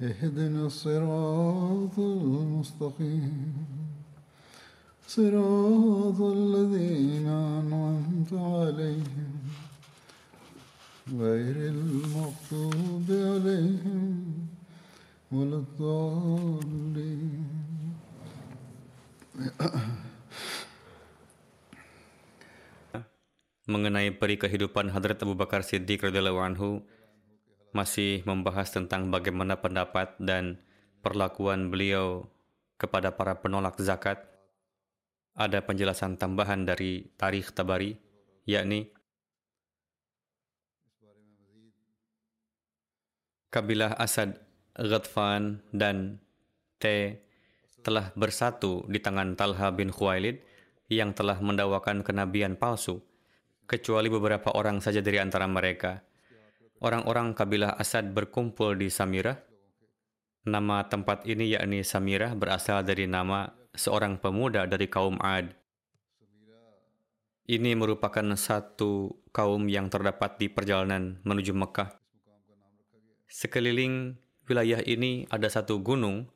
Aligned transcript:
اهدنا 0.00 0.66
الصراط 0.66 1.98
المستقيم. 1.98 3.66
صراط 5.06 6.20
الذين 6.20 7.28
أنعمت 7.28 8.32
عليهم. 8.32 9.32
غير 11.20 11.56
المغضوب 11.56 13.06
عليهم 13.10 14.24
ولا 15.32 15.56
الضالين. 15.56 17.44
Mengenai 23.70 24.16
peri 24.16 24.40
kehidupan 24.40 24.88
Hadrat 24.88 25.20
Abu 25.20 25.36
Bakar 25.36 25.60
Siddiq 25.60 26.08
radhiyallahu 26.08 26.40
anhu 26.40 26.80
masih 27.70 28.26
membahas 28.26 28.70
tentang 28.70 29.10
bagaimana 29.10 29.58
pendapat 29.58 30.18
dan 30.18 30.58
perlakuan 31.00 31.70
beliau 31.70 32.26
kepada 32.80 33.14
para 33.14 33.38
penolak 33.38 33.78
zakat. 33.78 34.26
Ada 35.38 35.62
penjelasan 35.62 36.18
tambahan 36.18 36.66
dari 36.66 37.06
Tarikh 37.16 37.54
Tabari, 37.54 37.94
yakni 38.44 38.90
kabilah 43.50 43.98
Asad, 43.98 44.38
Ghatfan, 44.78 45.62
dan 45.74 46.22
T 46.78 47.14
telah 47.82 48.12
bersatu 48.14 48.84
di 48.86 49.02
tangan 49.02 49.34
Talha 49.34 49.72
bin 49.74 49.90
Khuwailid 49.90 50.40
yang 50.90 51.14
telah 51.14 51.38
mendakwakan 51.38 52.02
kenabian 52.02 52.58
palsu, 52.58 53.02
kecuali 53.66 54.10
beberapa 54.10 54.50
orang 54.54 54.82
saja 54.82 54.98
dari 55.02 55.22
antara 55.22 55.46
mereka. 55.46 56.02
Orang-orang 56.80 57.36
kabilah 57.36 57.76
Asad 57.76 58.16
berkumpul 58.16 58.72
di 58.72 58.88
Samirah. 58.88 59.36
Nama 60.48 60.88
tempat 60.88 61.28
ini 61.28 61.52
yakni 61.52 61.84
Samirah 61.84 62.32
berasal 62.32 62.80
dari 62.88 63.04
nama 63.04 63.52
seorang 63.76 64.16
pemuda 64.16 64.64
dari 64.64 64.88
kaum 64.88 65.20
Ad. 65.20 65.52
Ini 67.44 67.76
merupakan 67.76 68.24
satu 68.32 69.12
kaum 69.28 69.68
yang 69.68 69.92
terdapat 69.92 70.40
di 70.40 70.48
perjalanan 70.48 71.20
menuju 71.20 71.52
Mekah. 71.52 72.00
Sekeliling 73.28 74.16
wilayah 74.48 74.80
ini 74.80 75.28
ada 75.28 75.52
satu 75.52 75.84
gunung 75.84 76.32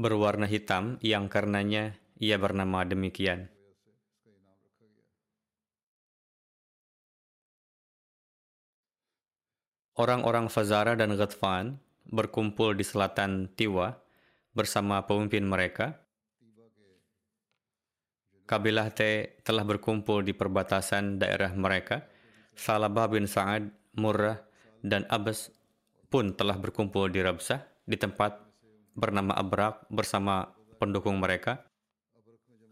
berwarna 0.00 0.48
hitam 0.48 0.96
yang 1.04 1.28
karenanya 1.28 1.92
ia 2.16 2.40
bernama 2.40 2.88
demikian. 2.88 3.52
Orang-orang 10.00 10.48
Fazara 10.48 10.96
dan 10.96 11.12
Ghatfan 11.12 11.76
berkumpul 12.08 12.72
di 12.72 12.80
selatan 12.80 13.52
Tiwa 13.52 13.92
bersama 14.56 15.04
pemimpin 15.04 15.44
mereka. 15.44 16.00
Kabilah 18.48 18.88
T 18.96 19.28
telah 19.44 19.60
berkumpul 19.60 20.24
di 20.24 20.32
perbatasan 20.32 21.20
daerah 21.20 21.52
mereka. 21.52 22.08
Salabah 22.56 23.12
bin 23.12 23.28
Sa'ad, 23.28 23.68
Murrah, 24.00 24.40
dan 24.80 25.04
Abbas 25.12 25.52
pun 26.08 26.32
telah 26.32 26.56
berkumpul 26.56 27.12
di 27.12 27.20
Rabsah 27.20 27.60
di 27.84 28.00
tempat 28.00 28.40
bernama 28.96 29.36
Abrak 29.36 29.84
bersama 29.92 30.48
pendukung 30.80 31.20
mereka. 31.20 31.60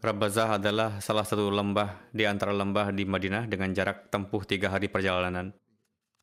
Rabazah 0.01 0.57
adalah 0.57 0.97
salah 0.97 1.29
satu 1.29 1.53
lembah 1.53 2.09
di 2.09 2.25
antara 2.25 2.57
lembah 2.57 2.89
di 2.89 3.05
Madinah 3.05 3.45
dengan 3.45 3.69
jarak 3.69 4.09
tempuh 4.09 4.41
tiga 4.49 4.73
hari 4.73 4.89
perjalanan. 4.89 5.58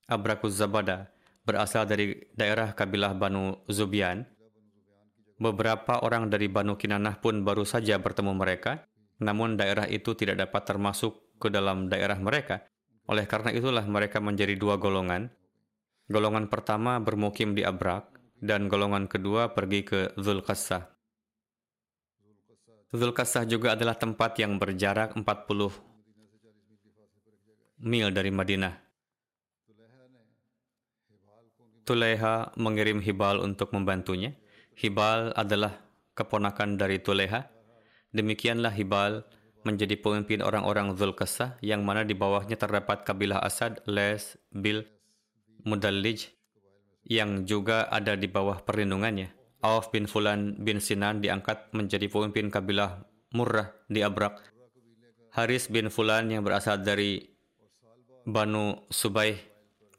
Abrakuz 0.06 0.54
Zabada 0.54 1.10
berasal 1.42 1.86
dari 1.86 2.14
daerah 2.34 2.74
kabilah 2.74 3.14
Banu 3.14 3.58
Zubian. 3.66 4.22
Beberapa 5.36 6.00
orang 6.00 6.30
dari 6.30 6.46
Banu 6.48 6.78
Kinanah 6.78 7.18
pun 7.20 7.44
baru 7.44 7.66
saja 7.66 7.98
bertemu 7.98 8.32
mereka, 8.32 8.86
namun 9.20 9.58
daerah 9.58 9.84
itu 9.90 10.14
tidak 10.16 10.48
dapat 10.48 10.62
termasuk 10.64 11.36
ke 11.42 11.50
dalam 11.52 11.90
daerah 11.90 12.16
mereka. 12.16 12.64
Oleh 13.06 13.28
karena 13.28 13.52
itulah 13.52 13.84
mereka 13.84 14.22
menjadi 14.22 14.56
dua 14.56 14.78
golongan. 14.80 15.28
Golongan 16.06 16.48
pertama 16.48 16.96
bermukim 17.02 17.52
di 17.52 17.66
Abrak, 17.66 18.16
dan 18.40 18.70
golongan 18.70 19.10
kedua 19.10 19.52
pergi 19.52 19.82
ke 19.82 20.14
Zulqassah. 20.16 20.86
Zulqassah 22.94 23.44
juga 23.44 23.74
adalah 23.74 23.98
tempat 23.98 24.38
yang 24.38 24.56
berjarak 24.56 25.18
40 25.18 25.26
mil 27.82 28.08
dari 28.14 28.30
Madinah. 28.30 28.85
Tuleha 31.86 32.50
mengirim 32.58 32.98
Hibal 32.98 33.38
untuk 33.38 33.70
membantunya. 33.70 34.34
Hibal 34.74 35.30
adalah 35.38 35.86
keponakan 36.18 36.74
dari 36.74 36.98
Tuleha. 36.98 37.46
Demikianlah 38.10 38.74
Hibal 38.74 39.22
menjadi 39.62 39.94
pemimpin 39.94 40.42
orang-orang 40.42 40.98
Zulqassah 40.98 41.62
yang 41.62 41.86
mana 41.86 42.02
di 42.02 42.18
bawahnya 42.18 42.58
terdapat 42.58 43.06
kabilah 43.06 43.38
Asad, 43.38 43.78
Les, 43.86 44.34
Bil, 44.50 44.82
Mudallij, 45.62 46.34
yang 47.06 47.46
juga 47.46 47.86
ada 47.86 48.18
di 48.18 48.26
bawah 48.26 48.66
perlindungannya. 48.66 49.30
Auf 49.62 49.94
bin 49.94 50.10
Fulan 50.10 50.58
bin 50.58 50.82
Sinan 50.82 51.22
diangkat 51.22 51.70
menjadi 51.70 52.10
pemimpin 52.10 52.50
kabilah 52.50 53.06
Murrah 53.30 53.74
di 53.86 54.02
Abrak. 54.02 54.42
Haris 55.34 55.70
bin 55.70 55.90
Fulan 55.90 56.30
yang 56.34 56.42
berasal 56.42 56.82
dari 56.82 57.22
Banu 58.26 58.86
Subaih 58.90 59.38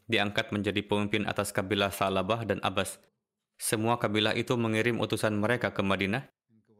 diangkat 0.07 0.56
menjadi 0.56 0.81
pemimpin 0.84 1.28
atas 1.28 1.51
kabilah 1.51 1.91
Salabah 1.91 2.44
dan 2.47 2.63
Abbas. 2.63 3.00
Semua 3.59 4.01
kabilah 4.01 4.34
itu 4.34 4.56
mengirim 4.56 5.00
utusan 5.03 5.35
mereka 5.35 5.75
ke 5.75 5.84
Madinah. 5.84 6.28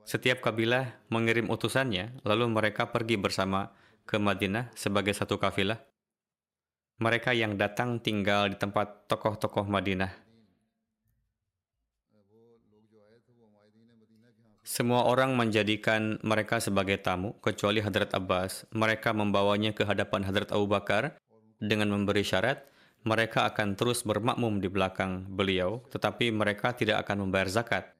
Setiap 0.08 0.40
kabilah 0.40 0.98
mengirim 1.12 1.52
utusannya, 1.52 2.24
lalu 2.24 2.48
mereka 2.48 2.90
pergi 2.90 3.20
bersama 3.20 3.76
ke 4.08 4.16
Madinah 4.16 4.72
sebagai 4.74 5.12
satu 5.12 5.36
kafilah 5.36 5.84
mereka 6.98 7.30
yang 7.30 7.54
datang 7.62 8.02
tinggal 8.02 8.50
di 8.50 8.58
tempat 8.58 9.06
tokoh-tokoh 9.06 9.70
Madinah. 9.70 10.10
Semua 14.68 15.08
orang 15.08 15.38
menjadikan 15.38 16.20
mereka 16.26 16.60
sebagai 16.60 17.00
tamu, 17.00 17.38
kecuali 17.40 17.80
Hadrat 17.80 18.12
Abbas. 18.12 18.68
Mereka 18.76 19.16
membawanya 19.16 19.72
ke 19.72 19.88
hadapan 19.88 20.28
Hadrat 20.28 20.52
Abu 20.52 20.68
Bakar 20.68 21.16
dengan 21.62 21.88
memberi 21.94 22.26
syarat 22.26 22.66
mereka 23.06 23.46
akan 23.50 23.78
terus 23.78 24.02
bermakmum 24.02 24.64
di 24.64 24.72
belakang 24.72 25.28
beliau, 25.30 25.84
tetapi 25.94 26.34
mereka 26.34 26.74
tidak 26.74 27.06
akan 27.06 27.28
membayar 27.28 27.50
zakat. 27.50 27.98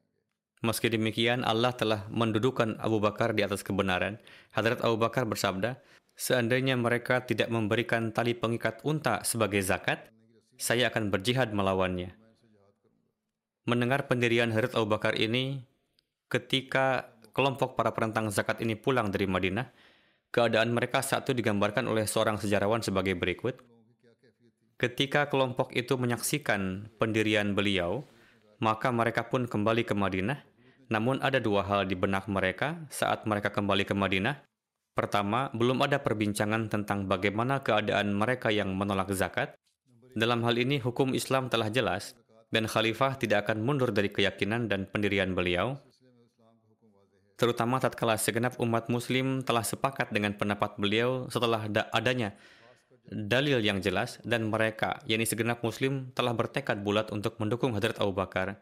Meski 0.66 0.90
demikian, 0.90 1.46
Allah 1.46 1.70
telah 1.76 2.10
mendudukan 2.10 2.82
Abu 2.82 2.98
Bakar 2.98 3.38
di 3.38 3.46
atas 3.46 3.62
kebenaran. 3.62 4.18
Hadrat 4.58 4.82
Abu 4.82 4.98
Bakar 4.98 5.30
bersabda, 5.30 5.78
Seandainya 6.18 6.74
mereka 6.74 7.22
tidak 7.22 7.46
memberikan 7.54 8.10
tali 8.10 8.34
pengikat 8.34 8.82
unta 8.82 9.22
sebagai 9.22 9.62
zakat, 9.62 10.10
saya 10.58 10.90
akan 10.90 11.14
berjihad 11.14 11.54
melawannya. 11.54 12.18
Mendengar 13.70 14.10
pendirian 14.10 14.50
Hadrat 14.50 14.74
Abu 14.74 14.90
Bakar 14.90 15.14
ini, 15.14 15.62
ketika 16.26 17.14
kelompok 17.38 17.78
para 17.78 17.94
penentang 17.94 18.34
zakat 18.34 18.58
ini 18.66 18.74
pulang 18.74 19.14
dari 19.14 19.30
Madinah, 19.30 19.70
keadaan 20.34 20.74
mereka 20.74 21.06
saat 21.06 21.30
digambarkan 21.30 21.86
oleh 21.86 22.10
seorang 22.10 22.42
sejarawan 22.42 22.82
sebagai 22.82 23.14
berikut. 23.14 23.62
Ketika 24.78 25.26
kelompok 25.26 25.74
itu 25.74 25.98
menyaksikan 25.98 26.94
pendirian 27.02 27.58
beliau, 27.58 28.06
maka 28.62 28.94
mereka 28.94 29.26
pun 29.26 29.50
kembali 29.50 29.82
ke 29.82 29.98
Madinah. 29.98 30.46
Namun 30.94 31.18
ada 31.26 31.42
dua 31.42 31.66
hal 31.66 31.90
di 31.90 31.98
benak 31.98 32.30
mereka 32.30 32.86
saat 32.94 33.26
mereka 33.26 33.50
kembali 33.50 33.90
ke 33.90 33.98
Madinah. 33.98 34.38
Pertama, 34.94 35.50
belum 35.58 35.82
ada 35.82 35.98
perbincangan 35.98 36.70
tentang 36.70 37.10
bagaimana 37.10 37.66
keadaan 37.66 38.14
mereka 38.14 38.54
yang 38.54 38.78
menolak 38.78 39.10
zakat. 39.18 39.58
Dalam 40.14 40.46
hal 40.46 40.58
ini, 40.62 40.78
hukum 40.78 41.18
Islam 41.18 41.50
telah 41.50 41.74
jelas, 41.74 42.14
dan 42.54 42.70
khalifah 42.70 43.18
tidak 43.18 43.50
akan 43.50 43.66
mundur 43.66 43.90
dari 43.90 44.14
keyakinan 44.14 44.70
dan 44.70 44.86
pendirian 44.86 45.34
beliau 45.34 45.82
terutama 47.38 47.78
tatkala 47.78 48.18
segenap 48.18 48.58
umat 48.58 48.90
muslim 48.90 49.46
telah 49.46 49.62
sepakat 49.62 50.10
dengan 50.10 50.34
pendapat 50.34 50.74
beliau 50.82 51.30
setelah 51.30 51.70
adanya 51.94 52.34
dalil 53.08 53.64
yang 53.64 53.80
jelas 53.80 54.20
dan 54.28 54.52
mereka, 54.52 55.00
yakni 55.08 55.24
segenap 55.24 55.64
muslim 55.64 56.12
telah 56.12 56.36
bertekad 56.36 56.84
bulat 56.84 57.10
untuk 57.16 57.40
mendukung 57.40 57.74
Hadrat 57.74 57.98
Abu 57.98 58.14
Bakar. 58.14 58.62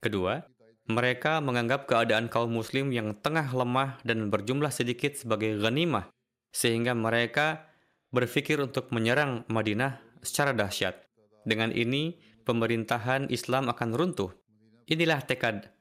Kedua, 0.00 0.44
mereka 0.86 1.42
menganggap 1.42 1.90
keadaan 1.90 2.30
kaum 2.30 2.52
muslim 2.52 2.94
yang 2.94 3.16
tengah 3.18 3.50
lemah 3.50 3.98
dan 4.06 4.30
berjumlah 4.30 4.70
sedikit 4.70 5.18
sebagai 5.18 5.58
ghanimah, 5.58 6.12
sehingga 6.54 6.94
mereka 6.94 7.66
berpikir 8.14 8.62
untuk 8.62 8.92
menyerang 8.94 9.42
Madinah 9.50 9.98
secara 10.22 10.54
dahsyat. 10.54 10.94
Dengan 11.42 11.74
ini, 11.74 12.16
pemerintahan 12.46 13.32
Islam 13.34 13.66
akan 13.72 13.90
runtuh. 13.98 14.30
Inilah 14.86 15.18
tekad 15.26 15.74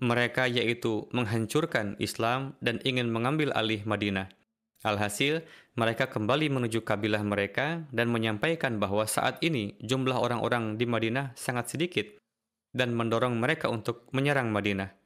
mereka 0.00 0.48
yaitu 0.48 1.06
menghancurkan 1.12 1.94
Islam 2.00 2.56
dan 2.64 2.80
ingin 2.88 3.12
mengambil 3.12 3.52
alih 3.52 3.84
Madinah. 3.84 4.32
Alhasil, 4.80 5.44
mereka 5.76 6.08
kembali 6.08 6.48
menuju 6.48 6.80
kabilah 6.80 7.20
mereka 7.20 7.84
dan 7.92 8.08
menyampaikan 8.08 8.80
bahwa 8.80 9.04
saat 9.04 9.36
ini 9.44 9.76
jumlah 9.84 10.16
orang-orang 10.16 10.80
di 10.80 10.88
Madinah 10.88 11.36
sangat 11.36 11.76
sedikit 11.76 12.08
dan 12.72 12.96
mendorong 12.96 13.36
mereka 13.36 13.68
untuk 13.68 14.08
menyerang 14.16 14.48
Madinah. 14.48 14.96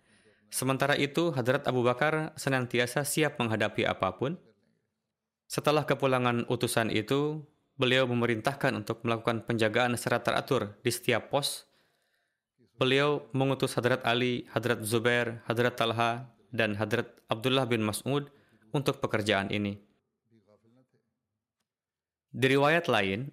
Sementara 0.47 0.94
itu, 0.94 1.35
Hadrat 1.35 1.67
Abu 1.67 1.82
Bakar 1.82 2.31
senantiasa 2.38 3.03
siap 3.03 3.43
menghadapi 3.43 3.82
apa 3.82 4.15
pun. 4.15 4.38
Setelah 5.50 5.82
kepulangan 5.82 6.47
utusan 6.47 6.94
itu, 6.94 7.43
beliau 7.75 8.06
memerintahkan 8.06 8.79
untuk 8.79 9.03
melakukan 9.03 9.43
penjagaan 9.43 9.99
secara 9.99 10.23
teratur 10.23 10.79
di 10.87 10.94
setiap 10.94 11.35
pos 11.35 11.67
Beliau 12.75 13.31
mengutus 13.31 13.79
Hadrat 13.79 14.03
Ali, 14.03 14.50
Hadrat 14.50 14.82
Zubair, 14.82 15.47
Hadrat 15.47 15.79
Talha, 15.79 16.27
dan 16.50 16.75
Hadrat 16.75 17.06
Abdullah 17.31 17.70
bin 17.70 17.87
Mas'ud 17.87 18.27
untuk 18.75 18.99
pekerjaan 18.99 19.49
ini. 19.55 19.79
Di 22.35 22.47
riwayat 22.50 22.91
lain, 22.91 23.31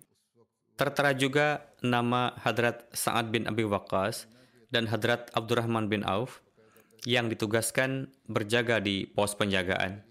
tertera 0.77 1.17
juga 1.17 1.65
nama 1.81 2.37
Hadrat 2.37 2.85
Sa'ad 2.93 3.33
bin 3.33 3.49
Abi 3.49 3.65
Waqqas 3.65 4.29
dan 4.69 4.85
Hadrat 4.85 5.33
Abdurrahman 5.33 5.89
bin 5.89 6.05
Auf 6.05 6.45
yang 7.09 7.25
ditugaskan 7.33 8.13
berjaga 8.29 8.77
di 8.77 9.09
pos 9.09 9.33
penjagaan. 9.33 10.05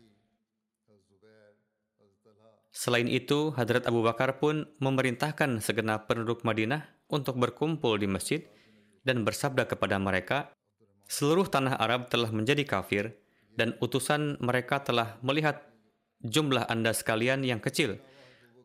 Selain 2.74 3.06
itu, 3.06 3.54
Hadrat 3.54 3.86
Abu 3.86 4.02
Bakar 4.02 4.42
pun 4.42 4.66
memerintahkan 4.82 5.62
segenap 5.62 6.10
penduduk 6.10 6.42
Madinah 6.42 6.86
untuk 7.10 7.38
berkumpul 7.38 7.98
di 7.98 8.10
masjid 8.10 8.42
dan 9.06 9.22
bersabda 9.22 9.66
kepada 9.70 9.98
mereka, 10.02 10.50
seluruh 11.10 11.46
tanah 11.46 11.78
Arab 11.78 12.10
telah 12.10 12.30
menjadi 12.30 12.62
kafir 12.66 13.14
dan 13.54 13.74
utusan 13.82 14.38
mereka 14.38 14.82
telah 14.82 15.18
melihat 15.24 15.62
jumlah 16.20 16.68
Anda 16.68 16.92
sekalian 16.92 17.42
yang 17.42 17.58
kecil 17.58 17.98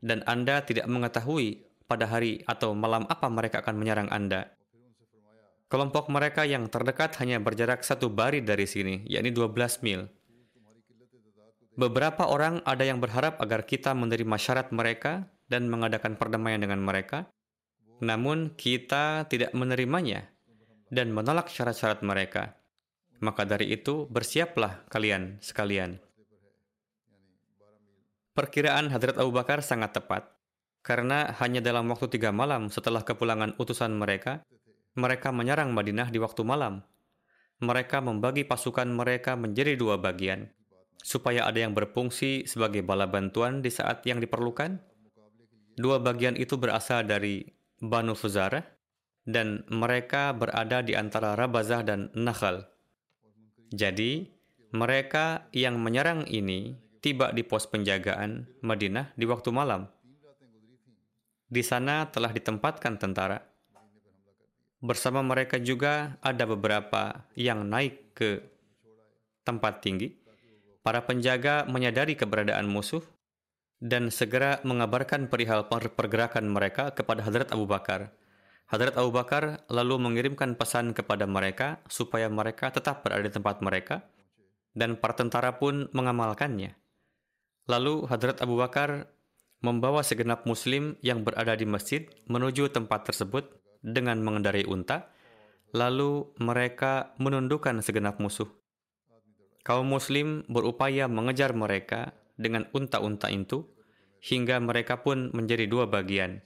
dan 0.03 0.21
Anda 0.29 0.61
tidak 0.61 0.85
mengetahui 0.85 1.65
pada 1.85 2.09
hari 2.09 2.41
atau 2.45 2.73
malam 2.73 3.05
apa 3.09 3.29
mereka 3.29 3.61
akan 3.61 3.75
menyerang 3.77 4.09
Anda. 4.09 4.53
Kelompok 5.65 6.13
mereka 6.13 6.45
yang 6.45 6.69
terdekat 6.69 7.17
hanya 7.21 7.41
berjarak 7.41 7.81
satu 7.81 8.13
bari 8.13 8.45
dari 8.45 8.69
sini, 8.69 9.01
yakni 9.09 9.33
12 9.33 9.81
mil. 9.81 10.05
Beberapa 11.75 12.29
orang 12.29 12.63
ada 12.63 12.85
yang 12.87 13.01
berharap 13.01 13.41
agar 13.41 13.67
kita 13.67 13.91
menerima 13.91 14.37
syarat 14.39 14.71
mereka 14.71 15.27
dan 15.49 15.67
mengadakan 15.67 16.15
perdamaian 16.15 16.61
dengan 16.61 16.79
mereka, 16.79 17.27
namun 17.99 18.53
kita 18.55 19.27
tidak 19.27 19.51
menerimanya 19.51 20.31
dan 20.93 21.11
menolak 21.11 21.51
syarat-syarat 21.51 22.05
mereka. 22.05 22.55
Maka 23.23 23.47
dari 23.47 23.71
itu, 23.71 24.07
bersiaplah 24.11 24.87
kalian 24.91 25.39
sekalian. 25.39 25.99
Perkiraan 28.35 28.91
Hadrat 28.91 29.15
Abu 29.15 29.31
Bakar 29.31 29.63
sangat 29.63 29.95
tepat, 29.95 30.27
karena 30.83 31.31
hanya 31.39 31.63
dalam 31.63 31.87
waktu 31.87 32.11
tiga 32.11 32.35
malam 32.35 32.67
setelah 32.67 32.99
kepulangan 33.07 33.55
utusan 33.55 33.95
mereka, 33.95 34.43
mereka 34.99 35.31
menyerang 35.31 35.71
Madinah 35.71 36.11
di 36.11 36.19
waktu 36.19 36.43
malam. 36.43 36.83
Mereka 37.63 38.03
membagi 38.03 38.43
pasukan 38.43 38.91
mereka 38.91 39.39
menjadi 39.39 39.79
dua 39.79 39.95
bagian, 39.95 40.51
supaya 40.99 41.47
ada 41.47 41.63
yang 41.63 41.71
berfungsi 41.71 42.43
sebagai 42.43 42.83
bala 42.83 43.07
bantuan 43.07 43.63
di 43.63 43.71
saat 43.71 44.03
yang 44.03 44.19
diperlukan. 44.19 44.83
Dua 45.79 46.03
bagian 46.03 46.35
itu 46.35 46.59
berasal 46.59 47.07
dari 47.07 47.47
Banu 47.79 48.11
Fuzarah 48.11 48.63
dan 49.23 49.63
mereka 49.71 50.35
berada 50.35 50.83
di 50.83 50.91
antara 50.91 51.39
Rabazah 51.39 51.87
dan 51.87 52.11
Nakhal. 52.11 52.74
Jadi, 53.73 54.29
mereka 54.75 55.47
yang 55.55 55.79
menyerang 55.79 56.27
ini 56.27 56.75
tiba 56.99 57.31
di 57.31 57.45
pos 57.45 57.69
penjagaan 57.69 58.49
Madinah 58.65 59.13
di 59.15 59.29
waktu 59.29 59.49
malam. 59.53 59.87
Di 61.45 61.61
sana 61.61 62.09
telah 62.09 62.33
ditempatkan 62.33 62.97
tentara. 62.97 63.39
Bersama 64.81 65.21
mereka 65.21 65.61
juga 65.61 66.17
ada 66.19 66.43
beberapa 66.49 67.25
yang 67.37 67.63
naik 67.69 68.17
ke 68.17 68.43
tempat 69.45 69.85
tinggi. 69.85 70.17
Para 70.81 71.05
penjaga 71.05 71.65
menyadari 71.65 72.13
keberadaan 72.13 72.69
musuh 72.69 73.01
dan 73.81 74.09
segera 74.09 74.61
mengabarkan 74.65 75.29
perihal 75.29 75.65
pergerakan 75.69 76.49
mereka 76.49 76.93
kepada 76.93 77.21
Hadrat 77.21 77.49
Abu 77.53 77.65
Bakar. 77.69 78.13
Hadrat 78.65 78.97
Abu 78.97 79.13
Bakar 79.13 79.61
lalu 79.69 80.01
mengirimkan 80.01 80.57
pesan 80.57 80.97
kepada 80.97 81.29
mereka 81.29 81.85
supaya 81.85 82.25
mereka 82.33 82.73
tetap 82.73 83.05
berada 83.05 83.21
di 83.21 83.29
tempat 83.29 83.61
mereka, 83.61 84.01
dan 84.73 84.97
para 84.97 85.13
tentara 85.13 85.61
pun 85.61 85.85
mengamalkannya. 85.93 86.73
Lalu 87.69 88.09
Hadrat 88.09 88.41
Abu 88.41 88.57
Bakar 88.57 89.09
membawa 89.61 90.01
segenap 90.01 90.49
muslim 90.49 90.97
yang 91.05 91.21
berada 91.21 91.53
di 91.53 91.65
masjid 91.69 92.09
menuju 92.25 92.73
tempat 92.73 93.05
tersebut 93.09 93.53
dengan 93.85 94.17
mengendarai 94.25 94.65
unta, 94.65 95.13
lalu 95.69 96.33
mereka 96.41 97.13
menundukkan 97.21 97.85
segenap 97.85 98.17
musuh. 98.17 98.49
Kaum 99.65 99.89
muslim 99.89 100.45
berupaya 100.45 101.05
mengejar 101.05 101.53
mereka 101.53 102.13
dengan 102.37 102.65
unta-unta 102.73 103.29
itu, 103.29 103.65
hingga 104.25 104.57
mereka 104.57 105.05
pun 105.05 105.29
menjadi 105.33 105.69
dua 105.69 105.85
bagian. 105.85 106.41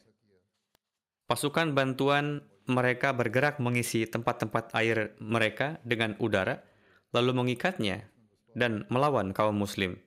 Pasukan 1.29 1.77
bantuan 1.77 2.41
mereka 2.65 3.13
bergerak 3.13 3.61
mengisi 3.61 4.09
tempat-tempat 4.09 4.73
air 4.73 5.13
mereka 5.21 5.77
dengan 5.85 6.17
udara, 6.17 6.65
lalu 7.13 7.37
mengikatnya 7.37 8.09
dan 8.57 8.89
melawan 8.89 9.29
kaum 9.29 9.53
muslim. 9.53 10.01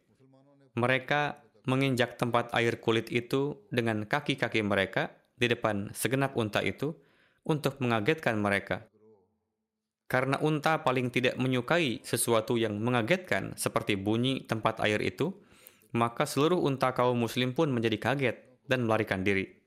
Mereka 0.74 1.38
menginjak 1.70 2.18
tempat 2.18 2.50
air 2.58 2.82
kulit 2.82 3.06
itu 3.14 3.54
dengan 3.70 4.02
kaki-kaki 4.02 4.66
mereka 4.66 5.14
di 5.38 5.46
depan 5.46 5.94
segenap 5.94 6.34
unta 6.34 6.58
itu 6.58 6.98
untuk 7.46 7.78
mengagetkan 7.78 8.34
mereka. 8.42 8.90
Karena 10.10 10.42
unta 10.42 10.82
paling 10.82 11.14
tidak 11.14 11.38
menyukai 11.38 12.02
sesuatu 12.02 12.58
yang 12.58 12.82
mengagetkan 12.82 13.54
seperti 13.54 13.94
bunyi 13.94 14.42
tempat 14.42 14.82
air 14.82 14.98
itu, 14.98 15.38
maka 15.94 16.26
seluruh 16.26 16.58
unta 16.58 16.90
kaum 16.90 17.14
muslim 17.14 17.54
pun 17.54 17.70
menjadi 17.70 18.10
kaget 18.10 18.36
dan 18.66 18.82
melarikan 18.82 19.22
diri. 19.22 19.61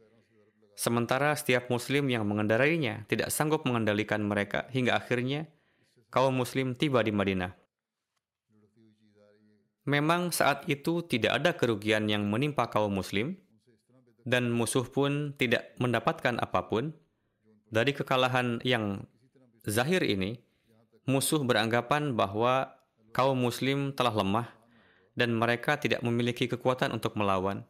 Sementara 0.75 1.31
setiap 1.39 1.71
muslim 1.71 2.11
yang 2.11 2.27
mengendarainya 2.27 3.07
tidak 3.07 3.31
sanggup 3.31 3.63
mengendalikan 3.63 4.19
mereka 4.19 4.67
hingga 4.75 4.99
akhirnya 4.99 5.47
kaum 6.11 6.35
muslim 6.35 6.75
tiba 6.75 6.99
di 6.99 7.15
Madinah. 7.15 7.55
Memang 9.87 10.35
saat 10.35 10.67
itu 10.67 11.05
tidak 11.05 11.39
ada 11.39 11.51
kerugian 11.55 12.11
yang 12.11 12.27
menimpa 12.27 12.67
kaum 12.67 12.91
muslim 12.91 13.39
dan 14.25 14.49
musuh 14.49 14.83
pun 14.83 15.37
tidak 15.37 15.71
mendapatkan 15.77 16.35
apa 16.41 16.65
pun. 16.67 16.91
Dari 17.69 17.93
kekalahan 17.93 18.61
yang 18.65 19.05
zahir 19.65 20.01
ini, 20.01 20.41
musuh 21.05 21.41
beranggapan 21.45 22.17
bahwa 22.17 22.73
kaum 23.13 23.37
muslim 23.37 23.93
telah 23.93 24.11
lemah 24.11 24.49
dan 25.13 25.31
mereka 25.31 25.77
tidak 25.77 26.01
memiliki 26.01 26.49
kekuatan 26.49 26.91
untuk 26.91 27.13
melawan. 27.13 27.63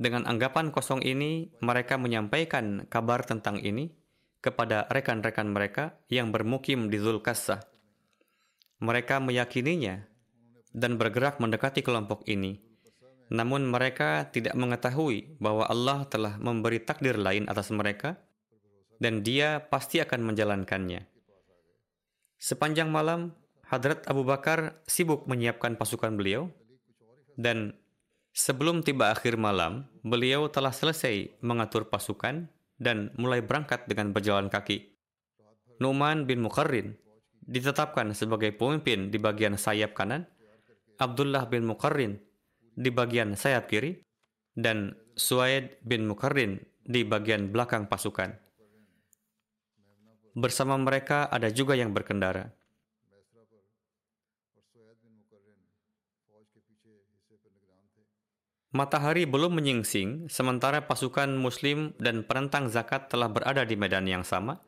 Dengan 0.00 0.24
anggapan 0.24 0.72
kosong 0.72 1.04
ini, 1.04 1.52
mereka 1.60 2.00
menyampaikan 2.00 2.88
kabar 2.88 3.20
tentang 3.20 3.60
ini 3.60 3.92
kepada 4.40 4.88
rekan-rekan 4.88 5.52
mereka 5.52 6.00
yang 6.08 6.32
bermukim 6.32 6.88
di 6.88 6.96
Zulkassah. 6.96 7.60
Mereka 8.80 9.20
meyakininya 9.20 10.08
dan 10.72 10.96
bergerak 10.96 11.36
mendekati 11.36 11.84
kelompok 11.84 12.24
ini. 12.24 12.64
Namun 13.28 13.68
mereka 13.68 14.24
tidak 14.32 14.56
mengetahui 14.56 15.36
bahwa 15.36 15.68
Allah 15.68 16.08
telah 16.08 16.40
memberi 16.40 16.80
takdir 16.80 17.20
lain 17.20 17.44
atas 17.52 17.68
mereka 17.68 18.16
dan 19.04 19.20
dia 19.20 19.60
pasti 19.68 20.00
akan 20.00 20.32
menjalankannya. 20.32 21.04
Sepanjang 22.40 22.88
malam, 22.88 23.36
Hadrat 23.68 24.08
Abu 24.08 24.24
Bakar 24.24 24.80
sibuk 24.88 25.28
menyiapkan 25.28 25.76
pasukan 25.76 26.16
beliau 26.16 26.48
dan 27.36 27.76
sebelum 28.34 28.82
tiba 28.84 29.10
akhir 29.12 29.36
malam, 29.36 29.86
beliau 30.02 30.48
telah 30.48 30.72
selesai 30.72 31.40
mengatur 31.42 31.86
pasukan 31.88 32.48
dan 32.80 33.12
mulai 33.20 33.44
berangkat 33.44 33.84
dengan 33.86 34.14
berjalan 34.16 34.48
kaki. 34.48 34.96
Nu'man 35.80 36.28
bin 36.28 36.44
Muqarrin 36.44 36.96
ditetapkan 37.44 38.12
sebagai 38.12 38.52
pemimpin 38.52 39.08
di 39.08 39.16
bagian 39.16 39.56
sayap 39.56 39.96
kanan, 39.96 40.28
Abdullah 41.00 41.48
bin 41.48 41.64
Muqarrin 41.64 42.20
di 42.76 42.88
bagian 42.92 43.36
sayap 43.36 43.68
kiri, 43.68 44.00
dan 44.56 44.92
Suaid 45.16 45.80
bin 45.84 46.08
Muqarrin 46.08 46.60
di 46.84 47.04
bagian 47.04 47.52
belakang 47.52 47.88
pasukan. 47.88 48.36
Bersama 50.36 50.78
mereka 50.78 51.26
ada 51.26 51.50
juga 51.50 51.74
yang 51.74 51.90
berkendara. 51.90 52.54
Matahari 58.70 59.26
belum 59.26 59.58
menyingsing, 59.58 60.30
sementara 60.30 60.86
pasukan 60.86 61.26
Muslim 61.34 61.90
dan 61.98 62.22
penentang 62.22 62.70
zakat 62.70 63.10
telah 63.10 63.26
berada 63.26 63.66
di 63.66 63.74
medan 63.74 64.06
yang 64.06 64.22
sama. 64.22 64.62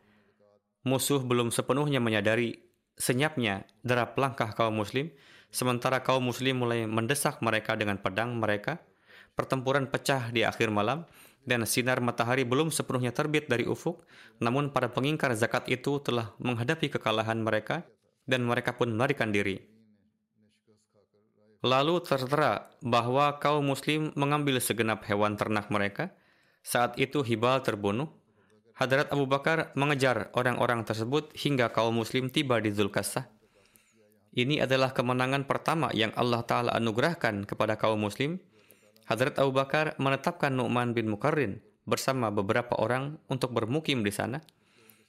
Musuh 0.83 1.23
belum 1.23 1.55
sepenuhnya 1.55 2.03
menyadari 2.03 2.59
senyapnya 2.99 3.63
derap 3.87 4.19
langkah 4.19 4.51
kaum 4.59 4.75
Muslim, 4.75 5.15
sementara 5.55 6.03
kaum 6.03 6.19
Muslim 6.19 6.67
mulai 6.67 6.83
mendesak 6.83 7.39
mereka 7.47 7.79
dengan 7.79 7.95
pedang 8.03 8.43
mereka. 8.43 8.83
Pertempuran 9.39 9.87
pecah 9.87 10.35
di 10.35 10.43
akhir 10.43 10.75
malam, 10.75 11.07
dan 11.47 11.63
sinar 11.63 12.03
matahari 12.03 12.43
belum 12.43 12.75
sepenuhnya 12.75 13.15
terbit 13.15 13.47
dari 13.47 13.71
ufuk, 13.71 14.03
namun 14.43 14.75
para 14.75 14.91
pengingkar 14.91 15.31
zakat 15.39 15.71
itu 15.71 16.03
telah 16.03 16.35
menghadapi 16.43 16.91
kekalahan 16.91 17.39
mereka, 17.39 17.87
dan 18.27 18.43
mereka 18.43 18.75
pun 18.75 18.91
melarikan 18.91 19.31
diri. 19.31 19.72
Lalu 21.63 22.03
tertera 22.03 22.75
bahwa 22.83 23.39
kaum 23.39 23.63
muslim 23.63 24.11
mengambil 24.19 24.59
segenap 24.59 25.07
hewan 25.07 25.39
ternak 25.39 25.71
mereka. 25.71 26.11
Saat 26.67 26.99
itu 26.99 27.23
Hibal 27.23 27.63
terbunuh. 27.63 28.11
Hadrat 28.75 29.15
Abu 29.15 29.31
Bakar 29.31 29.71
mengejar 29.79 30.35
orang-orang 30.35 30.83
tersebut 30.83 31.31
hingga 31.39 31.71
kaum 31.71 31.95
muslim 31.95 32.35
tiba 32.35 32.59
di 32.59 32.75
Zulkassah. 32.75 33.31
Ini 34.35 34.67
adalah 34.67 34.91
kemenangan 34.91 35.47
pertama 35.47 35.87
yang 35.95 36.11
Allah 36.19 36.43
Ta'ala 36.43 36.75
anugerahkan 36.75 37.47
kepada 37.47 37.79
kaum 37.79 38.01
muslim. 38.01 38.43
Hadrat 39.07 39.39
Abu 39.39 39.55
Bakar 39.55 39.95
menetapkan 40.03 40.51
Nu'man 40.51 40.99
bin 40.99 41.07
Mukarrin 41.15 41.63
bersama 41.87 42.35
beberapa 42.35 42.75
orang 42.83 43.23
untuk 43.31 43.55
bermukim 43.55 44.03
di 44.03 44.11
sana. 44.11 44.43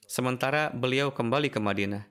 Sementara 0.05 0.69
beliau 0.69 1.09
kembali 1.09 1.49
ke 1.49 1.57
Madinah. 1.57 2.05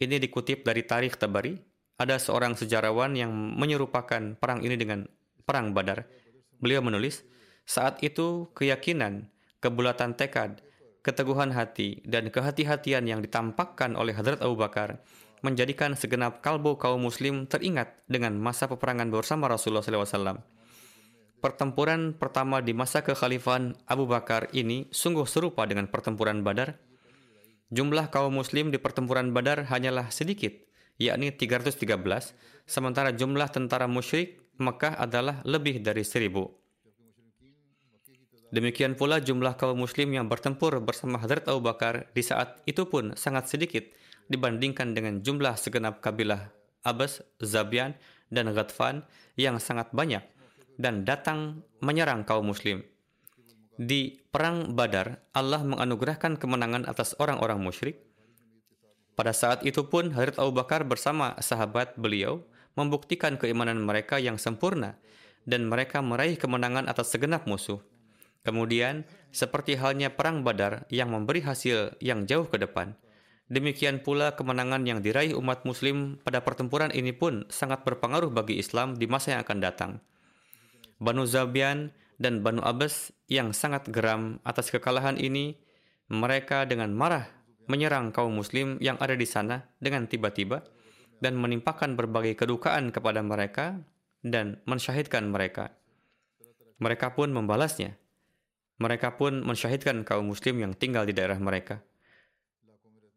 Ini 0.00 0.16
dikutip 0.16 0.64
dari 0.64 0.86
Tarikh 0.86 1.20
Tabari 1.20 1.73
ada 1.94 2.18
seorang 2.18 2.58
sejarawan 2.58 3.14
yang 3.14 3.30
menyerupakan 3.32 4.34
perang 4.38 4.60
ini 4.66 4.74
dengan 4.74 5.06
perang 5.46 5.70
Badar. 5.70 6.08
Beliau 6.58 6.82
menulis, 6.82 7.22
saat 7.64 8.02
itu 8.02 8.50
keyakinan, 8.56 9.30
kebulatan 9.62 10.18
tekad, 10.18 10.64
keteguhan 11.04 11.52
hati, 11.52 12.00
dan 12.08 12.32
kehati-hatian 12.32 13.04
yang 13.06 13.20
ditampakkan 13.20 13.94
oleh 13.94 14.16
Hadrat 14.16 14.40
Abu 14.40 14.56
Bakar 14.56 15.04
menjadikan 15.44 15.92
segenap 15.92 16.40
kalbu 16.40 16.80
kaum 16.80 17.04
muslim 17.04 17.44
teringat 17.44 18.00
dengan 18.08 18.32
masa 18.40 18.64
peperangan 18.64 19.12
bersama 19.12 19.44
Rasulullah 19.52 19.84
SAW. 19.84 20.40
Pertempuran 21.44 22.16
pertama 22.16 22.64
di 22.64 22.72
masa 22.72 23.04
kekhalifahan 23.04 23.76
Abu 23.84 24.08
Bakar 24.08 24.48
ini 24.56 24.88
sungguh 24.88 25.28
serupa 25.28 25.68
dengan 25.68 25.92
pertempuran 25.92 26.40
Badar. 26.40 26.80
Jumlah 27.68 28.08
kaum 28.08 28.32
muslim 28.32 28.72
di 28.72 28.80
pertempuran 28.80 29.36
Badar 29.36 29.68
hanyalah 29.68 30.08
sedikit, 30.08 30.56
yakni 31.00 31.34
313, 31.34 31.84
sementara 32.64 33.10
jumlah 33.14 33.48
tentara 33.50 33.90
musyrik 33.90 34.40
Mekah 34.54 34.94
adalah 35.02 35.42
lebih 35.42 35.82
dari 35.82 36.06
seribu. 36.06 36.46
Demikian 38.54 38.94
pula 38.94 39.18
jumlah 39.18 39.58
kaum 39.58 39.82
muslim 39.82 40.14
yang 40.14 40.30
bertempur 40.30 40.78
bersama 40.78 41.18
Hadrat 41.18 41.50
Abu 41.50 41.58
Bakar 41.58 42.06
di 42.14 42.22
saat 42.22 42.62
itu 42.70 42.86
pun 42.86 43.18
sangat 43.18 43.50
sedikit 43.50 43.82
dibandingkan 44.30 44.94
dengan 44.94 45.18
jumlah 45.26 45.58
segenap 45.58 45.98
kabilah 45.98 46.54
Abbas, 46.86 47.26
Zabian, 47.42 47.98
dan 48.30 48.54
Ghatfan 48.54 49.02
yang 49.34 49.58
sangat 49.58 49.90
banyak 49.90 50.22
dan 50.78 51.02
datang 51.02 51.66
menyerang 51.82 52.22
kaum 52.22 52.46
muslim. 52.46 52.86
Di 53.74 54.22
Perang 54.30 54.78
Badar, 54.78 55.18
Allah 55.34 55.66
menganugerahkan 55.66 56.38
kemenangan 56.38 56.86
atas 56.86 57.18
orang-orang 57.18 57.58
musyrik 57.58 58.06
pada 59.14 59.30
saat 59.30 59.62
itu 59.62 59.86
pun 59.86 60.10
Hadrat 60.10 60.42
Abu 60.42 60.54
Bakar 60.58 60.82
bersama 60.82 61.38
sahabat 61.38 61.94
beliau 61.94 62.42
membuktikan 62.74 63.38
keimanan 63.38 63.78
mereka 63.78 64.18
yang 64.18 64.38
sempurna 64.38 64.98
dan 65.46 65.70
mereka 65.70 66.02
meraih 66.02 66.34
kemenangan 66.34 66.90
atas 66.90 67.14
segenap 67.14 67.46
musuh. 67.46 67.78
Kemudian, 68.44 69.08
seperti 69.32 69.80
halnya 69.80 70.12
perang 70.12 70.44
Badar 70.44 70.84
yang 70.92 71.08
memberi 71.08 71.40
hasil 71.40 71.96
yang 72.02 72.28
jauh 72.28 72.44
ke 72.44 72.60
depan, 72.60 72.92
demikian 73.48 74.04
pula 74.04 74.36
kemenangan 74.36 74.84
yang 74.84 75.00
diraih 75.00 75.32
umat 75.38 75.64
muslim 75.64 76.20
pada 76.20 76.44
pertempuran 76.44 76.92
ini 76.92 77.16
pun 77.16 77.48
sangat 77.48 77.86
berpengaruh 77.88 78.28
bagi 78.28 78.60
Islam 78.60 79.00
di 79.00 79.08
masa 79.08 79.38
yang 79.38 79.40
akan 79.46 79.58
datang. 79.64 79.92
Banu 81.00 81.24
Zabian 81.24 81.94
dan 82.20 82.44
Banu 82.44 82.60
Abbas 82.60 83.14
yang 83.32 83.56
sangat 83.56 83.88
geram 83.88 84.44
atas 84.44 84.68
kekalahan 84.68 85.16
ini, 85.16 85.56
mereka 86.12 86.68
dengan 86.68 86.92
marah 86.92 87.33
menyerang 87.66 88.12
kaum 88.12 88.34
muslim 88.34 88.76
yang 88.80 89.00
ada 89.00 89.16
di 89.16 89.24
sana 89.24 89.64
dengan 89.80 90.04
tiba-tiba 90.04 90.64
dan 91.22 91.38
menimpakan 91.40 91.96
berbagai 91.96 92.36
kedukaan 92.36 92.92
kepada 92.92 93.24
mereka 93.24 93.80
dan 94.24 94.60
mensyahidkan 94.68 95.28
mereka. 95.28 95.72
Mereka 96.80 97.14
pun 97.14 97.30
membalasnya. 97.30 97.96
Mereka 98.82 99.14
pun 99.14 99.40
mensyahidkan 99.46 100.02
kaum 100.02 100.34
muslim 100.34 100.58
yang 100.58 100.72
tinggal 100.74 101.06
di 101.06 101.14
daerah 101.14 101.38
mereka. 101.38 101.80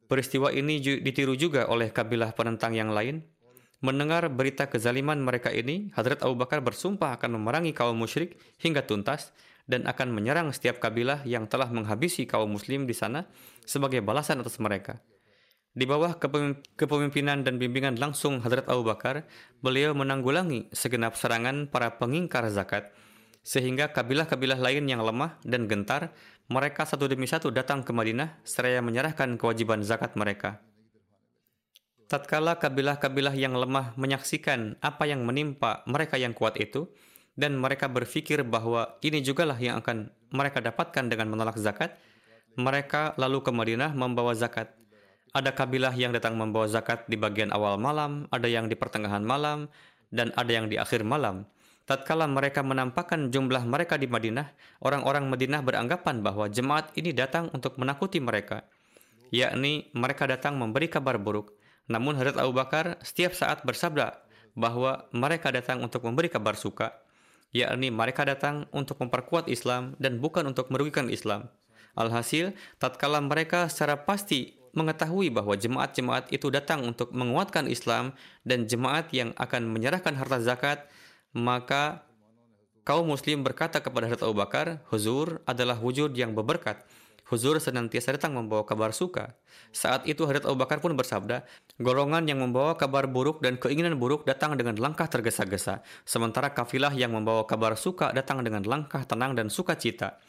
Peristiwa 0.07 0.53
ini 0.53 0.79
ditiru 0.79 1.35
juga 1.35 1.67
oleh 1.67 1.91
kabilah 1.91 2.31
penentang 2.31 2.71
yang 2.71 2.93
lain. 2.93 3.25
Mendengar 3.83 4.25
berita 4.31 4.65
kezaliman 4.71 5.19
mereka 5.21 5.51
ini, 5.51 5.91
Hadrat 5.93 6.23
Abu 6.23 6.39
Bakar 6.39 6.63
bersumpah 6.63 7.19
akan 7.19 7.37
memerangi 7.37 7.75
kaum 7.75 7.93
musyrik 7.93 8.39
hingga 8.57 8.81
tuntas 8.87 9.35
dan 9.67 9.83
akan 9.85 10.15
menyerang 10.15 10.49
setiap 10.55 10.79
kabilah 10.79 11.21
yang 11.27 11.45
telah 11.45 11.67
menghabisi 11.67 12.23
kaum 12.23 12.49
muslim 12.49 12.87
di 12.87 12.95
sana 12.95 13.27
sebagai 13.67 13.99
balasan 13.99 14.39
atas 14.39 14.57
mereka. 14.63 15.03
Di 15.77 15.85
bawah 15.85 16.17
kepemimpinan 16.73 17.45
dan 17.45 17.61
bimbingan 17.61 18.01
langsung 18.01 18.41
Hadrat 18.41 18.65
Abu 18.65 18.81
Bakar, 18.81 19.29
beliau 19.61 19.93
menanggulangi 19.93 20.73
segenap 20.73 21.13
serangan 21.13 21.69
para 21.69 22.01
pengingkar 22.01 22.49
zakat, 22.49 22.89
sehingga 23.45 23.93
kabilah-kabilah 23.93 24.57
lain 24.57 24.89
yang 24.89 25.05
lemah 25.05 25.37
dan 25.45 25.69
gentar, 25.69 26.17
mereka 26.49 26.81
satu 26.89 27.05
demi 27.05 27.29
satu 27.29 27.53
datang 27.53 27.85
ke 27.85 27.93
Madinah 27.93 28.41
seraya 28.41 28.81
menyerahkan 28.81 29.37
kewajiban 29.37 29.85
zakat 29.85 30.17
mereka. 30.17 30.65
Tatkala 32.09 32.57
kabilah-kabilah 32.57 33.35
yang 33.35 33.53
lemah 33.53 33.93
menyaksikan 33.99 34.81
apa 34.81 35.05
yang 35.05 35.29
menimpa 35.29 35.85
mereka 35.85 36.17
yang 36.17 36.33
kuat 36.33 36.57
itu, 36.57 36.89
dan 37.37 37.53
mereka 37.53 37.85
berpikir 37.85 38.41
bahwa 38.41 38.97
ini 39.05 39.21
jugalah 39.21 39.55
yang 39.61 39.77
akan 39.79 40.09
mereka 40.33 40.59
dapatkan 40.59 41.05
dengan 41.05 41.29
menolak 41.29 41.55
zakat, 41.61 41.93
mereka 42.57 43.13
lalu 43.21 43.45
ke 43.45 43.53
Madinah 43.53 43.93
membawa 43.93 44.33
zakat. 44.33 44.73
Ada 45.37 45.53
kabilah 45.53 45.93
yang 45.93 46.17
datang 46.17 46.33
membawa 46.33 46.65
zakat 46.65 47.05
di 47.05 47.13
bagian 47.13 47.53
awal 47.53 47.77
malam, 47.77 48.25
ada 48.33 48.49
yang 48.49 48.65
di 48.65 48.73
pertengahan 48.73 49.21
malam, 49.21 49.69
dan 50.09 50.33
ada 50.33 50.49
yang 50.49 50.65
di 50.65 50.81
akhir 50.81 51.05
malam. 51.05 51.45
Tatkala 51.87 52.25
mereka 52.27 52.65
menampakkan 52.65 53.29
jumlah 53.29 53.63
mereka 53.63 53.95
di 53.95 54.09
Madinah, 54.09 54.51
orang-orang 54.81 55.29
Madinah 55.29 55.61
beranggapan 55.61 56.19
bahwa 56.25 56.49
jemaat 56.49 56.91
ini 56.97 57.13
datang 57.13 57.53
untuk 57.53 57.77
menakuti 57.77 58.17
mereka, 58.17 58.65
yakni 59.29 59.87
mereka 59.93 60.25
datang 60.25 60.57
memberi 60.57 60.89
kabar 60.89 61.21
buruk. 61.21 61.53
Namun 61.87 62.19
Hadrat 62.19 62.35
Abu 62.41 62.51
Bakar 62.51 62.99
setiap 63.05 63.31
saat 63.31 63.63
bersabda 63.63 64.19
bahwa 64.57 65.07
mereka 65.15 65.53
datang 65.53 65.79
untuk 65.79 66.03
memberi 66.03 66.27
kabar 66.27 66.59
suka 66.59 67.06
yakni 67.55 67.93
mereka 67.93 68.27
datang 68.27 68.67
untuk 68.75 68.99
memperkuat 68.99 69.47
Islam 69.47 69.95
dan 70.01 70.19
bukan 70.19 70.47
untuk 70.51 70.67
merugikan 70.73 71.07
Islam. 71.07 71.47
Alhasil, 71.97 72.53
tatkala 72.77 73.17
mereka 73.23 73.65
secara 73.71 73.97
pasti 73.97 74.57
mengetahui 74.77 75.33
bahwa 75.33 75.57
jemaat-jemaat 75.57 76.29
itu 76.29 76.53
datang 76.53 76.85
untuk 76.85 77.09
menguatkan 77.09 77.65
Islam 77.65 78.13
dan 78.45 78.69
jemaat 78.69 79.09
yang 79.09 79.33
akan 79.33 79.65
menyerahkan 79.65 80.13
harta 80.13 80.37
zakat, 80.37 80.85
maka 81.33 82.05
kaum 82.85 83.09
muslim 83.09 83.41
berkata 83.41 83.81
kepada 83.81 84.05
Hadrat 84.05 84.29
Abu 84.29 84.37
Bakar, 84.37 84.85
Huzur 84.93 85.41
adalah 85.49 85.81
wujud 85.81 86.13
yang 86.13 86.37
berberkat 86.37 86.85
Huzur 87.27 87.59
senantiasa 87.59 88.15
datang 88.15 88.39
membawa 88.39 88.63
kabar 88.63 88.95
suka. 88.95 89.35
Saat 89.75 90.07
itu 90.07 90.23
Hadrat 90.23 90.47
Abu 90.47 90.55
Bakar 90.63 90.79
pun 90.79 90.95
bersabda, 90.95 91.43
golongan 91.75 92.23
yang 92.23 92.39
membawa 92.39 92.79
kabar 92.79 93.03
buruk 93.03 93.43
dan 93.43 93.59
keinginan 93.59 93.99
buruk 93.99 94.23
datang 94.23 94.55
dengan 94.55 94.79
langkah 94.79 95.11
tergesa-gesa, 95.11 95.83
sementara 96.07 96.55
kafilah 96.55 96.95
yang 96.95 97.11
membawa 97.11 97.43
kabar 97.43 97.75
suka 97.75 98.15
datang 98.15 98.47
dengan 98.47 98.63
langkah 98.63 99.03
tenang 99.03 99.35
dan 99.35 99.51
sukacita. 99.51 100.23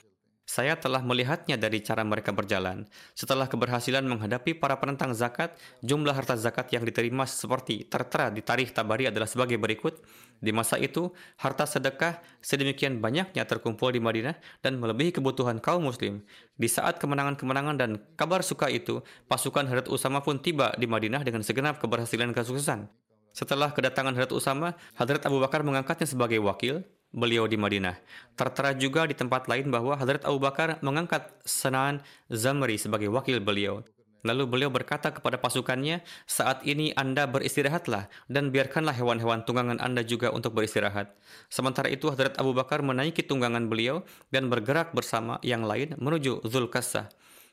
Saya 0.49 0.81
telah 0.81 1.05
melihatnya 1.05 1.61
dari 1.61 1.85
cara 1.85 2.01
mereka 2.09 2.33
berjalan. 2.33 2.89
Setelah 3.13 3.53
keberhasilan 3.53 4.01
menghadapi 4.09 4.57
para 4.57 4.81
penentang 4.81 5.13
zakat, 5.13 5.53
jumlah 5.85 6.17
harta 6.17 6.41
zakat 6.41 6.73
yang 6.73 6.89
diterima 6.89 7.29
seperti 7.29 7.85
tertera 7.85 8.33
di 8.33 8.41
tarikh 8.41 8.73
Tabari 8.73 9.05
adalah 9.05 9.29
sebagai 9.29 9.61
berikut. 9.61 10.01
Di 10.41 10.49
masa 10.49 10.81
itu, 10.81 11.13
harta 11.37 11.69
sedekah 11.69 12.25
sedemikian 12.41 12.97
banyaknya 12.97 13.45
terkumpul 13.45 13.93
di 13.93 14.01
Madinah 14.01 14.41
dan 14.65 14.81
melebihi 14.81 15.21
kebutuhan 15.21 15.61
kaum 15.61 15.85
muslim. 15.85 16.25
Di 16.57 16.65
saat 16.65 16.97
kemenangan-kemenangan 16.97 17.77
dan 17.77 18.01
kabar 18.17 18.41
suka 18.41 18.73
itu, 18.73 19.05
pasukan 19.29 19.69
Hadrat 19.69 19.93
Usama 19.93 20.25
pun 20.25 20.41
tiba 20.41 20.73
di 20.81 20.89
Madinah 20.89 21.29
dengan 21.29 21.45
segenap 21.45 21.77
keberhasilan 21.77 22.33
kesuksesan. 22.33 22.89
Setelah 23.37 23.77
kedatangan 23.77 24.17
Hadrat 24.17 24.33
Usama, 24.33 24.73
Hadrat 24.97 25.29
Abu 25.29 25.45
Bakar 25.45 25.61
mengangkatnya 25.61 26.09
sebagai 26.09 26.41
wakil 26.41 26.89
beliau 27.13 27.49
di 27.49 27.57
Madinah. 27.57 27.97
Tertera 28.37 28.77
juga 28.77 29.09
di 29.09 29.17
tempat 29.17 29.49
lain 29.49 29.73
bahwa 29.73 29.97
Hadrat 29.97 30.25
Abu 30.29 30.39
Bakar 30.41 30.79
mengangkat 30.85 31.33
Sanan 31.45 32.05
Zamri 32.29 32.77
sebagai 32.77 33.09
wakil 33.09 33.41
beliau. 33.41 33.85
Lalu 34.27 34.51
beliau 34.51 34.71
berkata 34.71 35.15
kepada 35.15 35.39
pasukannya, 35.39 36.03
saat 36.27 36.67
ini 36.67 36.91
Anda 36.99 37.31
beristirahatlah 37.31 38.11
dan 38.27 38.51
biarkanlah 38.51 38.91
hewan-hewan 38.91 39.47
tunggangan 39.47 39.79
Anda 39.79 40.03
juga 40.03 40.35
untuk 40.35 40.59
beristirahat. 40.59 41.15
Sementara 41.47 41.87
itu 41.87 42.11
Hadrat 42.11 42.35
Abu 42.35 42.51
Bakar 42.51 42.83
menaiki 42.83 43.23
tunggangan 43.23 43.71
beliau 43.71 44.03
dan 44.35 44.51
bergerak 44.51 44.91
bersama 44.91 45.39
yang 45.47 45.63
lain 45.63 45.95
menuju 46.03 46.43
Zulkassah. 46.51 47.09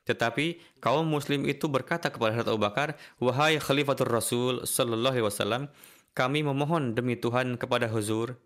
Tetapi 0.09 0.61
kaum 0.81 1.05
muslim 1.05 1.45
itu 1.45 1.69
berkata 1.69 2.09
kepada 2.09 2.33
Hadrat 2.33 2.49
Abu 2.49 2.61
Bakar, 2.61 2.97
Wahai 3.21 3.61
Khalifatul 3.61 4.09
Rasul 4.09 4.53
Sallallahu 4.65 5.21
Alaihi 5.21 5.25
Wasallam, 5.29 5.63
kami 6.17 6.41
memohon 6.41 6.97
demi 6.97 7.13
Tuhan 7.13 7.61
kepada 7.61 7.89
Huzur, 7.91 8.41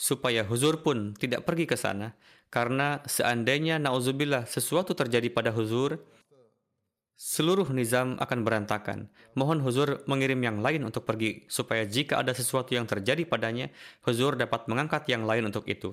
supaya 0.00 0.48
huzur 0.48 0.80
pun 0.80 1.12
tidak 1.12 1.44
pergi 1.44 1.68
ke 1.68 1.76
sana 1.76 2.16
karena 2.48 3.04
seandainya 3.04 3.76
nauzubillah 3.76 4.48
sesuatu 4.48 4.96
terjadi 4.96 5.28
pada 5.28 5.52
huzur 5.52 6.00
seluruh 7.20 7.68
nizam 7.68 8.16
akan 8.16 8.40
berantakan. 8.40 9.12
Mohon 9.36 9.60
huzur 9.60 9.88
mengirim 10.08 10.40
yang 10.40 10.64
lain 10.64 10.88
untuk 10.88 11.04
pergi 11.04 11.44
supaya 11.52 11.84
jika 11.84 12.16
ada 12.16 12.32
sesuatu 12.32 12.72
yang 12.72 12.88
terjadi 12.88 13.28
padanya, 13.28 13.68
huzur 14.08 14.40
dapat 14.40 14.64
mengangkat 14.72 15.04
yang 15.12 15.28
lain 15.28 15.52
untuk 15.52 15.68
itu. 15.68 15.92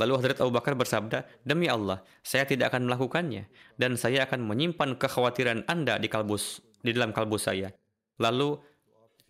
Lalu 0.00 0.16
Hadrat 0.16 0.40
Abu 0.40 0.56
Bakar 0.56 0.72
bersabda, 0.72 1.28
Demi 1.44 1.68
Allah, 1.68 2.00
saya 2.24 2.48
tidak 2.48 2.72
akan 2.72 2.88
melakukannya, 2.88 3.52
dan 3.76 4.00
saya 4.00 4.24
akan 4.24 4.40
menyimpan 4.48 4.96
kekhawatiran 4.96 5.68
Anda 5.68 6.00
di 6.00 6.08
kalbus, 6.08 6.64
di 6.80 6.96
dalam 6.96 7.12
kalbu 7.12 7.36
saya. 7.36 7.68
Lalu 8.16 8.56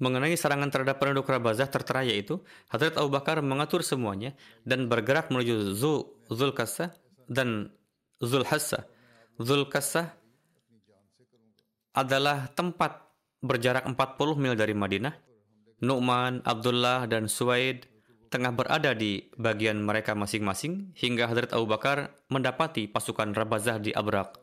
mengenai 0.02 0.34
serangan 0.34 0.66
terhadap 0.66 0.98
penduduk 0.98 1.30
Rabazah 1.30 1.70
tertera 1.70 2.02
yaitu 2.02 2.42
Hadrat 2.66 2.98
Abu 2.98 3.14
Bakar 3.14 3.38
mengatur 3.38 3.86
semuanya 3.86 4.34
dan 4.66 4.90
bergerak 4.90 5.30
menuju 5.30 5.78
Zul 5.78 6.10
Zulkasa 6.26 6.90
dan 7.30 7.70
Zulhassa. 8.18 8.90
Zulkasa 9.38 10.18
adalah 11.94 12.50
tempat 12.50 12.98
berjarak 13.38 13.86
40 13.86 14.42
mil 14.42 14.58
dari 14.58 14.74
Madinah. 14.74 15.14
Nu'man, 15.82 16.42
Abdullah, 16.46 17.10
dan 17.10 17.26
Suwaid 17.26 17.90
tengah 18.30 18.54
berada 18.54 18.94
di 18.94 19.28
bagian 19.34 19.82
mereka 19.82 20.14
masing-masing 20.14 20.94
hingga 20.96 21.28
Hadrat 21.28 21.52
Abu 21.52 21.66
Bakar 21.68 22.16
mendapati 22.30 22.88
pasukan 22.88 23.34
Rabazah 23.34 23.82
di 23.82 23.90
Abrak. 23.92 24.41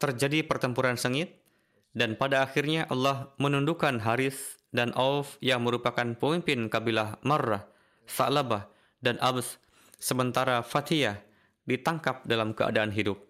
Terjadi 0.00 0.42
pertempuran 0.48 0.96
sengit 0.96 1.38
dan 1.92 2.16
pada 2.16 2.40
akhirnya 2.42 2.88
Allah 2.88 3.30
menundukkan 3.36 4.00
Haris 4.00 4.56
dan 4.72 4.96
Auf 4.96 5.36
yang 5.44 5.62
merupakan 5.66 6.16
pemimpin 6.16 6.72
kabilah 6.72 7.20
Marrah, 7.20 7.68
Sa'labah, 8.08 8.70
dan 9.04 9.20
Abs 9.20 9.60
sementara 10.00 10.64
Fatiyah 10.64 11.20
ditangkap 11.68 12.24
dalam 12.24 12.56
keadaan 12.56 12.90
hidup. 12.90 13.20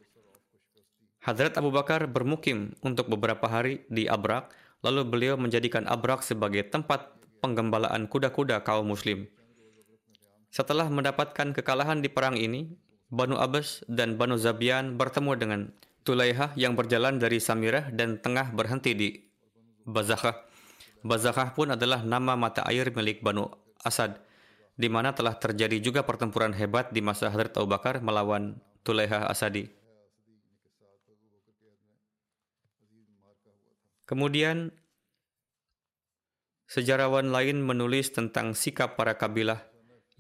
Hadrat 1.21 1.59
Abu 1.61 1.69
Bakar 1.69 2.09
bermukim 2.09 2.73
untuk 2.81 3.13
beberapa 3.13 3.45
hari 3.45 3.85
di 3.93 4.09
Abrak, 4.09 4.57
lalu 4.81 5.05
beliau 5.05 5.37
menjadikan 5.37 5.85
Abrak 5.85 6.25
sebagai 6.25 6.65
tempat 6.65 7.13
penggembalaan 7.45 8.09
kuda-kuda 8.09 8.65
kaum 8.65 8.89
muslim. 8.89 9.29
Setelah 10.49 10.89
mendapatkan 10.89 11.53
kekalahan 11.53 12.01
di 12.01 12.09
perang 12.09 12.41
ini, 12.41 12.73
Banu 13.13 13.37
Abbas 13.37 13.85
dan 13.91 14.17
Banu 14.17 14.41
Zabian 14.41 14.97
bertemu 14.97 15.33
dengan 15.37 15.61
Tulaiha 16.01 16.57
yang 16.57 16.73
berjalan 16.75 17.21
dari 17.21 17.37
Samirah 17.37 17.93
dan 17.93 18.17
tengah 18.19 18.51
berhenti 18.57 18.97
di 18.97 19.09
Bazakhah. 19.85 20.49
Bazakhah 21.05 21.53
pun 21.53 21.73
adalah 21.73 22.05
nama 22.05 22.37
mata 22.37 22.65
air 22.69 22.89
milik 22.93 23.21
Banu 23.21 23.49
Asad, 23.81 24.21
di 24.77 24.89
mana 24.89 25.13
telah 25.13 25.37
terjadi 25.37 25.77
juga 25.81 26.05
pertempuran 26.05 26.53
hebat 26.57 26.93
di 26.93 27.05
masa 27.05 27.29
Hadrat 27.29 27.57
Abu 27.57 27.69
Bakar 27.69 28.01
melawan 28.01 28.61
Tulaiha 28.85 29.29
Asadi. 29.29 29.69
Kemudian, 34.09 34.75
sejarawan 36.67 37.31
lain 37.31 37.63
menulis 37.63 38.11
tentang 38.11 38.59
sikap 38.59 38.99
para 38.99 39.15
kabilah 39.15 39.63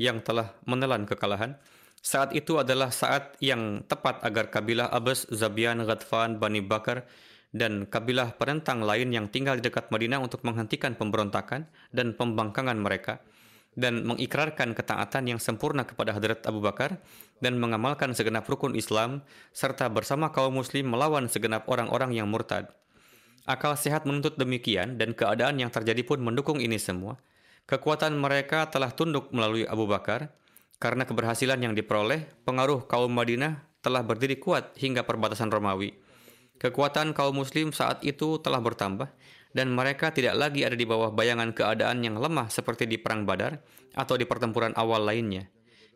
yang 0.00 0.22
telah 0.22 0.54
menelan 0.62 1.04
kekalahan. 1.04 1.58
Saat 2.00 2.32
itu 2.32 2.56
adalah 2.56 2.88
saat 2.88 3.36
yang 3.44 3.84
tepat 3.84 4.24
agar 4.24 4.48
kabilah 4.48 4.88
Abbas, 4.88 5.28
Zabian, 5.28 5.84
Ghadfan, 5.84 6.40
Bani 6.40 6.64
Bakar, 6.64 7.04
dan 7.52 7.84
kabilah 7.84 8.40
penentang 8.40 8.80
lain 8.80 9.12
yang 9.12 9.28
tinggal 9.28 9.60
di 9.60 9.68
dekat 9.68 9.92
Madinah 9.92 10.22
untuk 10.22 10.40
menghentikan 10.46 10.96
pemberontakan 10.96 11.68
dan 11.92 12.14
pembangkangan 12.14 12.78
mereka 12.78 13.20
dan 13.78 14.02
mengikrarkan 14.02 14.74
ketaatan 14.74 15.30
yang 15.30 15.38
sempurna 15.38 15.86
kepada 15.86 16.14
Hadrat 16.14 16.42
Abu 16.46 16.58
Bakar 16.58 16.98
dan 17.38 17.58
mengamalkan 17.58 18.10
segenap 18.14 18.46
rukun 18.50 18.74
Islam 18.74 19.22
serta 19.54 19.86
bersama 19.86 20.34
kaum 20.34 20.58
muslim 20.58 20.90
melawan 20.90 21.30
segenap 21.30 21.70
orang-orang 21.70 22.14
yang 22.14 22.26
murtad. 22.26 22.70
Akal 23.46 23.74
sehat 23.78 24.06
menuntut 24.06 24.38
demikian 24.38 24.98
dan 24.98 25.14
keadaan 25.14 25.58
yang 25.58 25.70
terjadi 25.70 26.02
pun 26.02 26.22
mendukung 26.22 26.58
ini 26.58 26.78
semua. 26.78 27.18
Kekuatan 27.66 28.18
mereka 28.18 28.66
telah 28.66 28.90
tunduk 28.90 29.30
melalui 29.30 29.62
Abu 29.66 29.86
Bakar 29.86 30.34
karena 30.80 31.04
keberhasilan 31.04 31.60
yang 31.60 31.76
diperoleh, 31.76 32.24
pengaruh 32.48 32.88
kaum 32.88 33.12
Madinah 33.12 33.68
telah 33.84 34.00
berdiri 34.00 34.40
kuat 34.40 34.72
hingga 34.80 35.04
perbatasan 35.04 35.52
Romawi. 35.52 35.92
Kekuatan 36.56 37.12
kaum 37.12 37.36
muslim 37.36 37.72
saat 37.72 38.00
itu 38.04 38.40
telah 38.40 38.60
bertambah 38.60 39.08
dan 39.52 39.72
mereka 39.72 40.12
tidak 40.12 40.36
lagi 40.36 40.64
ada 40.64 40.76
di 40.76 40.88
bawah 40.88 41.12
bayangan 41.12 41.52
keadaan 41.52 42.00
yang 42.04 42.16
lemah 42.16 42.48
seperti 42.48 42.88
di 42.88 42.96
perang 42.96 43.28
Badar 43.28 43.60
atau 43.96 44.16
di 44.16 44.24
pertempuran 44.24 44.72
awal 44.76 45.04
lainnya. 45.04 45.48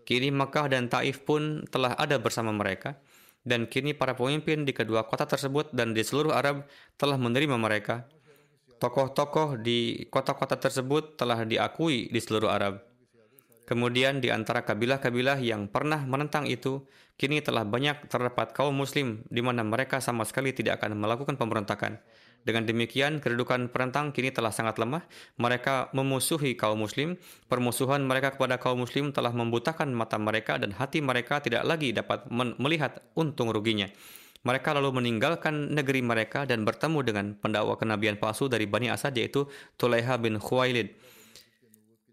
Kini 0.04 0.28
Makkah 0.28 0.68
dan 0.68 0.92
Taif 0.92 1.24
pun 1.24 1.64
telah 1.72 1.96
ada 1.96 2.20
bersama 2.20 2.52
mereka 2.52 3.00
dan 3.44 3.68
kini 3.68 3.92
para 3.92 4.16
pemimpin 4.16 4.64
di 4.64 4.72
kedua 4.72 5.04
kota 5.04 5.28
tersebut 5.28 5.72
dan 5.72 5.92
di 5.92 6.00
seluruh 6.00 6.32
Arab 6.32 6.64
telah 6.96 7.16
menerima 7.20 7.56
mereka. 7.56 8.08
Tokoh-tokoh 8.80 9.60
di 9.60 10.08
kota-kota 10.12 10.60
tersebut 10.60 11.16
telah 11.16 11.44
diakui 11.48 12.12
di 12.12 12.20
seluruh 12.20 12.52
Arab. 12.52 12.93
Kemudian 13.64 14.20
di 14.20 14.28
antara 14.28 14.60
kabilah-kabilah 14.60 15.40
yang 15.40 15.72
pernah 15.72 16.04
menentang 16.04 16.44
itu, 16.44 16.84
kini 17.16 17.40
telah 17.40 17.64
banyak 17.64 18.12
terdapat 18.12 18.52
kaum 18.52 18.76
muslim 18.76 19.24
di 19.32 19.40
mana 19.40 19.64
mereka 19.64 20.04
sama 20.04 20.28
sekali 20.28 20.52
tidak 20.52 20.84
akan 20.84 21.00
melakukan 21.00 21.40
pemberontakan. 21.40 21.96
Dengan 22.44 22.68
demikian, 22.68 23.24
kedudukan 23.24 23.72
penentang 23.72 24.12
kini 24.12 24.28
telah 24.28 24.52
sangat 24.52 24.76
lemah. 24.76 25.08
Mereka 25.40 25.96
memusuhi 25.96 26.60
kaum 26.60 26.76
muslim. 26.76 27.16
Permusuhan 27.48 28.04
mereka 28.04 28.36
kepada 28.36 28.60
kaum 28.60 28.84
muslim 28.84 29.16
telah 29.16 29.32
membutakan 29.32 29.88
mata 29.96 30.20
mereka 30.20 30.60
dan 30.60 30.76
hati 30.76 31.00
mereka 31.00 31.40
tidak 31.40 31.64
lagi 31.64 31.96
dapat 31.96 32.28
melihat 32.60 33.00
untung 33.16 33.48
ruginya. 33.48 33.88
Mereka 34.44 34.76
lalu 34.76 35.00
meninggalkan 35.00 35.72
negeri 35.72 36.04
mereka 36.04 36.44
dan 36.44 36.68
bertemu 36.68 37.00
dengan 37.00 37.26
pendakwa 37.32 37.80
kenabian 37.80 38.20
palsu 38.20 38.44
dari 38.44 38.68
Bani 38.68 38.92
Asad 38.92 39.16
yaitu 39.16 39.48
Tulaiha 39.80 40.20
bin 40.20 40.36
Khuwailid 40.36 40.92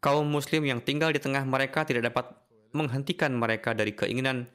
kaum 0.02 0.26
muslim 0.28 0.66
yang 0.66 0.82
tinggal 0.82 1.14
di 1.14 1.22
tengah 1.22 1.46
mereka 1.46 1.86
tidak 1.86 2.10
dapat 2.12 2.34
menghentikan 2.74 3.32
mereka 3.38 3.78
dari 3.78 3.94
keinginan 3.94 4.50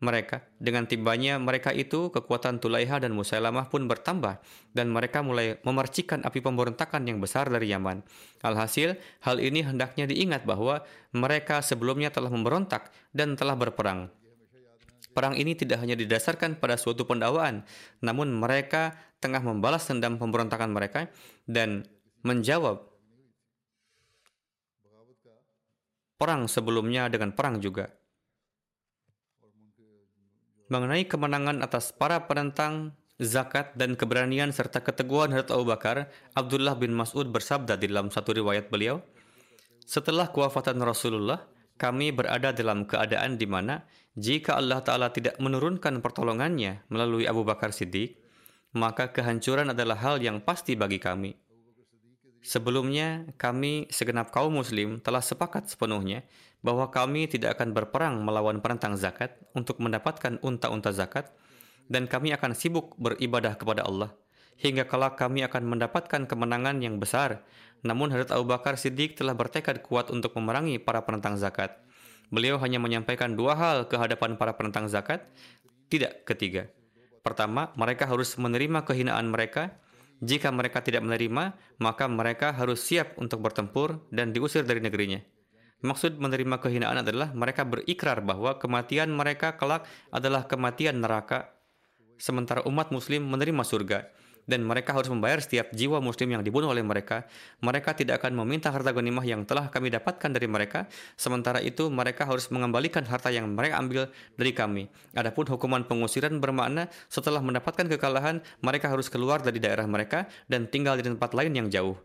mereka. 0.00 0.44
Dengan 0.60 0.84
tibanya 0.84 1.40
mereka 1.40 1.72
itu, 1.72 2.12
kekuatan 2.12 2.60
Tulaiha 2.60 3.00
dan 3.00 3.16
Musailamah 3.16 3.72
pun 3.72 3.88
bertambah 3.88 4.40
dan 4.76 4.92
mereka 4.92 5.24
mulai 5.24 5.56
memercikan 5.64 6.20
api 6.24 6.44
pemberontakan 6.44 7.08
yang 7.08 7.20
besar 7.20 7.48
dari 7.48 7.72
Yaman. 7.72 8.04
Alhasil, 8.44 9.00
hal 9.24 9.36
ini 9.40 9.64
hendaknya 9.64 10.04
diingat 10.04 10.44
bahwa 10.44 10.84
mereka 11.16 11.64
sebelumnya 11.64 12.12
telah 12.12 12.28
memberontak 12.28 12.92
dan 13.16 13.36
telah 13.40 13.56
berperang. 13.56 14.12
Perang 15.16 15.32
ini 15.32 15.56
tidak 15.56 15.80
hanya 15.80 15.96
didasarkan 15.96 16.60
pada 16.60 16.76
suatu 16.76 17.08
pendakwaan, 17.08 17.64
namun 18.04 18.36
mereka 18.36 19.00
tengah 19.16 19.40
membalas 19.40 19.88
dendam 19.88 20.20
pemberontakan 20.20 20.68
mereka 20.68 21.08
dan 21.48 21.88
menjawab 22.20 22.95
perang 26.16 26.48
sebelumnya 26.48 27.08
dengan 27.12 27.32
perang 27.32 27.60
juga. 27.60 27.92
Mengenai 30.66 31.06
kemenangan 31.06 31.62
atas 31.62 31.94
para 31.94 32.26
penentang 32.26 32.96
zakat 33.22 33.78
dan 33.78 33.94
keberanian 33.94 34.50
serta 34.50 34.82
keteguhan 34.82 35.30
Hadrat 35.30 35.54
Abu 35.54 35.64
Bakar, 35.70 36.10
Abdullah 36.34 36.74
bin 36.74 36.92
Mas'ud 36.92 37.30
bersabda 37.30 37.78
di 37.78 37.86
dalam 37.88 38.10
satu 38.10 38.34
riwayat 38.34 38.68
beliau, 38.68 39.00
Setelah 39.86 40.34
kewafatan 40.34 40.82
Rasulullah, 40.82 41.46
kami 41.78 42.10
berada 42.10 42.50
dalam 42.50 42.82
keadaan 42.82 43.38
di 43.38 43.46
mana 43.46 43.86
jika 44.18 44.58
Allah 44.58 44.82
Ta'ala 44.82 45.14
tidak 45.14 45.38
menurunkan 45.38 46.02
pertolongannya 46.02 46.88
melalui 46.90 47.28
Abu 47.30 47.46
Bakar 47.46 47.70
Siddiq, 47.70 48.18
maka 48.74 49.14
kehancuran 49.14 49.70
adalah 49.70 49.94
hal 50.02 50.18
yang 50.18 50.42
pasti 50.42 50.74
bagi 50.74 50.98
kami. 50.98 51.45
Sebelumnya, 52.46 53.26
kami 53.42 53.90
segenap 53.90 54.30
kaum 54.30 54.54
muslim 54.54 55.02
telah 55.02 55.18
sepakat 55.18 55.66
sepenuhnya 55.66 56.22
bahwa 56.62 56.86
kami 56.94 57.26
tidak 57.26 57.58
akan 57.58 57.74
berperang 57.74 58.22
melawan 58.22 58.62
penentang 58.62 58.94
zakat 58.94 59.34
untuk 59.50 59.82
mendapatkan 59.82 60.38
unta-unta 60.46 60.94
zakat 60.94 61.34
dan 61.90 62.06
kami 62.06 62.30
akan 62.30 62.54
sibuk 62.54 62.94
beribadah 63.02 63.58
kepada 63.58 63.82
Allah 63.82 64.14
hingga 64.62 64.86
kelak 64.86 65.18
kami 65.18 65.42
akan 65.42 65.66
mendapatkan 65.66 66.22
kemenangan 66.30 66.78
yang 66.78 67.02
besar. 67.02 67.42
Namun 67.82 68.14
Hadrat 68.14 68.30
Abu 68.30 68.46
Bakar 68.46 68.78
Siddiq 68.78 69.18
telah 69.18 69.34
bertekad 69.34 69.82
kuat 69.82 70.14
untuk 70.14 70.32
memerangi 70.38 70.78
para 70.78 71.02
penentang 71.02 71.34
zakat. 71.34 71.76
Beliau 72.30 72.62
hanya 72.62 72.78
menyampaikan 72.78 73.34
dua 73.34 73.58
hal 73.58 73.90
ke 73.90 73.98
hadapan 73.98 74.38
para 74.38 74.54
penentang 74.54 74.86
zakat, 74.86 75.26
tidak 75.90 76.22
ketiga. 76.22 76.70
Pertama, 77.26 77.74
mereka 77.74 78.06
harus 78.06 78.38
menerima 78.38 78.86
kehinaan 78.86 79.34
mereka 79.34 79.82
jika 80.24 80.48
mereka 80.48 80.80
tidak 80.80 81.04
menerima, 81.04 81.56
maka 81.80 82.04
mereka 82.08 82.52
harus 82.56 82.80
siap 82.80 83.16
untuk 83.20 83.44
bertempur 83.44 84.08
dan 84.08 84.32
diusir 84.32 84.64
dari 84.64 84.80
negerinya. 84.80 85.20
Maksud 85.84 86.16
menerima 86.16 86.56
kehinaan 86.56 87.04
adalah 87.04 87.36
mereka 87.36 87.68
berikrar 87.68 88.24
bahwa 88.24 88.56
kematian 88.56 89.12
mereka 89.12 89.60
kelak 89.60 89.84
adalah 90.08 90.48
kematian 90.48 91.04
neraka, 91.04 91.52
sementara 92.16 92.64
umat 92.64 92.88
muslim 92.88 93.28
menerima 93.28 93.60
surga 93.60 94.08
dan 94.46 94.62
mereka 94.62 94.94
harus 94.94 95.10
membayar 95.10 95.42
setiap 95.42 95.74
jiwa 95.74 95.98
muslim 95.98 96.38
yang 96.38 96.42
dibunuh 96.42 96.70
oleh 96.70 96.82
mereka. 96.82 97.26
Mereka 97.60 97.98
tidak 97.98 98.22
akan 98.22 98.38
meminta 98.42 98.70
harta 98.70 98.94
ghanimah 98.94 99.26
yang 99.26 99.42
telah 99.42 99.68
kami 99.68 99.90
dapatkan 99.90 100.30
dari 100.30 100.46
mereka, 100.46 100.86
sementara 101.18 101.58
itu 101.60 101.90
mereka 101.90 102.24
harus 102.24 102.48
mengembalikan 102.54 103.02
harta 103.04 103.28
yang 103.34 103.50
mereka 103.52 103.82
ambil 103.82 104.08
dari 104.38 104.52
kami. 104.54 104.88
Adapun 105.12 105.44
hukuman 105.50 105.82
pengusiran 105.84 106.38
bermakna 106.38 106.88
setelah 107.10 107.42
mendapatkan 107.42 107.84
kekalahan, 107.90 108.40
mereka 108.62 108.88
harus 108.88 109.10
keluar 109.10 109.42
dari 109.42 109.58
daerah 109.58 109.84
mereka 109.84 110.30
dan 110.46 110.70
tinggal 110.70 110.96
di 110.96 111.04
tempat 111.04 111.34
lain 111.34 111.52
yang 111.52 111.68
jauh. 111.68 111.98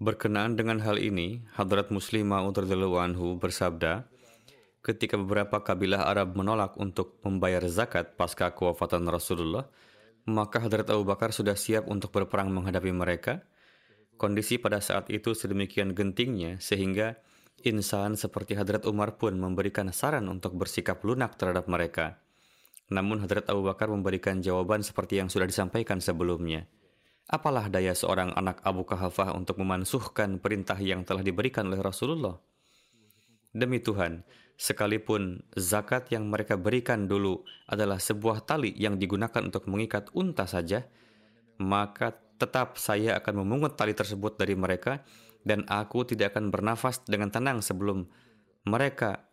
Berkenaan 0.00 0.56
dengan 0.56 0.80
hal 0.80 0.96
ini, 0.96 1.44
Hadrat 1.60 1.92
Muslimah 1.92 2.40
Anhu 2.40 3.36
bersabda, 3.36 4.09
ketika 4.90 5.14
beberapa 5.14 5.62
kabilah 5.62 6.10
Arab 6.10 6.34
menolak 6.34 6.74
untuk 6.74 7.22
membayar 7.22 7.62
zakat 7.70 8.18
pasca 8.18 8.50
kewafatan 8.50 9.06
Rasulullah, 9.06 9.70
maka 10.26 10.58
Hadrat 10.58 10.90
Abu 10.90 11.06
Bakar 11.06 11.30
sudah 11.30 11.54
siap 11.54 11.86
untuk 11.86 12.10
berperang 12.10 12.50
menghadapi 12.50 12.90
mereka. 12.90 13.46
Kondisi 14.18 14.58
pada 14.58 14.82
saat 14.82 15.08
itu 15.08 15.32
sedemikian 15.32 15.94
gentingnya 15.94 16.58
sehingga 16.60 17.16
insan 17.62 18.18
seperti 18.18 18.58
Hadrat 18.58 18.84
Umar 18.84 19.16
pun 19.16 19.38
memberikan 19.38 19.88
saran 19.94 20.28
untuk 20.28 20.58
bersikap 20.58 21.00
lunak 21.06 21.38
terhadap 21.38 21.70
mereka. 21.70 22.20
Namun 22.90 23.22
Hadrat 23.22 23.46
Abu 23.46 23.62
Bakar 23.64 23.86
memberikan 23.88 24.42
jawaban 24.42 24.82
seperti 24.82 25.22
yang 25.22 25.30
sudah 25.30 25.46
disampaikan 25.46 26.02
sebelumnya. 26.02 26.66
Apalah 27.30 27.70
daya 27.70 27.94
seorang 27.94 28.34
anak 28.34 28.58
Abu 28.66 28.82
Kahafah 28.82 29.38
untuk 29.38 29.62
memansuhkan 29.62 30.42
perintah 30.42 30.74
yang 30.82 31.06
telah 31.06 31.22
diberikan 31.22 31.70
oleh 31.70 31.78
Rasulullah? 31.78 32.49
Demi 33.50 33.82
Tuhan, 33.82 34.22
Sekalipun 34.60 35.40
zakat 35.56 36.12
yang 36.12 36.28
mereka 36.28 36.60
berikan 36.60 37.08
dulu 37.08 37.40
adalah 37.64 37.96
sebuah 37.96 38.44
tali 38.44 38.76
yang 38.76 39.00
digunakan 39.00 39.40
untuk 39.40 39.64
mengikat 39.72 40.12
unta 40.12 40.44
saja, 40.44 40.84
maka 41.56 42.12
tetap 42.36 42.76
saya 42.76 43.16
akan 43.16 43.40
memungut 43.40 43.80
tali 43.80 43.96
tersebut 43.96 44.36
dari 44.36 44.52
mereka 44.52 45.00
dan 45.48 45.64
aku 45.64 46.04
tidak 46.04 46.36
akan 46.36 46.52
bernafas 46.52 47.00
dengan 47.08 47.32
tenang 47.32 47.64
sebelum 47.64 48.04
mereka 48.68 49.24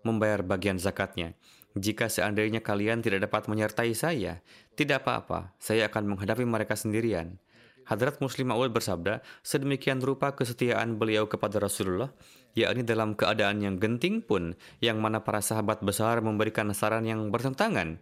membayar 0.00 0.40
bagian 0.40 0.80
zakatnya. 0.80 1.36
Jika 1.76 2.08
seandainya 2.08 2.64
kalian 2.64 3.04
tidak 3.04 3.28
dapat 3.28 3.52
menyertai 3.52 3.92
saya, 3.92 4.40
tidak 4.80 5.04
apa-apa, 5.04 5.52
saya 5.60 5.92
akan 5.92 6.16
menghadapi 6.16 6.48
mereka 6.48 6.72
sendirian. 6.72 7.36
Hadrat 7.84 8.16
Muslim 8.24 8.48
Ma'ud 8.48 8.72
bersabda, 8.72 9.20
sedemikian 9.44 10.00
rupa 10.00 10.32
kesetiaan 10.32 10.96
beliau 10.96 11.28
kepada 11.28 11.60
Rasulullah, 11.60 12.08
yakni 12.54 12.86
dalam 12.86 13.18
keadaan 13.18 13.60
yang 13.60 13.76
genting 13.76 14.22
pun, 14.22 14.54
yang 14.78 15.02
mana 15.02 15.22
para 15.22 15.42
sahabat 15.42 15.82
besar 15.82 16.22
memberikan 16.22 16.70
saran 16.72 17.06
yang 17.06 17.28
bertentangan. 17.28 17.98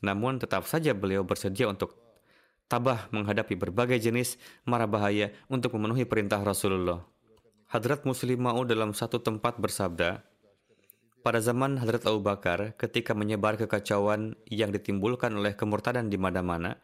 Namun 0.00 0.38
tetap 0.38 0.64
saja 0.66 0.94
beliau 0.94 1.26
bersedia 1.26 1.66
untuk 1.66 1.98
tabah 2.66 3.06
menghadapi 3.14 3.54
berbagai 3.54 4.02
jenis 4.02 4.38
mara 4.66 4.86
bahaya 4.86 5.30
untuk 5.46 5.74
memenuhi 5.78 6.06
perintah 6.06 6.42
Rasulullah. 6.42 7.02
Hadrat 7.66 8.06
Muslim 8.06 8.46
Ma'ud 8.46 8.70
dalam 8.70 8.94
satu 8.94 9.18
tempat 9.18 9.58
bersabda, 9.58 10.22
pada 11.26 11.42
zaman 11.42 11.82
Hadrat 11.82 12.06
Abu 12.06 12.22
Bakar, 12.22 12.78
ketika 12.78 13.10
menyebar 13.10 13.58
kekacauan 13.58 14.38
yang 14.46 14.70
ditimbulkan 14.70 15.34
oleh 15.34 15.58
kemurtadan 15.58 16.06
di 16.06 16.14
mana-mana, 16.14 16.78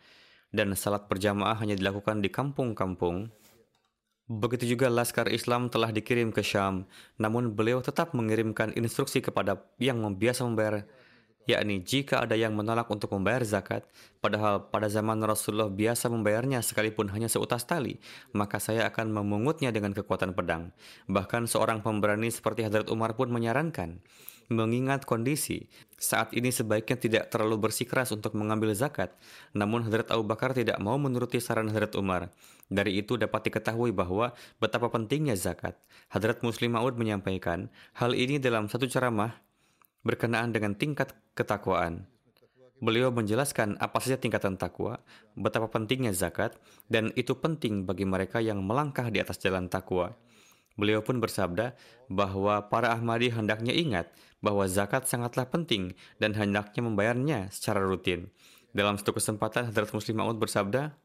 dan 0.50 0.74
salat 0.74 1.06
berjamaah 1.06 1.54
hanya 1.62 1.78
dilakukan 1.78 2.18
di 2.18 2.26
kampung-kampung. 2.26 3.30
Begitu 4.32 4.64
juga 4.64 4.88
Laskar 4.88 5.28
Islam 5.28 5.68
telah 5.68 5.92
dikirim 5.92 6.32
ke 6.32 6.40
Syam, 6.40 6.88
namun 7.20 7.52
beliau 7.52 7.84
tetap 7.84 8.16
mengirimkan 8.16 8.72
instruksi 8.80 9.20
kepada 9.20 9.60
yang 9.76 10.00
biasa 10.16 10.48
membayar, 10.48 10.88
yakni 11.44 11.84
jika 11.84 12.24
ada 12.24 12.32
yang 12.32 12.56
menolak 12.56 12.88
untuk 12.88 13.12
membayar 13.12 13.44
zakat, 13.44 13.84
padahal 14.24 14.72
pada 14.72 14.88
zaman 14.88 15.20
Rasulullah 15.20 15.68
biasa 15.68 16.08
membayarnya 16.08 16.64
sekalipun 16.64 17.12
hanya 17.12 17.28
seutas 17.28 17.68
tali, 17.68 18.00
maka 18.32 18.56
saya 18.56 18.88
akan 18.88 19.12
memungutnya 19.12 19.68
dengan 19.68 19.92
kekuatan 19.92 20.32
pedang. 20.32 20.72
Bahkan 21.12 21.44
seorang 21.44 21.84
pemberani 21.84 22.32
seperti 22.32 22.64
Hadrat 22.64 22.88
Umar 22.88 23.12
pun 23.12 23.28
menyarankan, 23.28 24.00
mengingat 24.50 25.06
kondisi. 25.06 25.70
Saat 26.00 26.34
ini 26.34 26.50
sebaiknya 26.50 26.98
tidak 26.98 27.24
terlalu 27.30 27.68
bersikeras 27.68 28.10
untuk 28.10 28.34
mengambil 28.34 28.74
zakat. 28.74 29.14
Namun 29.54 29.86
Hadrat 29.86 30.10
Abu 30.10 30.26
Bakar 30.26 30.56
tidak 30.56 30.80
mau 30.82 30.98
menuruti 30.98 31.38
saran 31.38 31.70
Hadrat 31.70 31.94
Umar. 31.94 32.34
Dari 32.66 32.98
itu 32.98 33.20
dapat 33.20 33.46
diketahui 33.46 33.92
bahwa 33.92 34.32
betapa 34.58 34.88
pentingnya 34.88 35.36
zakat. 35.36 35.78
Hadrat 36.10 36.40
Muslim 36.40 36.74
Maud 36.74 36.96
menyampaikan 36.98 37.68
hal 37.94 38.16
ini 38.16 38.40
dalam 38.40 38.66
satu 38.66 38.88
ceramah 38.88 39.38
berkenaan 40.02 40.50
dengan 40.50 40.74
tingkat 40.74 41.14
ketakwaan. 41.38 42.10
Beliau 42.82 43.14
menjelaskan 43.14 43.78
apa 43.78 44.02
saja 44.02 44.18
tingkatan 44.18 44.58
takwa, 44.58 44.98
betapa 45.38 45.70
pentingnya 45.70 46.10
zakat, 46.10 46.58
dan 46.90 47.14
itu 47.14 47.38
penting 47.38 47.86
bagi 47.86 48.02
mereka 48.02 48.42
yang 48.42 48.58
melangkah 48.58 49.06
di 49.06 49.22
atas 49.22 49.38
jalan 49.38 49.70
takwa. 49.70 50.18
Beliau 50.76 51.04
pun 51.04 51.20
bersabda 51.20 51.76
bahwa 52.08 52.68
para 52.72 52.92
Ahmadi 52.92 53.28
hendaknya 53.28 53.72
ingat 53.76 54.08
bahwa 54.42 54.66
zakat 54.66 55.06
sangatlah 55.06 55.46
penting 55.46 55.94
dan 56.18 56.34
hendaknya 56.34 56.82
membayarnya 56.82 57.38
secara 57.52 57.84
rutin. 57.84 58.28
Dalam 58.72 58.96
satu 58.96 59.12
kesempatan, 59.12 59.68
Hadrat 59.68 59.92
Muslim 59.92 60.24
Ma'ud 60.24 60.40
bersabda, 60.40 60.96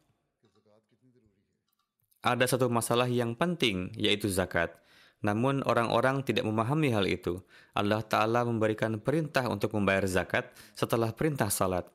ada 2.24 2.46
satu 2.48 2.68
masalah 2.72 3.08
yang 3.08 3.36
penting, 3.36 3.92
yaitu 3.96 4.28
zakat. 4.32 4.74
Namun 5.22 5.66
orang-orang 5.66 6.22
tidak 6.24 6.46
memahami 6.46 6.94
hal 6.94 7.06
itu. 7.10 7.42
Allah 7.74 8.02
Ta'ala 8.06 8.46
memberikan 8.46 9.02
perintah 9.02 9.50
untuk 9.50 9.74
membayar 9.76 10.06
zakat 10.06 10.50
setelah 10.78 11.12
perintah 11.12 11.50
salat. 11.50 11.90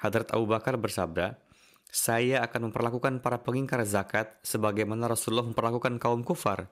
Hadrat 0.00 0.32
Abu 0.32 0.48
Bakar 0.48 0.76
bersabda, 0.76 1.36
saya 1.94 2.42
akan 2.42 2.70
memperlakukan 2.70 3.22
para 3.22 3.38
pengingkar 3.38 3.84
zakat 3.86 4.34
sebagaimana 4.42 5.06
Rasulullah 5.06 5.46
memperlakukan 5.46 6.02
kaum 6.02 6.26
kufar. 6.26 6.66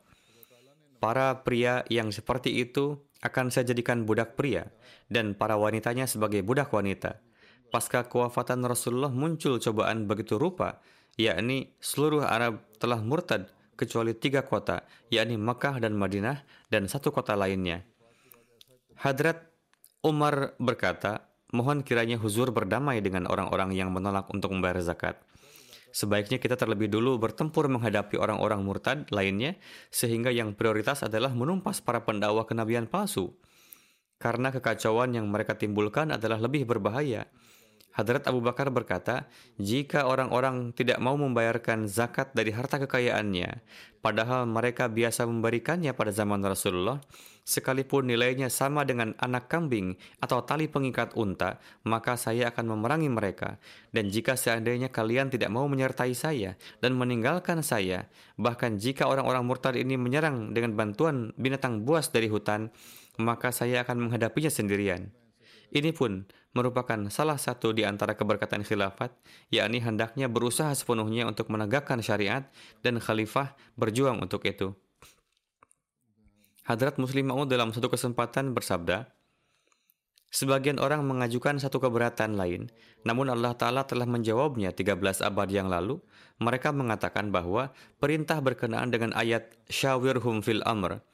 Para 1.03 1.43
pria 1.43 1.83
yang 1.91 2.15
seperti 2.15 2.62
itu 2.62 2.95
akan 3.27 3.51
saya 3.51 3.75
jadikan 3.75 4.07
budak 4.07 4.38
pria 4.38 4.71
dan 5.11 5.35
para 5.35 5.59
wanitanya 5.59 6.07
sebagai 6.07 6.47
budak 6.47 6.71
wanita. 6.71 7.19
Pasca 7.75 8.07
kewafatan 8.07 8.62
Rasulullah 8.62 9.11
muncul 9.11 9.59
cobaan 9.59 10.07
begitu 10.07 10.38
rupa, 10.38 10.79
yakni 11.19 11.75
seluruh 11.83 12.23
Arab 12.23 12.62
telah 12.79 13.03
murtad 13.03 13.51
kecuali 13.75 14.15
tiga 14.15 14.47
kota, 14.47 14.87
yakni 15.11 15.35
Makkah 15.35 15.83
dan 15.83 15.99
Madinah 15.99 16.47
dan 16.71 16.87
satu 16.87 17.11
kota 17.11 17.35
lainnya. 17.35 17.83
Hadrat 19.03 19.43
Umar 20.07 20.55
berkata, 20.62 21.27
mohon 21.51 21.83
kiranya 21.83 22.15
huzur 22.15 22.55
berdamai 22.55 23.03
dengan 23.03 23.27
orang-orang 23.27 23.75
yang 23.75 23.91
menolak 23.91 24.31
untuk 24.31 24.55
membayar 24.55 24.79
zakat. 24.79 25.19
Sebaiknya 25.92 26.40
kita 26.40 26.57
terlebih 26.57 26.88
dulu 26.88 27.20
bertempur 27.20 27.68
menghadapi 27.68 28.16
orang-orang 28.16 28.64
murtad 28.64 29.05
lainnya, 29.12 29.61
sehingga 29.92 30.33
yang 30.33 30.57
prioritas 30.57 31.05
adalah 31.05 31.37
menumpas 31.37 31.85
para 31.85 32.02
pendakwa 32.09 32.48
kenabian 32.48 32.88
palsu. 32.88 33.37
Karena 34.16 34.48
kekacauan 34.48 35.12
yang 35.12 35.28
mereka 35.28 35.61
timbulkan 35.61 36.16
adalah 36.16 36.40
lebih 36.40 36.64
berbahaya. 36.64 37.28
Hadrat 37.92 38.24
Abu 38.24 38.40
Bakar 38.40 38.72
berkata, 38.72 39.28
jika 39.61 40.09
orang-orang 40.09 40.72
tidak 40.72 40.96
mau 40.96 41.12
membayarkan 41.20 41.85
zakat 41.85 42.33
dari 42.33 42.48
harta 42.48 42.81
kekayaannya, 42.81 43.61
padahal 44.00 44.48
mereka 44.48 44.88
biasa 44.88 45.28
memberikannya 45.28 45.92
pada 45.92 46.09
zaman 46.09 46.40
Rasulullah, 46.40 47.05
sekalipun 47.42 48.07
nilainya 48.07 48.46
sama 48.48 48.87
dengan 48.87 49.14
anak 49.18 49.50
kambing 49.50 49.98
atau 50.22 50.42
tali 50.46 50.70
pengikat 50.70 51.14
unta, 51.18 51.59
maka 51.83 52.14
saya 52.14 52.55
akan 52.55 52.76
memerangi 52.76 53.11
mereka. 53.11 53.59
Dan 53.90 54.09
jika 54.09 54.38
seandainya 54.38 54.88
kalian 54.88 55.31
tidak 55.31 55.50
mau 55.50 55.66
menyertai 55.66 56.14
saya 56.14 56.55
dan 56.78 56.94
meninggalkan 56.94 57.61
saya, 57.66 58.07
bahkan 58.38 58.78
jika 58.78 59.11
orang-orang 59.11 59.42
murtad 59.42 59.74
ini 59.74 59.98
menyerang 59.98 60.55
dengan 60.55 60.74
bantuan 60.78 61.35
binatang 61.35 61.83
buas 61.83 62.11
dari 62.11 62.31
hutan, 62.31 62.70
maka 63.18 63.50
saya 63.50 63.83
akan 63.85 64.09
menghadapinya 64.09 64.48
sendirian. 64.48 65.12
Ini 65.72 65.96
pun 65.96 66.28
merupakan 66.52 67.00
salah 67.09 67.40
satu 67.40 67.72
di 67.72 67.88
antara 67.88 68.12
keberkatan 68.12 68.61
khilafat, 68.61 69.16
yakni 69.48 69.81
hendaknya 69.81 70.28
berusaha 70.28 70.68
sepenuhnya 70.76 71.24
untuk 71.24 71.48
menegakkan 71.48 72.05
syariat 72.05 72.44
dan 72.85 73.00
khalifah 73.00 73.57
berjuang 73.81 74.20
untuk 74.20 74.44
itu. 74.44 74.76
Hadrat 76.62 76.94
Muslim 76.94 77.27
Maud 77.27 77.51
dalam 77.51 77.75
satu 77.75 77.90
kesempatan 77.90 78.55
bersabda, 78.55 79.11
Sebagian 80.33 80.81
orang 80.81 81.05
mengajukan 81.05 81.61
satu 81.61 81.77
keberatan 81.77 82.40
lain, 82.40 82.72
namun 83.05 83.29
Allah 83.29 83.53
Ta'ala 83.53 83.85
telah 83.85 84.09
menjawabnya 84.09 84.72
13 84.72 85.20
abad 85.20 85.48
yang 85.53 85.68
lalu. 85.68 86.01
Mereka 86.40 86.72
mengatakan 86.72 87.29
bahwa 87.29 87.68
perintah 88.01 88.40
berkenaan 88.40 88.88
dengan 88.88 89.12
ayat 89.12 89.53
Syawirhum 89.68 90.40
fil 90.40 90.64
amr 90.64 91.05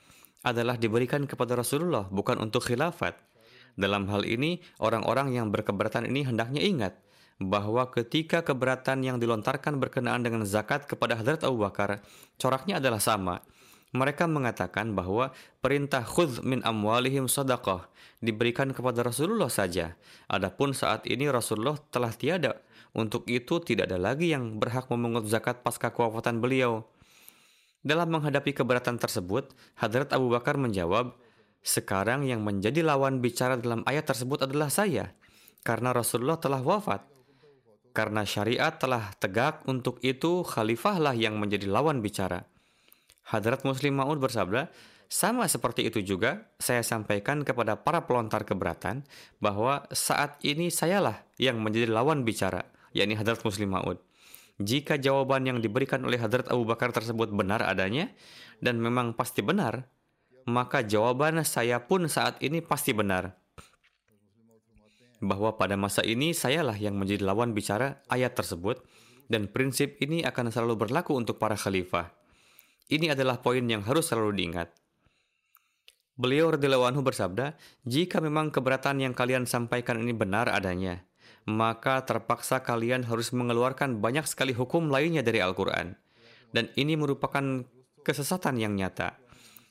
adalah 0.47 0.79
diberikan 0.79 1.27
kepada 1.27 1.59
Rasulullah, 1.59 2.07
bukan 2.07 2.39
untuk 2.39 2.63
khilafat. 2.63 3.19
Dalam 3.75 4.07
hal 4.07 4.23
ini, 4.23 4.63
orang-orang 4.79 5.35
yang 5.35 5.51
berkeberatan 5.51 6.07
ini 6.07 6.23
hendaknya 6.23 6.63
ingat 6.63 6.95
bahwa 7.43 7.91
ketika 7.91 8.47
keberatan 8.47 9.03
yang 9.03 9.19
dilontarkan 9.19 9.83
berkenaan 9.83 10.23
dengan 10.23 10.47
zakat 10.47 10.87
kepada 10.87 11.19
Hadrat 11.19 11.43
Abu 11.43 11.67
Bakar, 11.67 12.07
coraknya 12.39 12.79
adalah 12.79 13.03
sama– 13.03 13.43
mereka 13.89 14.29
mengatakan 14.29 14.93
bahwa 14.93 15.33
perintah 15.65 16.05
khudh 16.05 16.45
min 16.45 16.61
amwalihim 16.61 17.25
sadaqah 17.25 17.89
diberikan 18.21 18.77
kepada 18.77 19.01
Rasulullah 19.01 19.49
saja. 19.49 19.97
Adapun 20.29 20.77
saat 20.77 21.09
ini 21.09 21.31
Rasulullah 21.33 21.81
telah 21.89 22.13
tiada. 22.13 22.61
Untuk 22.93 23.25
itu 23.29 23.61
tidak 23.65 23.89
ada 23.93 24.01
lagi 24.01 24.33
yang 24.33 24.61
berhak 24.61 24.89
memungut 24.93 25.29
zakat 25.29 25.65
pasca 25.65 25.93
kewafatan 25.93 26.41
beliau. 26.41 26.89
Dalam 27.81 28.11
menghadapi 28.11 28.53
keberatan 28.53 28.99
tersebut, 28.99 29.55
Hadrat 29.79 30.11
Abu 30.11 30.29
Bakar 30.35 30.59
menjawab, 30.59 31.15
sekarang 31.63 32.27
yang 32.27 32.43
menjadi 32.43 32.83
lawan 32.83 33.23
bicara 33.23 33.55
dalam 33.57 33.87
ayat 33.87 34.09
tersebut 34.09 34.45
adalah 34.45 34.67
saya, 34.69 35.15
karena 35.63 35.95
Rasulullah 35.95 36.41
telah 36.43 36.59
wafat. 36.59 37.07
Karena 37.95 38.27
syariat 38.27 38.75
telah 38.77 39.15
tegak 39.17 39.63
untuk 39.71 40.03
itu, 40.03 40.43
khalifahlah 40.43 41.15
yang 41.15 41.39
menjadi 41.39 41.71
lawan 41.71 42.03
bicara. 42.03 42.45
Hadrat 43.29 43.61
Muslim 43.61 44.01
Ma'ud 44.01 44.17
bersabda, 44.17 44.73
sama 45.09 45.45
seperti 45.49 45.89
itu 45.89 46.01
juga 46.01 46.49
saya 46.57 46.81
sampaikan 46.81 47.45
kepada 47.45 47.77
para 47.81 48.05
pelontar 48.09 48.45
keberatan 48.49 49.05
bahwa 49.41 49.85
saat 49.93 50.41
ini 50.45 50.73
sayalah 50.73 51.25
yang 51.41 51.61
menjadi 51.61 51.93
lawan 51.93 52.25
bicara, 52.25 52.65
yakni 52.97 53.17
Hadrat 53.17 53.41
Muslim 53.45 53.77
Ma'ud. 53.77 54.01
Jika 54.61 54.97
jawaban 54.97 55.45
yang 55.45 55.61
diberikan 55.61 56.01
oleh 56.09 56.17
Hadrat 56.17 56.49
Abu 56.49 56.65
Bakar 56.65 56.93
tersebut 56.93 57.29
benar 57.31 57.65
adanya 57.65 58.13
dan 58.65 58.81
memang 58.81 59.13
pasti 59.13 59.45
benar, 59.45 59.87
maka 60.49 60.81
jawaban 60.81 61.45
saya 61.45 61.85
pun 61.85 62.09
saat 62.09 62.41
ini 62.41 62.65
pasti 62.65 62.97
benar. 62.97 63.37
Bahwa 65.21 65.55
pada 65.55 65.77
masa 65.77 66.01
ini 66.01 66.33
sayalah 66.33 66.75
yang 66.75 66.97
menjadi 66.97 67.29
lawan 67.29 67.53
bicara 67.53 68.01
ayat 68.09 68.35
tersebut 68.35 68.81
dan 69.29 69.47
prinsip 69.53 70.01
ini 70.01 70.25
akan 70.25 70.49
selalu 70.51 70.89
berlaku 70.89 71.13
untuk 71.15 71.37
para 71.37 71.55
khalifah. 71.55 72.18
Ini 72.89 73.13
adalah 73.13 73.45
poin 73.45 73.61
yang 73.69 73.85
harus 73.85 74.09
selalu 74.09 74.33
diingat. 74.33 74.73
Beliau 76.19 76.51
radhiyallahu 76.51 77.05
bersabda, 77.05 77.55
"Jika 77.85 78.19
memang 78.19 78.51
keberatan 78.51 78.99
yang 78.99 79.15
kalian 79.15 79.45
sampaikan 79.45 80.01
ini 80.03 80.17
benar 80.17 80.51
adanya, 80.51 81.05
maka 81.47 82.03
terpaksa 82.03 82.65
kalian 82.65 83.07
harus 83.07 83.31
mengeluarkan 83.31 84.01
banyak 84.03 84.27
sekali 84.27 84.51
hukum 84.57 84.89
lainnya 84.89 85.23
dari 85.23 85.39
Al-Qur'an." 85.39 85.95
Dan 86.51 86.73
ini 86.81 86.97
merupakan 86.97 87.63
kesesatan 88.03 88.57
yang 88.57 88.73
nyata. 88.75 89.21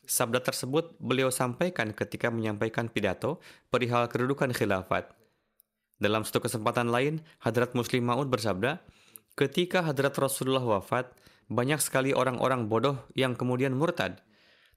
Sabda 0.08 0.40
tersebut 0.40 0.96
beliau 1.02 1.34
sampaikan 1.34 1.92
ketika 1.92 2.32
menyampaikan 2.32 2.88
pidato 2.88 3.44
perihal 3.68 4.08
kedudukan 4.08 4.56
khilafat. 4.56 5.12
Dalam 5.98 6.22
satu 6.24 6.40
kesempatan 6.46 6.94
lain, 6.94 7.26
Hadrat 7.42 7.74
Muslim 7.74 8.08
Maud 8.08 8.30
bersabda, 8.30 8.80
ketika 9.34 9.84
Hadrat 9.84 10.14
Rasulullah 10.16 10.64
wafat, 10.64 11.12
banyak 11.48 11.80
sekali 11.80 12.12
orang-orang 12.12 12.68
bodoh 12.68 13.00
yang 13.16 13.36
kemudian 13.36 13.76
murtad. 13.76 14.20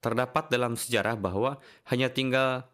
Terdapat 0.01 0.49
dalam 0.49 0.79
sejarah 0.79 1.19
bahwa 1.19 1.61
hanya 1.93 2.09
tinggal 2.09 2.65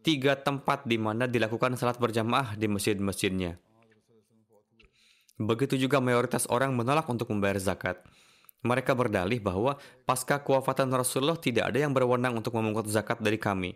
tiga 0.00 0.38
tempat 0.38 0.86
di 0.86 0.96
mana 0.96 1.26
dilakukan 1.26 1.76
salat 1.76 1.98
berjamaah 1.98 2.54
di 2.54 2.70
masjid-masjidnya. 2.70 3.58
Begitu 5.40 5.80
juga 5.88 5.98
mayoritas 6.04 6.44
orang 6.52 6.76
menolak 6.76 7.08
untuk 7.08 7.32
membayar 7.32 7.56
zakat. 7.56 8.04
Mereka 8.60 8.92
berdalih 8.92 9.40
bahwa 9.40 9.80
pasca 10.04 10.36
kewafatan 10.36 10.92
Rasulullah 10.92 11.40
tidak 11.40 11.72
ada 11.72 11.80
yang 11.80 11.96
berwenang 11.96 12.36
untuk 12.36 12.52
memungut 12.60 12.84
zakat 12.92 13.16
dari 13.24 13.40
kami. 13.40 13.72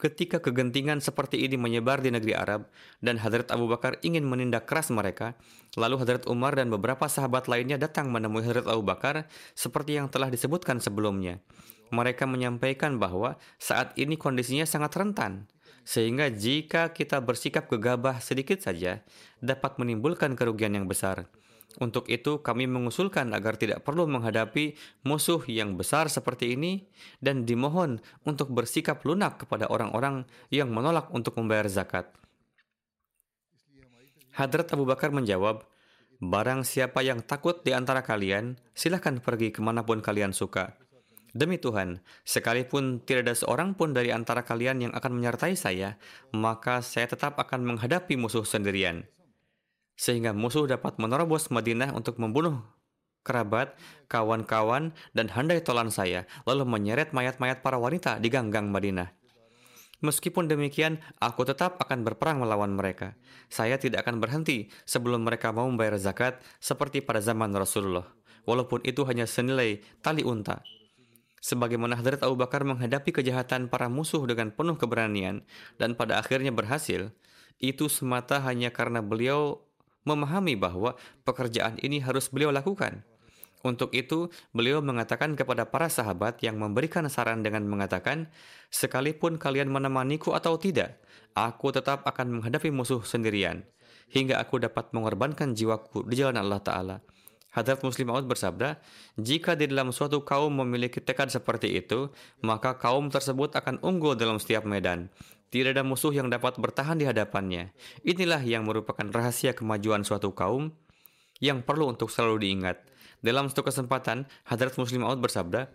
Ketika 0.00 0.40
kegentingan 0.40 1.04
seperti 1.04 1.44
ini 1.44 1.60
menyebar 1.60 2.00
di 2.00 2.08
negeri 2.08 2.32
Arab 2.32 2.72
dan 3.04 3.20
Hadrat 3.20 3.52
Abu 3.52 3.68
Bakar 3.68 4.00
ingin 4.00 4.24
menindak 4.24 4.64
keras 4.64 4.88
mereka, 4.88 5.36
lalu 5.76 6.00
Hadrat 6.00 6.24
Umar 6.24 6.56
dan 6.56 6.72
beberapa 6.72 7.04
sahabat 7.04 7.52
lainnya 7.52 7.76
datang 7.76 8.08
menemui 8.08 8.40
Hadrat 8.40 8.64
Abu 8.64 8.80
Bakar 8.80 9.28
seperti 9.52 10.00
yang 10.00 10.08
telah 10.08 10.32
disebutkan 10.32 10.80
sebelumnya. 10.80 11.44
Mereka 11.92 12.24
menyampaikan 12.24 12.96
bahwa 12.96 13.36
saat 13.60 13.92
ini 14.00 14.16
kondisinya 14.16 14.64
sangat 14.64 14.96
rentan, 14.96 15.44
sehingga 15.84 16.32
jika 16.32 16.96
kita 16.96 17.20
bersikap 17.20 17.68
gegabah 17.68 18.24
sedikit 18.24 18.56
saja 18.56 19.04
dapat 19.44 19.76
menimbulkan 19.76 20.32
kerugian 20.32 20.80
yang 20.80 20.88
besar. 20.88 21.28
Untuk 21.78 22.10
itu, 22.10 22.42
kami 22.42 22.66
mengusulkan 22.66 23.30
agar 23.30 23.54
tidak 23.54 23.86
perlu 23.86 24.10
menghadapi 24.10 24.74
musuh 25.06 25.38
yang 25.46 25.78
besar 25.78 26.10
seperti 26.10 26.58
ini 26.58 26.90
dan 27.22 27.46
dimohon 27.46 28.02
untuk 28.26 28.50
bersikap 28.50 29.06
lunak 29.06 29.38
kepada 29.46 29.70
orang-orang 29.70 30.26
yang 30.50 30.66
menolak 30.74 31.06
untuk 31.14 31.38
membayar 31.38 31.70
zakat. 31.70 32.10
Hadrat 34.34 34.66
Abu 34.74 34.82
Bakar 34.82 35.14
menjawab, 35.14 35.62
Barang 36.20 36.66
siapa 36.66 37.00
yang 37.00 37.22
takut 37.22 37.62
di 37.64 37.72
antara 37.72 38.02
kalian, 38.04 38.58
silahkan 38.76 39.22
pergi 39.22 39.54
ke 39.54 39.62
mana 39.62 39.86
pun 39.86 40.02
kalian 40.02 40.34
suka. 40.34 40.76
Demi 41.30 41.56
Tuhan, 41.56 42.02
sekalipun 42.26 43.06
tidak 43.06 43.30
ada 43.30 43.34
seorang 43.38 43.78
pun 43.78 43.94
dari 43.94 44.10
antara 44.10 44.42
kalian 44.42 44.90
yang 44.90 44.92
akan 44.92 45.16
menyertai 45.16 45.54
saya, 45.54 45.96
maka 46.34 46.82
saya 46.82 47.06
tetap 47.06 47.38
akan 47.38 47.62
menghadapi 47.62 48.18
musuh 48.18 48.42
sendirian 48.42 49.06
sehingga 50.00 50.32
musuh 50.32 50.64
dapat 50.64 50.96
menerobos 50.96 51.52
Madinah 51.52 51.92
untuk 51.92 52.16
membunuh 52.16 52.64
kerabat, 53.20 53.76
kawan-kawan, 54.08 54.96
dan 55.12 55.28
handai 55.28 55.60
tolan 55.60 55.92
saya, 55.92 56.24
lalu 56.48 56.64
menyeret 56.64 57.12
mayat-mayat 57.12 57.60
para 57.60 57.76
wanita 57.76 58.16
di 58.16 58.32
ganggang 58.32 58.72
Madinah. 58.72 59.12
Meskipun 60.00 60.48
demikian, 60.48 61.04
aku 61.20 61.44
tetap 61.44 61.76
akan 61.76 62.00
berperang 62.00 62.40
melawan 62.40 62.72
mereka. 62.72 63.20
Saya 63.52 63.76
tidak 63.76 64.08
akan 64.08 64.24
berhenti 64.24 64.72
sebelum 64.88 65.28
mereka 65.28 65.52
mau 65.52 65.68
membayar 65.68 66.00
zakat 66.00 66.40
seperti 66.56 67.04
pada 67.04 67.20
zaman 67.20 67.52
Rasulullah, 67.52 68.08
walaupun 68.48 68.80
itu 68.88 69.04
hanya 69.04 69.28
senilai 69.28 69.84
tali 70.00 70.24
unta. 70.24 70.64
Sebagaimana 71.44 72.00
Hadrat 72.00 72.24
Abu 72.24 72.40
Bakar 72.40 72.64
menghadapi 72.64 73.12
kejahatan 73.12 73.68
para 73.68 73.92
musuh 73.92 74.24
dengan 74.24 74.48
penuh 74.48 74.80
keberanian 74.80 75.44
dan 75.76 75.92
pada 75.92 76.16
akhirnya 76.16 76.52
berhasil, 76.52 77.12
itu 77.60 77.92
semata 77.92 78.40
hanya 78.40 78.72
karena 78.72 79.04
beliau 79.04 79.60
memahami 80.04 80.56
bahwa 80.56 80.96
pekerjaan 81.24 81.76
ini 81.80 82.00
harus 82.00 82.28
beliau 82.32 82.50
lakukan. 82.50 83.04
Untuk 83.60 83.92
itu, 83.92 84.32
beliau 84.56 84.80
mengatakan 84.80 85.36
kepada 85.36 85.68
para 85.68 85.92
sahabat 85.92 86.40
yang 86.40 86.56
memberikan 86.56 87.04
saran 87.12 87.44
dengan 87.44 87.68
mengatakan, 87.68 88.32
"Sekalipun 88.72 89.36
kalian 89.36 89.68
menemaniku 89.68 90.32
atau 90.32 90.56
tidak, 90.56 90.96
aku 91.36 91.68
tetap 91.68 92.08
akan 92.08 92.40
menghadapi 92.40 92.72
musuh 92.72 93.04
sendirian, 93.04 93.68
hingga 94.08 94.40
aku 94.40 94.64
dapat 94.64 94.88
mengorbankan 94.96 95.52
jiwaku 95.52 96.08
di 96.08 96.24
jalan 96.24 96.40
Allah 96.40 96.60
Ta'ala." 96.64 96.96
Hadrat 97.52 97.84
Muslim 97.84 98.08
Maud 98.08 98.24
bersabda, 98.24 98.80
"Jika 99.20 99.58
di 99.58 99.68
dalam 99.68 99.92
suatu 99.92 100.24
kaum 100.24 100.54
memiliki 100.64 101.02
tekad 101.02 101.28
seperti 101.28 101.84
itu, 101.84 102.08
maka 102.40 102.80
kaum 102.80 103.12
tersebut 103.12 103.52
akan 103.52 103.82
unggul 103.84 104.16
dalam 104.16 104.40
setiap 104.40 104.64
medan. 104.64 105.12
Tidak 105.50 105.74
ada 105.74 105.82
musuh 105.82 106.14
yang 106.14 106.30
dapat 106.30 106.62
bertahan 106.62 106.94
di 106.94 107.10
hadapannya. 107.10 107.74
Inilah 108.06 108.38
yang 108.46 108.70
merupakan 108.70 109.02
rahasia 109.10 109.50
kemajuan 109.50 110.06
suatu 110.06 110.30
kaum 110.30 110.70
yang 111.42 111.66
perlu 111.66 111.90
untuk 111.90 112.06
selalu 112.06 112.46
diingat. 112.46 112.78
Dalam 113.18 113.50
satu 113.50 113.66
kesempatan, 113.66 114.30
Hadrat 114.46 114.78
Muslim 114.78 115.02
Maud 115.02 115.18
bersabda, 115.18 115.68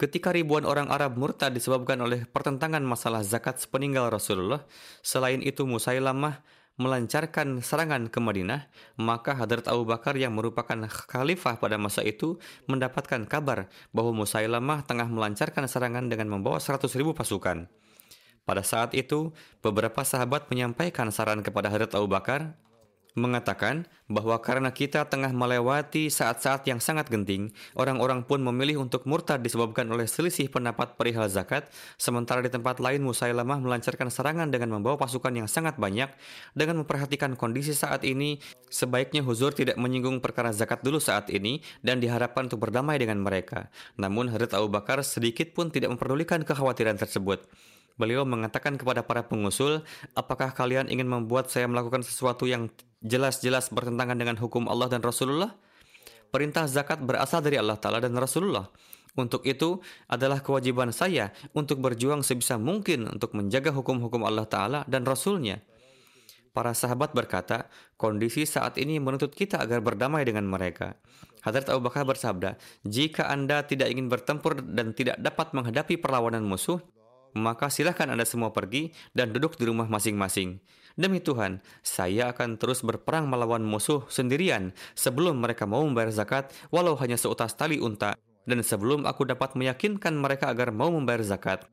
Ketika 0.00 0.32
ribuan 0.32 0.64
orang 0.64 0.88
Arab 0.88 1.20
murtad 1.20 1.52
disebabkan 1.52 2.00
oleh 2.00 2.24
pertentangan 2.24 2.80
masalah 2.80 3.20
zakat 3.20 3.60
sepeninggal 3.60 4.08
Rasulullah, 4.08 4.64
selain 5.04 5.44
itu 5.44 5.68
Musailamah 5.68 6.40
melancarkan 6.80 7.60
serangan 7.60 8.08
ke 8.08 8.16
Madinah, 8.16 8.72
maka 8.96 9.36
Hadrat 9.36 9.68
Abu 9.68 9.84
Bakar 9.84 10.16
yang 10.16 10.32
merupakan 10.32 10.88
khalifah 10.88 11.60
pada 11.60 11.76
masa 11.76 12.00
itu 12.00 12.40
mendapatkan 12.64 13.28
kabar 13.28 13.68
bahwa 13.92 14.24
Musailamah 14.24 14.88
tengah 14.88 15.04
melancarkan 15.12 15.68
serangan 15.68 16.08
dengan 16.08 16.32
membawa 16.32 16.56
100 16.56 16.88
ribu 16.96 17.12
pasukan. 17.12 17.68
Pada 18.48 18.64
saat 18.66 18.96
itu, 18.96 19.30
beberapa 19.60 20.02
sahabat 20.02 20.50
menyampaikan 20.50 21.12
saran 21.14 21.44
kepada 21.44 21.70
Hadrat 21.70 21.94
Abu 21.94 22.10
Bakar 22.10 22.56
mengatakan 23.18 23.86
bahwa 24.06 24.38
karena 24.42 24.70
kita 24.70 25.06
tengah 25.06 25.30
melewati 25.30 26.10
saat-saat 26.10 26.66
yang 26.66 26.78
sangat 26.82 27.10
genting, 27.10 27.50
orang-orang 27.74 28.22
pun 28.26 28.42
memilih 28.42 28.82
untuk 28.82 29.06
murtad 29.06 29.42
disebabkan 29.42 29.86
oleh 29.90 30.06
selisih 30.06 30.50
pendapat 30.50 30.94
perihal 30.98 31.26
zakat, 31.30 31.70
sementara 31.98 32.42
di 32.42 32.50
tempat 32.50 32.78
lain 32.78 33.02
Musailamah 33.02 33.62
melancarkan 33.62 34.10
serangan 34.10 34.50
dengan 34.50 34.74
membawa 34.74 34.98
pasukan 34.98 35.30
yang 35.34 35.48
sangat 35.50 35.78
banyak. 35.78 36.10
Dengan 36.54 36.82
memperhatikan 36.82 37.34
kondisi 37.38 37.74
saat 37.74 38.02
ini, 38.06 38.38
sebaiknya 38.70 39.22
Huzur 39.22 39.54
tidak 39.54 39.78
menyinggung 39.78 40.18
perkara 40.18 40.50
zakat 40.50 40.82
dulu 40.82 40.98
saat 40.98 41.30
ini 41.30 41.62
dan 41.82 42.02
diharapkan 42.02 42.50
untuk 42.50 42.66
berdamai 42.66 42.98
dengan 42.98 43.22
mereka. 43.22 43.70
Namun 43.98 44.30
Hadrat 44.30 44.54
Abu 44.54 44.70
Bakar 44.70 45.02
sedikit 45.06 45.54
pun 45.54 45.70
tidak 45.70 45.94
memperdulikan 45.94 46.42
kekhawatiran 46.42 46.98
tersebut. 46.98 47.46
Beliau 48.00 48.24
mengatakan 48.24 48.80
kepada 48.80 49.04
para 49.04 49.28
pengusul, 49.28 49.84
apakah 50.16 50.56
kalian 50.56 50.88
ingin 50.88 51.04
membuat 51.04 51.52
saya 51.52 51.68
melakukan 51.68 52.00
sesuatu 52.00 52.48
yang 52.48 52.72
jelas-jelas 53.04 53.68
bertentangan 53.68 54.16
dengan 54.16 54.40
hukum 54.40 54.72
Allah 54.72 54.88
dan 54.88 55.04
Rasulullah? 55.04 55.52
Perintah 56.32 56.64
zakat 56.64 57.04
berasal 57.04 57.44
dari 57.44 57.60
Allah 57.60 57.76
Ta'ala 57.76 58.00
dan 58.00 58.16
Rasulullah. 58.16 58.72
Untuk 59.20 59.44
itu 59.44 59.84
adalah 60.08 60.40
kewajiban 60.40 60.96
saya 60.96 61.28
untuk 61.52 61.84
berjuang 61.84 62.24
sebisa 62.24 62.56
mungkin 62.56 63.04
untuk 63.04 63.36
menjaga 63.36 63.68
hukum-hukum 63.68 64.24
Allah 64.24 64.48
Ta'ala 64.48 64.80
dan 64.88 65.04
Rasulnya. 65.04 65.60
Para 66.56 66.72
sahabat 66.72 67.12
berkata, 67.12 67.68
kondisi 68.00 68.48
saat 68.48 68.80
ini 68.80 68.96
menuntut 68.96 69.36
kita 69.36 69.60
agar 69.60 69.84
berdamai 69.84 70.24
dengan 70.24 70.48
mereka. 70.48 70.96
Hadrat 71.44 71.68
Abu 71.68 71.84
Bakar 71.84 72.08
bersabda, 72.08 72.56
jika 72.80 73.28
Anda 73.28 73.60
tidak 73.68 73.92
ingin 73.92 74.08
bertempur 74.08 74.56
dan 74.64 74.96
tidak 74.96 75.20
dapat 75.20 75.52
menghadapi 75.52 76.00
perlawanan 76.00 76.42
musuh, 76.48 76.80
maka 77.36 77.68
silahkan 77.68 78.10
Anda 78.10 78.26
semua 78.26 78.54
pergi 78.54 78.94
dan 79.14 79.34
duduk 79.34 79.58
di 79.58 79.68
rumah 79.68 79.86
masing-masing. 79.86 80.62
Demi 80.98 81.22
Tuhan, 81.22 81.62
saya 81.80 82.34
akan 82.34 82.58
terus 82.58 82.82
berperang 82.82 83.30
melawan 83.30 83.62
musuh 83.62 84.04
sendirian 84.10 84.74
sebelum 84.98 85.38
mereka 85.38 85.64
mau 85.64 85.86
membayar 85.86 86.10
zakat 86.10 86.50
walau 86.74 86.98
hanya 86.98 87.14
seutas 87.14 87.54
tali 87.54 87.78
unta 87.78 88.18
dan 88.44 88.60
sebelum 88.66 89.06
aku 89.06 89.28
dapat 89.28 89.54
meyakinkan 89.54 90.18
mereka 90.18 90.50
agar 90.50 90.74
mau 90.74 90.90
membayar 90.90 91.22
zakat. 91.22 91.64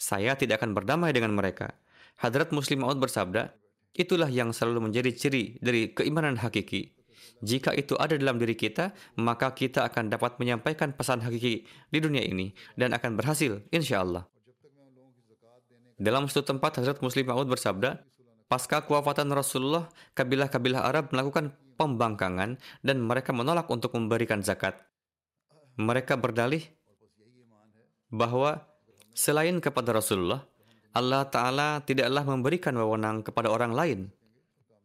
Saya 0.00 0.34
tidak 0.34 0.64
akan 0.64 0.74
berdamai 0.74 1.12
dengan 1.14 1.36
mereka. 1.36 1.76
Hadrat 2.18 2.50
Muslim 2.50 2.82
Maud 2.82 2.98
bersabda, 2.98 3.54
itulah 3.92 4.26
yang 4.32 4.50
selalu 4.50 4.90
menjadi 4.90 5.10
ciri 5.12 5.60
dari 5.60 5.92
keimanan 5.92 6.40
hakiki. 6.40 6.96
Jika 7.42 7.74
itu 7.74 7.98
ada 7.98 8.14
dalam 8.14 8.38
diri 8.38 8.54
kita, 8.54 8.94
maka 9.18 9.50
kita 9.50 9.82
akan 9.90 10.14
dapat 10.14 10.38
menyampaikan 10.38 10.94
pesan 10.94 11.22
hakiki 11.26 11.66
di 11.66 11.98
dunia 11.98 12.22
ini 12.22 12.54
dan 12.78 12.94
akan 12.94 13.18
berhasil, 13.18 13.62
insya 13.74 14.06
Allah. 14.06 14.31
Dalam 16.00 16.28
suatu 16.28 16.54
tempat, 16.54 16.80
Hazrat 16.80 17.00
Muslim 17.04 17.28
Maud 17.28 17.48
bersabda, 17.48 18.00
Pasca 18.48 18.84
kewafatan 18.84 19.32
Rasulullah, 19.32 19.88
kabilah-kabilah 20.12 20.84
Arab 20.84 21.08
melakukan 21.08 21.56
pembangkangan 21.80 22.60
dan 22.84 22.96
mereka 23.00 23.32
menolak 23.32 23.64
untuk 23.72 23.96
memberikan 23.96 24.44
zakat. 24.44 24.76
Mereka 25.80 26.20
berdalih 26.20 26.60
bahwa 28.12 28.60
selain 29.16 29.56
kepada 29.56 29.96
Rasulullah, 29.96 30.44
Allah 30.92 31.24
Ta'ala 31.24 31.80
tidaklah 31.80 32.28
memberikan 32.28 32.76
wewenang 32.76 33.24
kepada 33.24 33.48
orang 33.48 33.72
lain. 33.72 34.00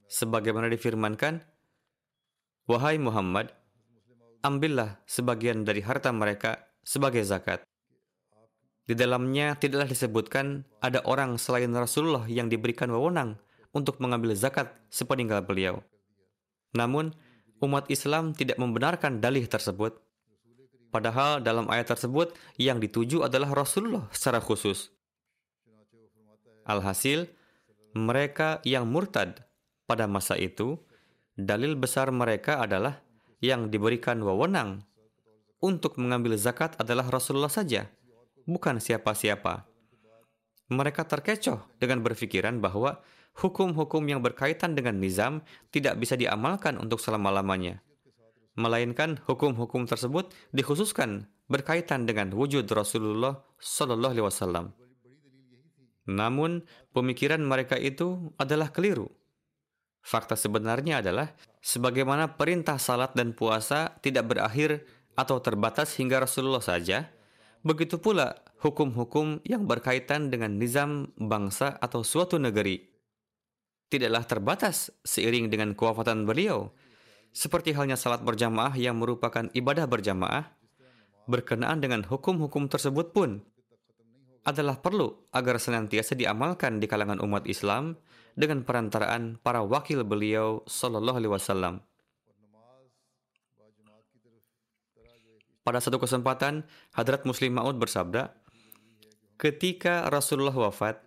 Sebagaimana 0.08 0.72
difirmankan, 0.72 1.44
Wahai 2.72 2.96
Muhammad, 2.96 3.52
ambillah 4.48 5.04
sebagian 5.04 5.68
dari 5.68 5.84
harta 5.84 6.16
mereka 6.16 6.72
sebagai 6.88 7.24
zakat. 7.28 7.68
Di 8.88 8.96
dalamnya 8.96 9.60
tidaklah 9.60 9.92
disebutkan 9.92 10.64
ada 10.80 11.04
orang 11.04 11.36
selain 11.36 11.76
Rasulullah 11.76 12.24
yang 12.32 12.48
diberikan 12.48 12.88
wewenang 12.88 13.36
untuk 13.76 14.00
mengambil 14.00 14.32
zakat 14.32 14.72
sepeninggal 14.88 15.44
beliau. 15.44 15.84
Namun, 16.72 17.12
umat 17.60 17.92
Islam 17.92 18.32
tidak 18.32 18.56
membenarkan 18.56 19.20
dalih 19.20 19.44
tersebut. 19.44 20.00
Padahal 20.88 21.44
dalam 21.44 21.68
ayat 21.68 21.92
tersebut 21.92 22.32
yang 22.56 22.80
dituju 22.80 23.28
adalah 23.28 23.52
Rasulullah 23.52 24.08
secara 24.16 24.40
khusus. 24.40 24.88
Alhasil, 26.64 27.28
mereka 27.92 28.64
yang 28.64 28.88
murtad 28.88 29.44
pada 29.84 30.08
masa 30.08 30.40
itu, 30.40 30.80
dalil 31.36 31.76
besar 31.76 32.08
mereka 32.16 32.64
adalah 32.64 33.04
yang 33.44 33.68
diberikan 33.68 34.24
wewenang 34.24 34.88
untuk 35.60 36.00
mengambil 36.00 36.40
zakat 36.40 36.80
adalah 36.80 37.04
Rasulullah 37.12 37.52
saja 37.52 37.92
bukan 38.48 38.80
siapa-siapa. 38.80 39.68
Mereka 40.72 41.04
terkecoh 41.08 41.64
dengan 41.80 42.02
berpikiran 42.02 42.64
bahwa 42.64 43.04
hukum-hukum 43.38 44.04
yang 44.08 44.24
berkaitan 44.24 44.74
dengan 44.74 44.98
nizam 44.98 45.44
tidak 45.70 46.00
bisa 46.00 46.18
diamalkan 46.18 46.80
untuk 46.80 47.00
selama-lamanya. 47.00 47.84
Melainkan 48.58 49.22
hukum-hukum 49.30 49.86
tersebut 49.86 50.34
dikhususkan 50.50 51.30
berkaitan 51.46 52.10
dengan 52.10 52.34
wujud 52.34 52.66
Rasulullah 52.74 53.40
Sallallahu 53.62 54.14
Alaihi 54.18 54.28
Wasallam. 54.28 54.66
Namun, 56.08 56.64
pemikiran 56.96 57.44
mereka 57.44 57.76
itu 57.76 58.32
adalah 58.40 58.72
keliru. 58.72 59.12
Fakta 60.00 60.40
sebenarnya 60.40 61.04
adalah, 61.04 61.36
sebagaimana 61.60 62.40
perintah 62.40 62.80
salat 62.80 63.12
dan 63.12 63.36
puasa 63.36 64.00
tidak 64.00 64.32
berakhir 64.32 64.88
atau 65.20 65.44
terbatas 65.44 66.00
hingga 66.00 66.24
Rasulullah 66.24 66.64
saja, 66.64 67.12
Begitu 67.66 67.98
pula 67.98 68.38
hukum-hukum 68.62 69.42
yang 69.46 69.66
berkaitan 69.66 70.30
dengan 70.34 70.58
nizam 70.58 71.14
bangsa 71.18 71.78
atau 71.78 72.02
suatu 72.02 72.38
negeri 72.42 72.98
tidaklah 73.88 74.24
terbatas 74.28 74.92
seiring 75.04 75.48
dengan 75.48 75.72
kewafatan 75.74 76.28
beliau. 76.28 76.72
Seperti 77.32 77.76
halnya 77.76 78.00
salat 78.00 78.24
berjamaah 78.24 78.74
yang 78.76 78.98
merupakan 78.98 79.46
ibadah 79.54 79.86
berjamaah, 79.86 80.58
berkenaan 81.30 81.80
dengan 81.84 82.02
hukum-hukum 82.08 82.66
tersebut 82.72 83.14
pun 83.14 83.44
adalah 84.48 84.80
perlu 84.80 85.28
agar 85.36 85.60
senantiasa 85.60 86.16
diamalkan 86.16 86.80
di 86.80 86.88
kalangan 86.88 87.20
umat 87.20 87.44
Islam 87.46 88.00
dengan 88.34 88.64
perantaraan 88.64 89.38
para 89.44 89.60
wakil 89.60 90.08
beliau 90.08 90.64
Sallallahu 90.66 91.20
Alaihi 91.20 91.34
Wasallam. 91.36 91.84
Pada 95.68 95.84
satu 95.84 96.00
kesempatan, 96.00 96.64
Hadrat 96.96 97.28
Muslim 97.28 97.60
Ma'ud 97.60 97.76
bersabda, 97.76 98.32
ketika 99.36 100.08
Rasulullah 100.08 100.56
wafat 100.56 101.04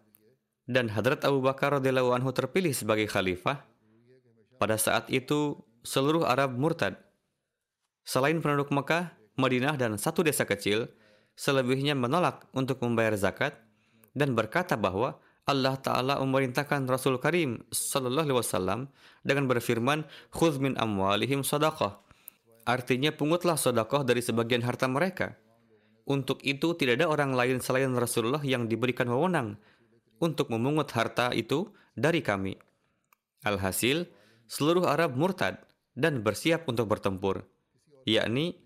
dan 0.68 0.92
Hadrat 0.92 1.24
Abu 1.24 1.40
Bakar 1.40 1.80
radhiyallahu 1.80 2.12
anhu 2.12 2.28
terpilih 2.28 2.76
sebagai 2.76 3.08
khalifah, 3.08 3.64
pada 4.60 4.76
saat 4.76 5.08
itu 5.08 5.56
seluruh 5.80 6.28
Arab 6.28 6.60
murtad. 6.60 7.00
Selain 8.04 8.36
penduduk 8.36 8.68
Mekah, 8.68 9.16
Madinah 9.40 9.80
dan 9.80 9.96
satu 9.96 10.20
desa 10.20 10.44
kecil, 10.44 10.92
selebihnya 11.40 11.96
menolak 11.96 12.44
untuk 12.52 12.84
membayar 12.84 13.16
zakat 13.16 13.56
dan 14.12 14.36
berkata 14.36 14.76
bahwa 14.76 15.16
Allah 15.48 15.80
Ta'ala 15.80 16.20
memerintahkan 16.20 16.84
Rasul 16.84 17.16
Karim 17.16 17.64
Sallallahu 17.72 18.28
Alaihi 18.28 18.40
Wasallam 18.44 18.80
dengan 19.24 19.48
berfirman, 19.48 20.04
"Khudh 20.36 20.60
min 20.60 20.76
amwalihim 20.76 21.40
sadaqah." 21.40 22.09
Artinya 22.68 23.10
pungutlah 23.14 23.56
sodakoh 23.56 24.04
dari 24.04 24.20
sebagian 24.20 24.62
harta 24.62 24.86
mereka. 24.86 25.36
Untuk 26.04 26.42
itu 26.42 26.74
tidak 26.74 27.00
ada 27.00 27.06
orang 27.06 27.32
lain 27.36 27.58
selain 27.62 27.92
Rasulullah 27.94 28.42
yang 28.42 28.66
diberikan 28.66 29.06
wewenang 29.06 29.60
untuk 30.20 30.52
memungut 30.52 30.90
harta 30.92 31.32
itu 31.32 31.72
dari 31.96 32.20
kami. 32.20 32.54
Alhasil, 33.46 34.10
seluruh 34.50 34.84
Arab 34.84 35.16
murtad 35.16 35.64
dan 35.96 36.20
bersiap 36.20 36.68
untuk 36.68 36.92
bertempur. 36.92 37.48
Yakni, 38.04 38.60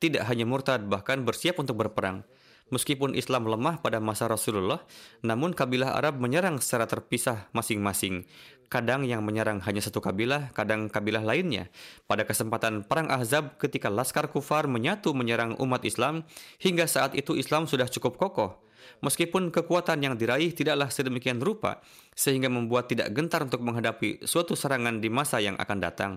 tidak 0.00 0.28
hanya 0.28 0.44
murtad 0.48 0.88
bahkan 0.88 1.24
bersiap 1.24 1.60
untuk 1.60 1.80
berperang. 1.80 2.24
Meskipun 2.66 3.14
Islam 3.14 3.46
lemah 3.46 3.78
pada 3.78 4.02
masa 4.02 4.26
Rasulullah, 4.26 4.82
namun 5.22 5.54
kabilah 5.54 5.94
Arab 5.94 6.18
menyerang 6.18 6.58
secara 6.58 6.90
terpisah 6.90 7.46
masing-masing. 7.54 8.26
Kadang 8.66 9.06
yang 9.06 9.22
menyerang 9.22 9.62
hanya 9.62 9.78
satu 9.78 10.02
kabilah, 10.02 10.50
kadang 10.50 10.90
kabilah 10.90 11.22
lainnya. 11.22 11.70
Pada 12.10 12.26
kesempatan 12.26 12.82
Perang 12.82 13.06
Ahzab 13.06 13.54
ketika 13.62 13.86
Laskar 13.86 14.26
Kufar 14.26 14.66
menyatu 14.66 15.14
menyerang 15.14 15.54
umat 15.62 15.86
Islam, 15.86 16.26
hingga 16.58 16.90
saat 16.90 17.14
itu 17.14 17.38
Islam 17.38 17.70
sudah 17.70 17.86
cukup 17.86 18.18
kokoh. 18.18 18.58
Meskipun 18.98 19.54
kekuatan 19.54 20.02
yang 20.02 20.18
diraih 20.18 20.50
tidaklah 20.50 20.90
sedemikian 20.90 21.38
rupa, 21.38 21.78
sehingga 22.18 22.50
membuat 22.50 22.90
tidak 22.90 23.14
gentar 23.14 23.46
untuk 23.46 23.62
menghadapi 23.62 24.26
suatu 24.26 24.58
serangan 24.58 24.98
di 24.98 25.06
masa 25.06 25.38
yang 25.38 25.54
akan 25.54 25.78
datang. 25.78 26.12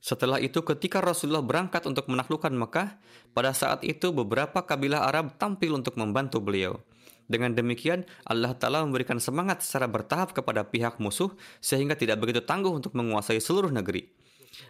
Setelah 0.00 0.38
itu 0.38 0.62
ketika 0.62 1.02
Rasulullah 1.02 1.42
berangkat 1.42 1.84
untuk 1.88 2.06
menaklukkan 2.06 2.52
Mekah, 2.52 2.98
pada 3.32 3.50
saat 3.56 3.82
itu 3.82 4.12
beberapa 4.12 4.62
kabilah 4.62 5.08
Arab 5.08 5.36
tampil 5.40 5.74
untuk 5.74 5.98
membantu 5.98 6.38
beliau. 6.40 6.78
Dengan 7.26 7.50
demikian, 7.50 8.06
Allah 8.22 8.54
Ta'ala 8.54 8.86
memberikan 8.86 9.18
semangat 9.18 9.66
secara 9.66 9.90
bertahap 9.90 10.30
kepada 10.30 10.62
pihak 10.62 11.02
musuh 11.02 11.34
sehingga 11.58 11.98
tidak 11.98 12.22
begitu 12.22 12.38
tangguh 12.38 12.70
untuk 12.70 12.94
menguasai 12.94 13.42
seluruh 13.42 13.74
negeri. 13.74 14.06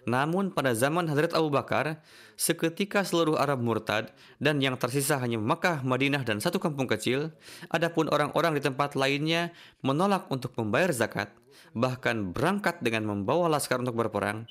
Namun 0.09 0.51
pada 0.51 0.75
zaman 0.75 1.07
Hadrat 1.07 1.37
Abu 1.37 1.53
Bakar, 1.53 2.03
seketika 2.35 3.07
seluruh 3.07 3.39
Arab 3.39 3.63
murtad 3.63 4.11
dan 4.43 4.59
yang 4.59 4.75
tersisa 4.81 5.21
hanya 5.21 5.39
Makkah, 5.39 5.85
Madinah, 5.87 6.27
dan 6.27 6.43
satu 6.43 6.59
kampung 6.59 6.91
kecil, 6.91 7.31
adapun 7.71 8.11
orang-orang 8.11 8.59
di 8.59 8.63
tempat 8.65 8.99
lainnya 8.99 9.55
menolak 9.85 10.27
untuk 10.33 10.57
membayar 10.59 10.91
zakat, 10.91 11.31
bahkan 11.77 12.35
berangkat 12.35 12.83
dengan 12.83 13.07
membawa 13.07 13.47
laskar 13.53 13.79
untuk 13.79 13.95
berperang, 13.95 14.49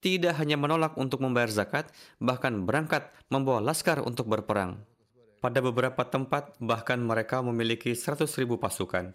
tidak 0.00 0.40
hanya 0.40 0.56
menolak 0.56 0.96
untuk 0.96 1.20
membayar 1.20 1.52
zakat, 1.52 1.92
bahkan 2.16 2.64
berangkat 2.64 3.12
membawa 3.28 3.60
laskar 3.60 4.00
untuk 4.00 4.32
berperang. 4.32 4.80
Pada 5.40 5.60
beberapa 5.64 6.04
tempat, 6.04 6.56
bahkan 6.60 7.00
mereka 7.00 7.40
memiliki 7.40 7.92
100 7.96 8.28
ribu 8.40 8.60
pasukan. 8.60 9.12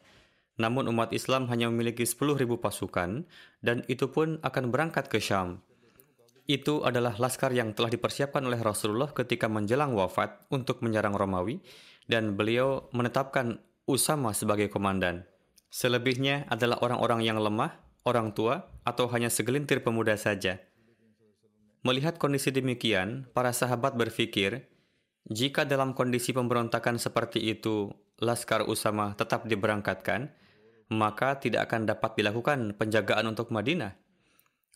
Namun 0.57 0.89
umat 0.89 1.13
Islam 1.13 1.45
hanya 1.49 1.69
memiliki 1.69 2.05
10 2.05 2.37
ribu 2.37 2.57
pasukan, 2.57 3.25
dan 3.61 3.81
itu 3.89 4.09
pun 4.09 4.41
akan 4.41 4.73
berangkat 4.73 5.09
ke 5.09 5.21
Syam. 5.21 5.61
Itu 6.45 6.85
adalah 6.85 7.17
laskar 7.17 7.49
yang 7.53 7.73
telah 7.73 7.89
dipersiapkan 7.89 8.45
oleh 8.45 8.61
Rasulullah 8.61 9.09
ketika 9.09 9.49
menjelang 9.49 9.97
wafat 9.97 10.45
untuk 10.53 10.85
menyerang 10.85 11.17
Romawi, 11.17 11.61
dan 12.05 12.37
beliau 12.37 12.89
menetapkan 12.93 13.57
Usama 13.85 14.33
sebagai 14.33 14.69
komandan. 14.69 15.29
Selebihnya 15.69 16.49
adalah 16.49 16.81
orang-orang 16.81 17.21
yang 17.21 17.37
lemah, 17.37 17.77
orang 18.01 18.33
tua, 18.33 18.65
atau 18.81 19.05
hanya 19.13 19.29
segelintir 19.29 19.85
pemuda 19.85 20.17
saja. 20.17 20.57
Melihat 21.85 22.17
kondisi 22.17 22.49
demikian, 22.49 23.29
para 23.29 23.53
sahabat 23.53 23.93
berpikir, 23.93 24.65
jika 25.29 25.69
dalam 25.69 25.93
kondisi 25.93 26.33
pemberontakan 26.33 26.97
seperti 26.97 27.37
itu, 27.45 27.93
Laskar 28.17 28.65
Usama 28.65 29.13
tetap 29.13 29.45
diberangkatkan, 29.45 30.33
maka 30.89 31.37
tidak 31.37 31.69
akan 31.69 31.85
dapat 31.85 32.17
dilakukan 32.17 32.73
penjagaan 32.73 33.29
untuk 33.29 33.53
Madinah. 33.53 34.01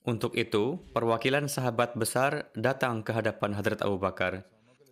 Untuk 0.05 0.38
itu, 0.38 0.86
perwakilan 0.93 1.49
sahabat 1.49 1.97
besar 1.97 2.53
datang 2.53 3.01
ke 3.01 3.10
hadapan 3.10 3.57
Hadrat 3.57 3.82
Abu 3.82 3.97
Bakar. 3.97 4.45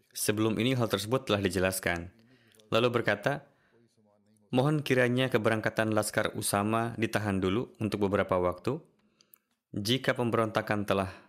Sebelum 0.09 0.57
ini 0.57 0.73
hal 0.73 0.89
tersebut 0.89 1.29
telah 1.29 1.37
dijelaskan. 1.37 2.09
Lalu 2.73 2.97
berkata, 2.97 3.45
Mohon 4.49 4.81
kiranya 4.81 5.29
keberangkatan 5.29 5.93
Laskar 5.93 6.33
Usama 6.33 6.97
ditahan 6.97 7.37
dulu 7.37 7.77
untuk 7.77 8.09
beberapa 8.09 8.41
waktu. 8.41 8.81
Jika 9.75 10.17
pemberontakan 10.17 10.87
telah 10.87 11.26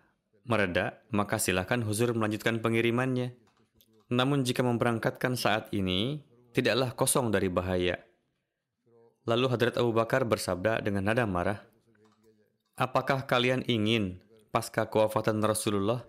mereda, 0.49 1.05
maka 1.13 1.37
silakan 1.37 1.85
Huzur 1.85 2.17
melanjutkan 2.17 2.59
pengirimannya. 2.59 3.37
Namun 4.09 4.43
jika 4.43 4.65
memberangkatkan 4.65 5.37
saat 5.37 5.69
ini, 5.77 6.25
tidaklah 6.57 6.97
kosong 6.97 7.29
dari 7.29 7.53
bahaya. 7.53 8.01
Lalu 9.29 9.47
Hadrat 9.53 9.77
Abu 9.77 9.93
Bakar 9.93 10.25
bersabda 10.25 10.81
dengan 10.81 11.13
nada 11.13 11.29
marah, 11.29 11.61
Apakah 12.79 13.27
kalian 13.27 13.67
ingin 13.67 14.23
pasca 14.55 14.87
kewafatan 14.87 15.43
Rasulullah, 15.43 16.07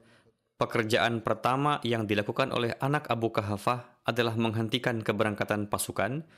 pekerjaan 0.61 1.19
pertama 1.25 1.81
yang 1.81 2.05
dilakukan 2.05 2.53
oleh 2.53 2.77
anak 2.77 3.09
Abu 3.09 3.33
Kahafah 3.33 4.05
adalah 4.05 4.37
menghentikan 4.37 5.01
keberangkatan 5.01 5.65
pasukan 5.65 6.29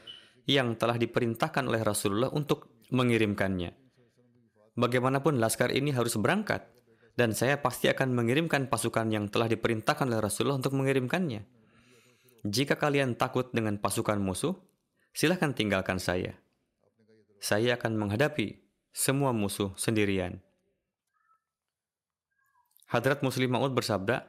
yang 0.48 0.80
telah 0.80 0.96
diperintahkan 0.96 1.68
oleh 1.68 1.84
Rasulullah 1.84 2.32
untuk 2.32 2.80
mengirimkannya. 2.96 3.76
Bagaimanapun 4.80 5.38
laskar 5.38 5.76
ini 5.76 5.92
harus 5.92 6.16
berangkat, 6.16 6.64
dan 7.22 7.38
saya 7.38 7.62
pasti 7.62 7.86
akan 7.86 8.18
mengirimkan 8.18 8.66
pasukan 8.66 9.06
yang 9.14 9.30
telah 9.30 9.46
diperintahkan 9.46 10.10
oleh 10.10 10.26
Rasulullah 10.26 10.58
untuk 10.58 10.74
mengirimkannya. 10.74 11.46
Jika 12.42 12.82
kalian 12.82 13.14
takut 13.14 13.54
dengan 13.54 13.78
pasukan 13.78 14.18
musuh, 14.18 14.58
silahkan 15.14 15.54
tinggalkan 15.54 16.02
saya. 16.02 16.34
Saya 17.38 17.78
akan 17.78 17.94
menghadapi 17.94 18.66
semua 18.90 19.38
musuh 19.38 19.70
sendirian. 19.78 20.42
Hadrat 22.90 23.22
Muslim 23.22 23.54
Maud 23.54 23.78
bersabda, 23.78 24.26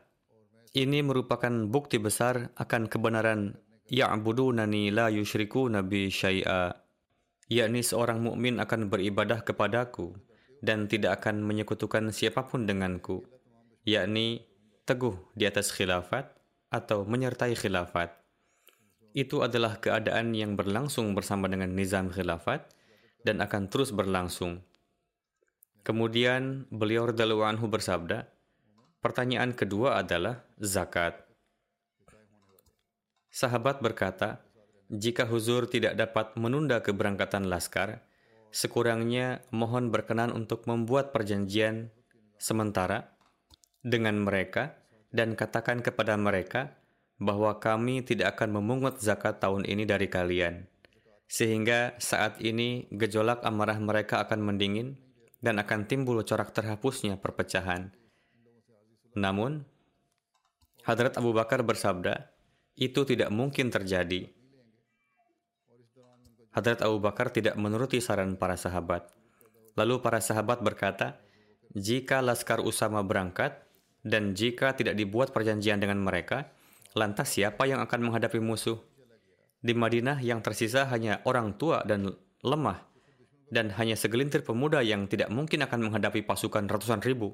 ini 0.77 1.01
merupakan 1.01 1.49
bukti 1.65 1.97
besar 1.97 2.53
akan 2.61 2.93
kebenaran 2.93 3.57
ya'budunani 3.89 4.93
la 4.93 5.09
yushriku 5.09 5.73
nabi 5.73 6.13
syai'a 6.13 6.77
yakni 7.49 7.81
seorang 7.81 8.21
mukmin 8.21 8.61
akan 8.61 8.93
beribadah 8.93 9.41
kepadaku 9.41 10.13
dan 10.63 10.87
tidak 10.87 11.21
akan 11.21 11.43
menyekutukan 11.43 12.15
siapa 12.15 12.47
pun 12.47 12.65
denganku, 12.65 13.27
yakni 13.83 14.47
teguh 14.87 15.19
di 15.35 15.45
atas 15.51 15.75
khilafat 15.75 16.31
atau 16.71 17.03
menyertai 17.03 17.59
khilafat. 17.59 18.15
Itu 19.13 19.45
adalah 19.45 19.77
keadaan 19.83 20.33
yang 20.33 20.57
berlangsung 20.57 21.13
bersama 21.13 21.51
dengan 21.51 21.75
nizam 21.75 22.09
khilafat 22.09 22.65
dan 23.27 23.43
akan 23.45 23.69
terus 23.69 23.93
berlangsung. 23.93 24.63
Kemudian 25.83 26.71
beliau 26.71 27.11
radhiyallahu 27.11 27.45
anhu 27.45 27.67
bersabda, 27.67 28.31
pertanyaan 29.03 29.53
kedua 29.53 29.99
adalah 29.99 30.47
zakat. 30.63 31.19
Sahabat 33.29 33.83
berkata, 33.83 34.47
jika 34.93 35.27
huzur 35.27 35.67
tidak 35.67 35.99
dapat 35.99 36.37
menunda 36.39 36.79
keberangkatan 36.79 37.51
laskar, 37.51 38.05
sekurangnya 38.53 39.41
mohon 39.49 39.89
berkenan 39.89 40.31
untuk 40.31 40.69
membuat 40.69 41.11
perjanjian 41.11 41.89
sementara 42.37 43.17
dengan 43.81 44.21
mereka 44.21 44.77
dan 45.11 45.35
katakan 45.35 45.81
kepada 45.81 46.15
mereka 46.21 46.77
bahwa 47.17 47.57
kami 47.57 48.05
tidak 48.05 48.37
akan 48.37 48.61
memungut 48.61 49.01
zakat 49.01 49.41
tahun 49.41 49.65
ini 49.65 49.89
dari 49.89 50.07
kalian. 50.07 50.69
Sehingga 51.33 51.97
saat 51.97 52.45
ini 52.45 52.93
gejolak 52.93 53.41
amarah 53.41 53.81
mereka 53.81 54.21
akan 54.21 54.53
mendingin 54.53 55.01
dan 55.41 55.57
akan 55.57 55.89
timbul 55.89 56.21
corak 56.23 56.53
terhapusnya 56.53 57.17
perpecahan. 57.17 57.89
Namun, 59.17 59.65
Hadrat 60.85 61.17
Abu 61.17 61.33
Bakar 61.33 61.65
bersabda, 61.65 62.33
itu 62.77 63.05
tidak 63.09 63.33
mungkin 63.33 63.73
terjadi 63.73 64.29
Hadrat 66.53 66.85
Abu 66.85 67.01
Bakar 67.01 67.33
tidak 67.33 67.57
menuruti 67.57 67.97
saran 68.05 68.37
para 68.37 68.61
sahabat. 68.61 69.09
Lalu 69.73 70.05
para 70.05 70.21
sahabat 70.21 70.61
berkata, 70.61 71.17
jika 71.73 72.21
Laskar 72.21 72.61
Usama 72.61 73.01
berangkat, 73.01 73.57
dan 74.05 74.37
jika 74.37 74.77
tidak 74.77 74.99
dibuat 74.99 75.33
perjanjian 75.33 75.81
dengan 75.81 75.97
mereka, 75.97 76.53
lantas 76.93 77.33
siapa 77.33 77.65
yang 77.65 77.81
akan 77.81 78.11
menghadapi 78.13 78.37
musuh? 78.43 78.77
Di 79.63 79.73
Madinah 79.73 80.21
yang 80.21 80.45
tersisa 80.45 80.85
hanya 80.93 81.25
orang 81.25 81.57
tua 81.57 81.81
dan 81.89 82.13
lemah, 82.45 82.85
dan 83.49 83.73
hanya 83.79 83.97
segelintir 83.97 84.45
pemuda 84.45 84.85
yang 84.85 85.09
tidak 85.09 85.33
mungkin 85.33 85.65
akan 85.65 85.89
menghadapi 85.89 86.21
pasukan 86.27 86.69
ratusan 86.69 87.01
ribu. 87.01 87.33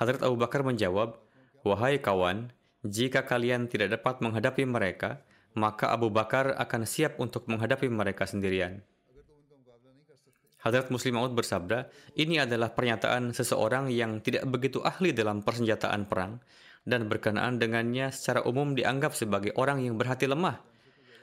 Hadrat 0.00 0.24
Abu 0.24 0.40
Bakar 0.40 0.64
menjawab, 0.64 1.20
Wahai 1.66 1.98
kawan, 1.98 2.54
jika 2.86 3.26
kalian 3.26 3.66
tidak 3.66 3.98
dapat 4.00 4.22
menghadapi 4.22 4.62
mereka, 4.64 5.20
maka 5.56 5.88
Abu 5.88 6.12
Bakar 6.12 6.52
akan 6.60 6.84
siap 6.84 7.16
untuk 7.16 7.48
menghadapi 7.48 7.88
mereka 7.88 8.28
sendirian. 8.28 8.84
Hadrat 10.60 10.90
Muslim 10.92 11.16
Maud 11.16 11.32
bersabda, 11.32 11.88
ini 12.18 12.42
adalah 12.42 12.74
pernyataan 12.74 13.32
seseorang 13.32 13.88
yang 13.88 14.20
tidak 14.20 14.44
begitu 14.50 14.82
ahli 14.82 15.14
dalam 15.16 15.40
persenjataan 15.40 16.10
perang 16.10 16.42
dan 16.82 17.06
berkenaan 17.06 17.56
dengannya 17.56 18.10
secara 18.10 18.42
umum 18.44 18.74
dianggap 18.74 19.14
sebagai 19.14 19.54
orang 19.56 19.82
yang 19.82 19.94
berhati 19.96 20.26
lemah. 20.28 20.60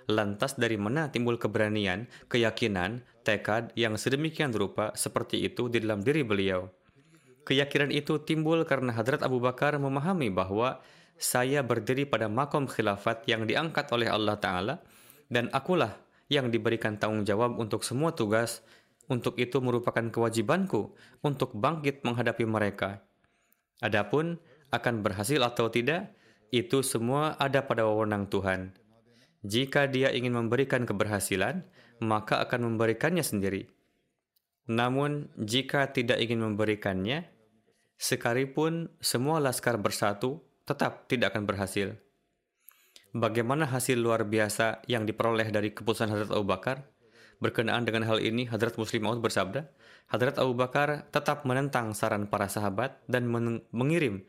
Lantas 0.07 0.59
dari 0.59 0.75
mana 0.75 1.07
timbul 1.11 1.39
keberanian, 1.39 2.07
keyakinan, 2.27 3.03
tekad 3.23 3.71
yang 3.75 3.95
sedemikian 3.95 4.51
rupa 4.51 4.91
seperti 4.95 5.43
itu 5.43 5.71
di 5.71 5.79
dalam 5.79 6.03
diri 6.03 6.27
beliau? 6.27 6.67
Keyakinan 7.43 7.91
itu 7.91 8.23
timbul 8.23 8.63
karena 8.63 8.95
Hadrat 8.95 9.23
Abu 9.23 9.43
Bakar 9.43 9.75
memahami 9.75 10.31
bahwa 10.31 10.79
saya 11.17 11.61
berdiri 11.61 12.03
pada 12.09 12.27
makom 12.27 12.65
khilafat 12.65 13.25
yang 13.29 13.45
diangkat 13.47 13.89
oleh 13.93 14.09
Allah 14.09 14.37
Ta'ala 14.37 14.75
dan 15.29 15.49
akulah 15.53 15.93
yang 16.31 16.49
diberikan 16.49 16.97
tanggung 16.97 17.23
jawab 17.23 17.59
untuk 17.59 17.85
semua 17.85 18.15
tugas 18.15 18.65
untuk 19.11 19.35
itu 19.35 19.59
merupakan 19.59 20.03
kewajibanku 20.07 20.95
untuk 21.21 21.51
bangkit 21.53 22.01
menghadapi 22.07 22.47
mereka. 22.47 23.03
Adapun 23.83 24.39
akan 24.71 25.03
berhasil 25.03 25.43
atau 25.43 25.67
tidak, 25.67 26.15
itu 26.53 26.85
semua 26.85 27.35
ada 27.35 27.65
pada 27.65 27.83
wewenang 27.83 28.31
Tuhan. 28.31 28.73
Jika 29.43 29.91
dia 29.91 30.07
ingin 30.15 30.31
memberikan 30.31 30.87
keberhasilan, 30.87 31.67
maka 31.99 32.39
akan 32.39 32.73
memberikannya 32.73 33.21
sendiri. 33.25 33.67
Namun, 34.71 35.27
jika 35.35 35.91
tidak 35.91 36.23
ingin 36.23 36.39
memberikannya, 36.39 37.27
sekalipun 37.99 38.87
semua 39.03 39.43
laskar 39.43 39.75
bersatu, 39.75 40.39
tetap 40.63 41.07
tidak 41.11 41.35
akan 41.35 41.43
berhasil. 41.47 41.95
Bagaimana 43.13 43.69
hasil 43.69 43.99
luar 43.99 44.25
biasa 44.25 44.81
yang 44.89 45.05
diperoleh 45.05 45.53
dari 45.53 45.69
keputusan 45.69 46.09
Hadrat 46.09 46.33
Abu 46.33 46.49
Bakar? 46.49 46.89
Berkenaan 47.37 47.85
dengan 47.85 48.07
hal 48.09 48.23
ini, 48.23 48.49
Hadrat 48.49 48.79
Muslim 48.79 49.05
Maud 49.05 49.21
bersabda, 49.21 49.69
Hadrat 50.09 50.41
Abu 50.41 50.57
Bakar 50.57 51.05
tetap 51.13 51.45
menentang 51.45 51.93
saran 51.93 52.25
para 52.25 52.49
sahabat 52.49 53.03
dan 53.05 53.29
mengirim 53.69 54.25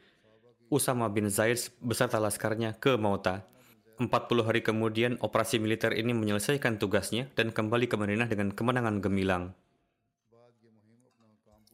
Usama 0.69 1.07
bin 1.13 1.31
Zaid 1.31 1.71
beserta 1.79 2.19
laskarnya 2.19 2.75
ke 2.77 2.99
Mauta. 2.99 3.47
40 3.95 4.11
hari 4.43 4.59
kemudian 4.67 5.23
operasi 5.23 5.63
militer 5.63 5.95
ini 5.95 6.11
menyelesaikan 6.11 6.83
tugasnya 6.83 7.31
dan 7.39 7.55
kembali 7.55 7.87
ke 7.87 7.95
Madinah 7.95 8.27
dengan 8.27 8.51
kemenangan 8.51 8.99
gemilang. 8.99 9.55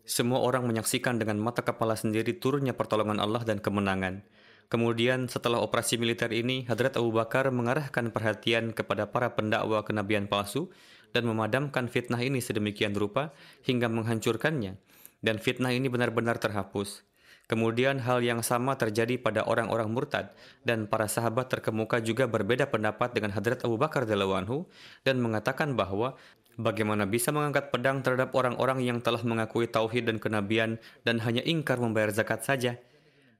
Semua 0.04 0.42
orang 0.44 0.68
menyaksikan 0.68 1.16
dengan 1.16 1.40
mata 1.40 1.64
kepala 1.64 1.96
sendiri 1.96 2.36
turunnya 2.36 2.76
pertolongan 2.76 3.22
Allah 3.22 3.40
dan 3.46 3.62
kemenangan. 3.62 4.26
Kemudian 4.70 5.26
setelah 5.26 5.58
operasi 5.58 5.98
militer 5.98 6.30
ini, 6.30 6.62
Hadrat 6.70 6.94
Abu 6.94 7.10
Bakar 7.10 7.50
mengarahkan 7.50 8.14
perhatian 8.14 8.70
kepada 8.70 9.10
para 9.10 9.34
pendakwa 9.34 9.82
kenabian 9.82 10.30
palsu 10.30 10.70
dan 11.10 11.26
memadamkan 11.26 11.90
fitnah 11.90 12.22
ini 12.22 12.38
sedemikian 12.38 12.94
rupa 12.94 13.34
hingga 13.66 13.90
menghancurkannya. 13.90 14.78
Dan 15.20 15.42
fitnah 15.42 15.74
ini 15.74 15.90
benar-benar 15.90 16.38
terhapus. 16.38 17.02
Kemudian 17.50 17.98
hal 18.06 18.22
yang 18.22 18.46
sama 18.46 18.78
terjadi 18.78 19.18
pada 19.18 19.42
orang-orang 19.42 19.90
murtad 19.90 20.30
dan 20.62 20.86
para 20.86 21.10
sahabat 21.10 21.50
terkemuka 21.50 21.98
juga 21.98 22.30
berbeda 22.30 22.70
pendapat 22.70 23.10
dengan 23.10 23.34
Hadrat 23.34 23.66
Abu 23.66 23.74
Bakar 23.74 24.06
anhu 24.06 24.70
dan 25.02 25.18
mengatakan 25.18 25.74
bahwa 25.74 26.14
bagaimana 26.54 27.10
bisa 27.10 27.34
mengangkat 27.34 27.74
pedang 27.74 28.06
terhadap 28.06 28.38
orang-orang 28.38 28.86
yang 28.86 29.02
telah 29.02 29.18
mengakui 29.26 29.66
tauhid 29.66 30.06
dan 30.06 30.22
kenabian 30.22 30.78
dan 31.02 31.18
hanya 31.26 31.42
ingkar 31.42 31.82
membayar 31.82 32.14
zakat 32.14 32.46
saja. 32.46 32.78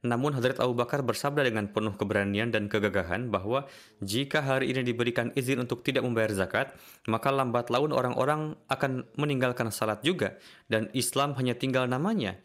Namun 0.00 0.32
Hadrat 0.32 0.56
Abu 0.64 0.72
Bakar 0.72 1.04
bersabda 1.04 1.44
dengan 1.44 1.68
penuh 1.68 1.92
keberanian 1.92 2.48
dan 2.48 2.72
kegagahan 2.72 3.28
bahwa 3.28 3.68
jika 4.00 4.40
hari 4.40 4.72
ini 4.72 4.80
diberikan 4.80 5.28
izin 5.36 5.60
untuk 5.60 5.84
tidak 5.84 6.08
membayar 6.08 6.32
zakat, 6.32 6.72
maka 7.04 7.28
lambat 7.28 7.68
laun 7.68 7.92
orang-orang 7.92 8.56
akan 8.72 9.04
meninggalkan 9.20 9.68
salat 9.68 10.00
juga 10.00 10.40
dan 10.72 10.88
Islam 10.96 11.36
hanya 11.36 11.52
tinggal 11.52 11.84
namanya. 11.84 12.40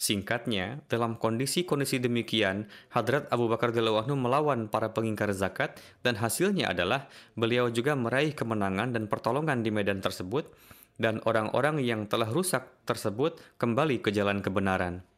Singkatnya, 0.00 0.80
dalam 0.88 1.20
kondisi-kondisi 1.20 2.00
demikian, 2.00 2.70
Hadrat 2.88 3.28
Abu 3.28 3.52
Bakar 3.52 3.74
Anhu 3.74 4.16
melawan 4.16 4.70
para 4.70 4.96
pengingkar 4.96 5.28
zakat 5.36 5.76
dan 6.00 6.16
hasilnya 6.16 6.72
adalah 6.72 7.10
beliau 7.36 7.68
juga 7.68 7.92
meraih 7.98 8.32
kemenangan 8.32 8.96
dan 8.96 9.12
pertolongan 9.12 9.60
di 9.60 9.68
medan 9.68 10.00
tersebut 10.00 10.48
dan 10.96 11.20
orang-orang 11.28 11.84
yang 11.84 12.08
telah 12.08 12.32
rusak 12.32 12.64
tersebut 12.88 13.36
kembali 13.60 14.00
ke 14.00 14.08
jalan 14.08 14.40
kebenaran. 14.40 15.09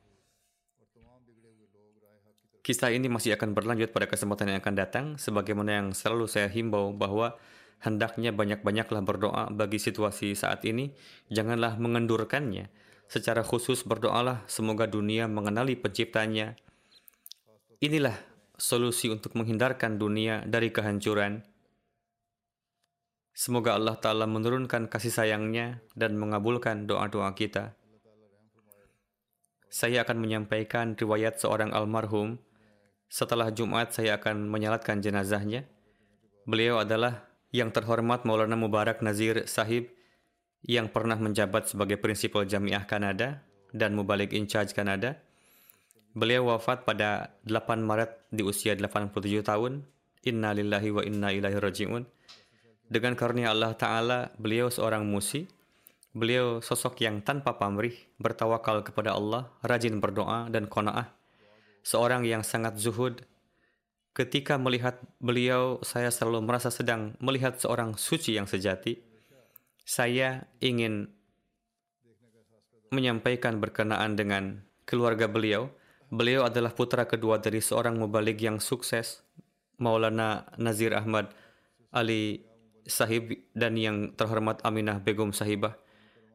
Kisah 2.62 2.94
ini 2.94 3.10
masih 3.10 3.34
akan 3.34 3.58
berlanjut 3.58 3.90
pada 3.90 4.06
kesempatan 4.06 4.54
yang 4.54 4.58
akan 4.62 4.74
datang, 4.78 5.04
sebagaimana 5.18 5.82
yang 5.82 5.88
selalu 5.90 6.30
saya 6.30 6.46
himbau 6.46 6.94
bahwa 6.94 7.34
hendaknya 7.82 8.30
banyak-banyaklah 8.30 9.02
berdoa 9.02 9.50
bagi 9.50 9.82
situasi 9.82 10.38
saat 10.38 10.62
ini, 10.62 10.94
janganlah 11.26 11.74
mengendurkannya, 11.82 12.70
Secara 13.12 13.44
khusus 13.44 13.84
berdoalah 13.84 14.40
semoga 14.48 14.88
dunia 14.88 15.28
mengenali 15.28 15.76
penciptanya. 15.76 16.56
Inilah 17.84 18.16
solusi 18.56 19.12
untuk 19.12 19.36
menghindarkan 19.36 20.00
dunia 20.00 20.40
dari 20.48 20.72
kehancuran. 20.72 21.44
Semoga 23.36 23.76
Allah 23.76 24.00
Ta'ala 24.00 24.24
menurunkan 24.24 24.88
kasih 24.88 25.12
sayangnya 25.12 25.84
dan 25.92 26.16
mengabulkan 26.16 26.88
doa-doa 26.88 27.36
kita. 27.36 27.76
Saya 29.68 30.08
akan 30.08 30.16
menyampaikan 30.16 30.96
riwayat 30.96 31.36
seorang 31.36 31.68
almarhum. 31.76 32.40
Setelah 33.12 33.52
Jumat 33.52 33.92
saya 33.92 34.16
akan 34.16 34.48
menyalatkan 34.48 35.04
jenazahnya. 35.04 35.68
Beliau 36.48 36.80
adalah 36.80 37.28
yang 37.52 37.68
terhormat 37.68 38.24
Maulana 38.24 38.56
Mubarak 38.56 39.04
Nazir 39.04 39.44
Sahib 39.44 39.92
yang 40.64 40.88
pernah 40.88 41.20
menjabat 41.20 41.68
sebagai 41.68 42.00
prinsipal 42.00 42.48
Jamiah 42.48 42.88
Kanada 42.88 43.44
dan 43.68 43.92
Mubalik 43.92 44.32
in 44.32 44.48
charge 44.48 44.72
Kanada. 44.72 45.20
Beliau 46.16 46.56
wafat 46.56 46.88
pada 46.88 47.36
8 47.44 47.84
Maret 47.84 48.32
di 48.32 48.48
usia 48.48 48.72
87 48.72 49.44
tahun. 49.44 49.84
Inna 50.24 50.56
lillahi 50.56 50.88
wa 50.88 51.04
inna 51.04 51.36
ilaihi 51.36 51.60
raji'un. 51.60 52.08
Dengan 52.88 53.12
karunia 53.12 53.52
Allah 53.52 53.76
Ta'ala, 53.76 54.32
beliau 54.40 54.72
seorang 54.72 55.04
musi. 55.04 55.44
Beliau 56.16 56.64
sosok 56.64 57.04
yang 57.04 57.20
tanpa 57.20 57.60
pamrih, 57.60 57.96
bertawakal 58.16 58.80
kepada 58.80 59.12
Allah, 59.12 59.52
rajin 59.60 60.00
berdoa 60.00 60.48
dan 60.48 60.64
kona'ah. 60.64 61.21
Seorang 61.82 62.22
yang 62.26 62.46
sangat 62.46 62.78
zuhud. 62.78 63.22
Ketika 64.12 64.60
melihat 64.60 65.00
beliau, 65.18 65.80
saya 65.82 66.12
selalu 66.12 66.44
merasa 66.44 66.68
sedang 66.68 67.16
melihat 67.18 67.56
seorang 67.58 67.96
suci 67.96 68.36
yang 68.36 68.44
sejati 68.44 69.12
saya 69.82 70.46
ingin 70.62 71.10
menyampaikan 72.92 73.58
berkenaan 73.58 74.14
dengan 74.14 74.62
keluarga 74.86 75.26
beliau. 75.26 75.72
Beliau 76.12 76.44
adalah 76.44 76.76
putra 76.76 77.08
kedua 77.08 77.40
dari 77.40 77.64
seorang 77.64 77.96
mubalik 77.96 78.36
yang 78.36 78.60
sukses, 78.60 79.24
Maulana 79.80 80.44
Nazir 80.60 80.92
Ahmad 80.92 81.32
Ali 81.88 82.44
Sahib 82.84 83.32
dan 83.56 83.80
yang 83.80 84.12
terhormat 84.12 84.60
Aminah 84.60 85.00
Begum 85.00 85.32
Sahibah. 85.32 85.72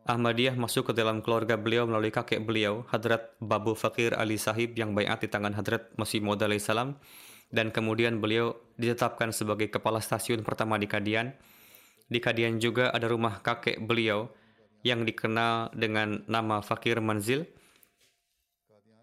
Ahmadiyah 0.08 0.56
masuk 0.56 0.90
ke 0.90 0.94
dalam 0.96 1.20
keluarga 1.20 1.60
beliau 1.60 1.84
melalui 1.84 2.16
kakek 2.16 2.40
beliau, 2.48 2.88
Hadrat 2.88 3.36
Babu 3.44 3.76
Fakir 3.76 4.16
Ali 4.16 4.40
Sahib 4.40 4.74
yang 4.80 4.96
bayat 4.96 5.20
di 5.20 5.28
tangan 5.28 5.52
Hadrat 5.52 5.92
Masih 6.00 6.24
Maud 6.24 6.40
salam 6.64 6.96
dan 7.52 7.76
kemudian 7.76 8.24
beliau 8.24 8.56
ditetapkan 8.80 9.36
sebagai 9.36 9.68
kepala 9.68 10.00
stasiun 10.00 10.48
pertama 10.48 10.80
di 10.80 10.88
Kadian 10.88 11.36
di 12.08 12.24
Kadian 12.24 12.64
juga 12.64 12.88
ada 12.96 13.12
rumah 13.12 13.44
kakek 13.44 13.84
beliau 13.84 14.32
yang 14.80 15.04
dikenal 15.04 15.76
dengan 15.76 16.24
nama 16.32 16.64
Fakir 16.64 17.04
Manzil. 17.04 17.44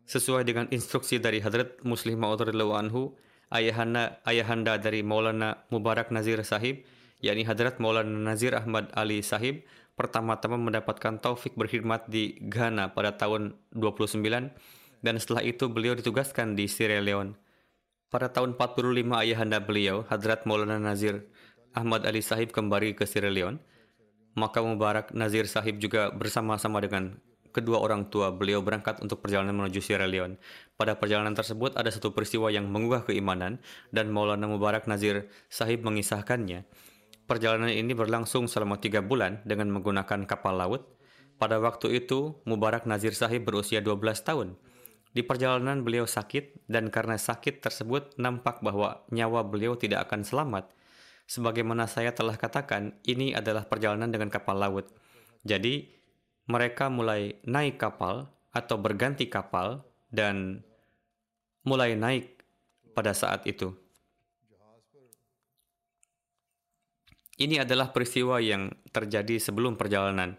Sesuai 0.09 0.45
dengan 0.45 0.69
instruksi 0.73 1.21
dari 1.21 1.41
Hadrat 1.41 1.81
Muslim 1.85 2.21
Ma'ud 2.21 2.41
anhu, 2.49 3.17
ayahanda, 3.53 4.21
ayahanda 4.25 4.77
dari 4.81 5.01
Maulana 5.01 5.65
Mubarak 5.69 6.13
Nazir 6.13 6.41
Sahib, 6.45 6.85
yakni 7.21 7.45
Hadrat 7.45 7.81
Maulana 7.81 8.09
Nazir 8.09 8.53
Ahmad 8.57 8.89
Ali 8.97 9.21
Sahib, 9.21 9.65
pertama-tama 9.95 10.59
mendapatkan 10.59 11.23
taufik 11.23 11.55
berkhidmat 11.55 12.11
di 12.11 12.39
Ghana 12.43 12.95
pada 12.95 13.15
tahun 13.15 13.55
29 13.75 14.21
dan 15.05 15.15
setelah 15.21 15.43
itu 15.47 15.71
beliau 15.71 15.95
ditugaskan 15.95 16.59
di 16.59 16.67
Sierra 16.67 16.99
Leone. 16.99 17.39
Pada 18.11 18.31
tahun 18.31 18.55
45 18.55 19.11
ayahanda 19.27 19.59
beliau, 19.59 20.07
Hadrat 20.07 20.47
Maulana 20.47 20.79
Nazir 20.79 21.27
Ahmad 21.75 22.07
Ali 22.07 22.23
Sahib 22.23 22.55
kembali 22.55 22.95
ke 22.95 23.07
Sierra 23.07 23.31
Leone, 23.31 23.59
maka 24.39 24.63
Mubarak 24.63 25.11
Nazir 25.15 25.47
Sahib 25.51 25.83
juga 25.83 26.11
bersama-sama 26.15 26.79
dengan 26.83 27.19
kedua 27.55 27.79
orang 27.79 28.11
tua 28.11 28.35
beliau 28.35 28.59
berangkat 28.67 28.99
untuk 28.99 29.23
perjalanan 29.23 29.55
menuju 29.55 29.79
Sierra 29.79 30.11
Leone. 30.11 30.43
Pada 30.75 30.99
perjalanan 30.99 31.39
tersebut 31.39 31.79
ada 31.79 31.87
satu 31.91 32.11
peristiwa 32.11 32.51
yang 32.51 32.67
mengubah 32.67 33.07
keimanan 33.07 33.63
dan 33.95 34.11
Maulana 34.11 34.51
Mubarak 34.51 34.91
Nazir 34.91 35.31
Sahib 35.47 35.87
mengisahkannya. 35.87 36.67
Perjalanan 37.25 37.73
ini 37.73 37.97
berlangsung 37.97 38.45
selama 38.45 38.77
tiga 38.77 39.01
bulan 39.01 39.41
dengan 39.49 39.73
menggunakan 39.73 40.29
kapal 40.29 40.61
laut. 40.61 40.85
Pada 41.41 41.57
waktu 41.57 41.97
itu, 42.05 42.37
Mubarak 42.45 42.85
Nazir 42.85 43.17
Sahib 43.17 43.49
berusia 43.49 43.81
12 43.81 44.21
tahun. 44.21 44.49
Di 45.15 45.25
perjalanan 45.25 45.81
beliau 45.81 46.05
sakit 46.05 46.69
dan 46.69 46.93
karena 46.93 47.17
sakit 47.17 47.65
tersebut 47.65 48.21
nampak 48.21 48.61
bahwa 48.61 49.07
nyawa 49.09 49.41
beliau 49.47 49.73
tidak 49.73 50.11
akan 50.11 50.21
selamat. 50.27 50.69
Sebagaimana 51.25 51.89
saya 51.89 52.13
telah 52.13 52.37
katakan, 52.37 53.01
ini 53.09 53.33
adalah 53.33 53.65
perjalanan 53.65 54.13
dengan 54.13 54.29
kapal 54.29 54.61
laut. 54.61 54.93
Jadi, 55.49 55.89
mereka 56.45 56.93
mulai 56.93 57.41
naik 57.49 57.81
kapal 57.81 58.29
atau 58.53 58.77
berganti 58.77 59.33
kapal 59.33 59.81
dan 60.13 60.61
mulai 61.65 61.97
naik 61.97 62.45
pada 62.93 63.17
saat 63.17 63.49
itu. 63.49 63.73
Ini 67.35 67.67
adalah 67.67 67.91
peristiwa 67.91 68.39
yang 68.39 68.71
terjadi 68.95 69.43
sebelum 69.43 69.75
perjalanan. 69.75 70.39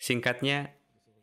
Singkatnya, 0.00 0.72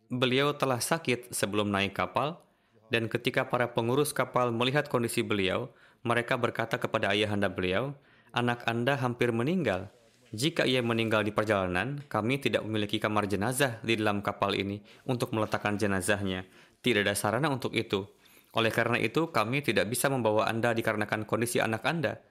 beliau 0.10 0.54
telah 0.54 0.78
sakit 0.78 1.34
sebelum 1.34 1.74
naik 1.74 1.98
kapal, 1.98 2.46
dan 2.94 3.10
ketika 3.10 3.50
para 3.50 3.74
pengurus 3.74 4.14
kapal 4.14 4.54
melihat 4.54 4.86
kondisi 4.86 5.26
beliau, 5.26 5.74
mereka 6.06 6.38
berkata 6.38 6.78
kepada 6.78 7.10
ayahanda 7.10 7.50
beliau, 7.50 7.98
anak 8.38 8.62
Anda 8.70 9.00
hampir 9.02 9.34
meninggal. 9.34 9.90
Jika 10.32 10.64
ia 10.64 10.80
meninggal 10.80 11.28
di 11.28 11.34
perjalanan, 11.36 12.04
kami 12.08 12.40
tidak 12.40 12.64
memiliki 12.64 13.02
kamar 13.02 13.28
jenazah 13.28 13.84
di 13.84 14.00
dalam 14.00 14.24
kapal 14.24 14.56
ini 14.56 14.80
untuk 15.04 15.36
meletakkan 15.36 15.76
jenazahnya. 15.76 16.48
Tidak 16.80 17.04
ada 17.04 17.18
sarana 17.18 17.52
untuk 17.52 17.76
itu. 17.76 18.08
Oleh 18.56 18.72
karena 18.72 18.96
itu, 19.00 19.28
kami 19.32 19.60
tidak 19.64 19.92
bisa 19.92 20.08
membawa 20.08 20.48
Anda 20.48 20.72
dikarenakan 20.72 21.28
kondisi 21.28 21.60
anak 21.60 21.84
Anda. 21.84 22.24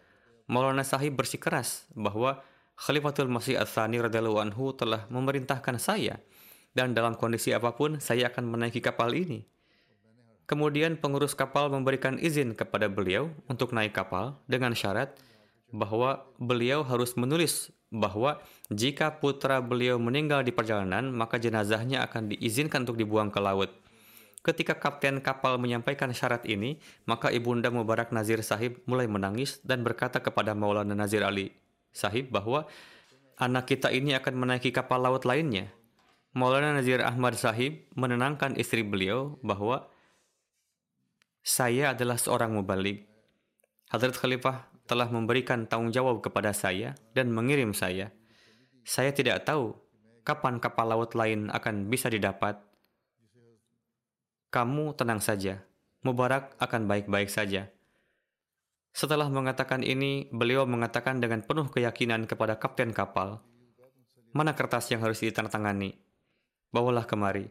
Maulana 0.51 0.83
Sahib 0.83 1.15
bersikeras 1.15 1.87
bahwa 1.95 2.43
Khalifatul 2.75 3.31
Masih 3.31 3.55
Al-Thani 3.55 4.03
radhiyallahu 4.03 4.43
anhu 4.43 4.75
telah 4.75 5.07
memerintahkan 5.07 5.79
saya 5.79 6.19
dan 6.75 6.91
dalam 6.91 7.15
kondisi 7.15 7.55
apa 7.55 7.71
pun 7.79 8.03
saya 8.03 8.35
akan 8.35 8.51
menaiki 8.51 8.83
kapal 8.83 9.15
ini. 9.15 9.47
Kemudian 10.51 10.99
pengurus 10.99 11.39
kapal 11.39 11.71
memberikan 11.71 12.19
izin 12.19 12.59
kepada 12.59 12.91
beliau 12.91 13.31
untuk 13.47 13.71
naik 13.71 13.95
kapal 13.95 14.43
dengan 14.51 14.75
syarat 14.75 15.15
bahwa 15.71 16.27
beliau 16.43 16.83
harus 16.83 17.15
menulis 17.15 17.71
bahwa 17.95 18.43
jika 18.75 19.23
putra 19.23 19.63
beliau 19.63 20.03
meninggal 20.03 20.43
di 20.43 20.51
perjalanan, 20.51 21.15
maka 21.15 21.39
jenazahnya 21.39 22.03
akan 22.11 22.35
diizinkan 22.35 22.83
untuk 22.83 22.99
dibuang 22.99 23.31
ke 23.31 23.39
laut. 23.39 23.71
Ketika 24.41 24.81
kapten 24.81 25.21
kapal 25.21 25.61
menyampaikan 25.61 26.09
syarat 26.17 26.49
ini, 26.49 26.81
maka 27.05 27.29
Ibunda 27.29 27.69
Mubarak 27.69 28.09
Nazir 28.09 28.41
Sahib 28.41 28.81
mulai 28.89 29.05
menangis 29.05 29.61
dan 29.61 29.85
berkata 29.85 30.25
kepada 30.25 30.57
Maulana 30.57 30.97
Nazir 30.97 31.21
Ali 31.21 31.53
Sahib 31.93 32.33
bahwa 32.33 32.65
anak 33.37 33.69
kita 33.69 33.93
ini 33.93 34.17
akan 34.17 34.41
menaiki 34.41 34.73
kapal 34.73 35.05
laut 35.05 35.29
lainnya. 35.29 35.69
Maulana 36.33 36.73
Nazir 36.73 37.05
Ahmad 37.05 37.37
Sahib 37.37 37.85
menenangkan 37.93 38.57
istri 38.57 38.81
beliau 38.81 39.37
bahwa 39.45 39.93
saya 41.45 41.93
adalah 41.93 42.17
seorang 42.17 42.57
mubalik. 42.57 43.05
Hadrat 43.93 44.17
Khalifah 44.17 44.71
telah 44.89 45.11
memberikan 45.11 45.69
tanggung 45.69 45.93
jawab 45.93 46.25
kepada 46.25 46.57
saya 46.57 46.97
dan 47.13 47.29
mengirim 47.29 47.77
saya. 47.77 48.15
Saya 48.89 49.13
tidak 49.13 49.45
tahu 49.45 49.77
kapan 50.25 50.63
kapal 50.63 50.97
laut 50.97 51.13
lain 51.19 51.51
akan 51.51 51.91
bisa 51.91 52.09
didapat 52.09 52.70
kamu 54.51 54.99
tenang 54.99 55.23
saja. 55.23 55.63
Mubarak 56.03 56.59
akan 56.59 56.91
baik-baik 56.91 57.31
saja. 57.31 57.71
Setelah 58.91 59.31
mengatakan 59.31 59.87
ini, 59.87 60.27
beliau 60.35 60.67
mengatakan 60.67 61.23
dengan 61.23 61.47
penuh 61.47 61.71
keyakinan 61.71 62.27
kepada 62.27 62.59
kapten 62.59 62.91
kapal, 62.91 63.39
"Mana 64.35 64.59
kertas 64.59 64.91
yang 64.91 65.07
harus 65.07 65.23
ditandatangani? 65.23 65.95
Bawalah 66.75 67.07
kemari." 67.07 67.47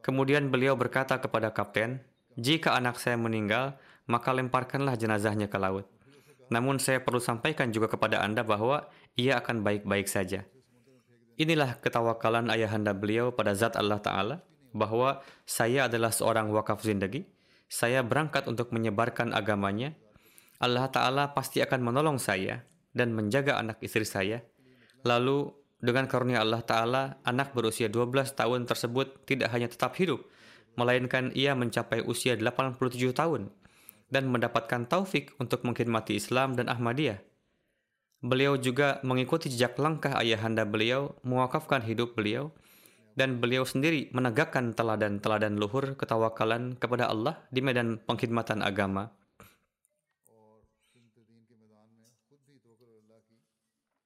Kemudian 0.00 0.48
beliau 0.48 0.80
berkata 0.80 1.20
kepada 1.20 1.52
kapten, 1.52 2.00
"Jika 2.40 2.72
anak 2.72 2.96
saya 2.96 3.20
meninggal, 3.20 3.76
maka 4.08 4.32
lemparkanlah 4.32 4.96
jenazahnya 4.96 5.52
ke 5.52 5.60
laut. 5.60 5.84
Namun 6.48 6.80
saya 6.80 7.04
perlu 7.04 7.20
sampaikan 7.20 7.68
juga 7.68 7.92
kepada 7.92 8.24
Anda 8.24 8.40
bahwa 8.40 8.88
ia 9.12 9.36
akan 9.36 9.60
baik-baik 9.60 10.08
saja." 10.08 10.48
Inilah 11.36 11.76
ketawakalan 11.84 12.48
ayahanda 12.48 12.96
beliau 12.96 13.28
pada 13.28 13.52
zat 13.52 13.76
Allah 13.76 14.00
Ta'ala 14.00 14.49
bahwa 14.72 15.22
saya 15.46 15.86
adalah 15.90 16.14
seorang 16.14 16.50
wakaf 16.54 16.82
zindagi, 16.82 17.26
saya 17.70 18.02
berangkat 18.02 18.50
untuk 18.50 18.74
menyebarkan 18.74 19.30
agamanya, 19.30 19.94
Allah 20.60 20.90
Ta'ala 20.92 21.32
pasti 21.32 21.62
akan 21.62 21.80
menolong 21.80 22.18
saya 22.18 22.66
dan 22.92 23.14
menjaga 23.14 23.56
anak 23.56 23.80
istri 23.80 24.04
saya. 24.04 24.42
Lalu 25.06 25.48
dengan 25.80 26.04
karunia 26.04 26.44
Allah 26.44 26.60
Ta'ala, 26.60 27.02
anak 27.24 27.56
berusia 27.56 27.88
12 27.88 28.36
tahun 28.36 28.68
tersebut 28.68 29.24
tidak 29.24 29.48
hanya 29.56 29.70
tetap 29.72 29.96
hidup, 29.96 30.20
melainkan 30.76 31.32
ia 31.32 31.56
mencapai 31.56 32.04
usia 32.04 32.36
87 32.36 32.76
tahun 33.16 33.48
dan 34.12 34.28
mendapatkan 34.28 34.84
taufik 34.90 35.32
untuk 35.40 35.64
mengkhidmati 35.64 36.18
Islam 36.18 36.58
dan 36.58 36.68
Ahmadiyah. 36.68 37.22
Beliau 38.20 38.60
juga 38.60 39.00
mengikuti 39.00 39.48
jejak 39.48 39.80
langkah 39.80 40.12
ayahanda 40.20 40.68
beliau, 40.68 41.16
mewakafkan 41.24 41.80
hidup 41.80 42.12
beliau, 42.12 42.52
dan 43.18 43.42
beliau 43.42 43.66
sendiri 43.66 44.10
menegakkan 44.14 44.72
teladan-teladan 44.74 45.58
luhur 45.58 45.98
ketawakalan 45.98 46.78
kepada 46.78 47.10
Allah 47.10 47.38
di 47.50 47.60
medan 47.60 47.98
pengkhidmatan 48.02 48.62
agama. 48.62 49.10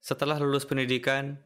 Setelah 0.04 0.36
lulus 0.36 0.68
pendidikan, 0.68 1.40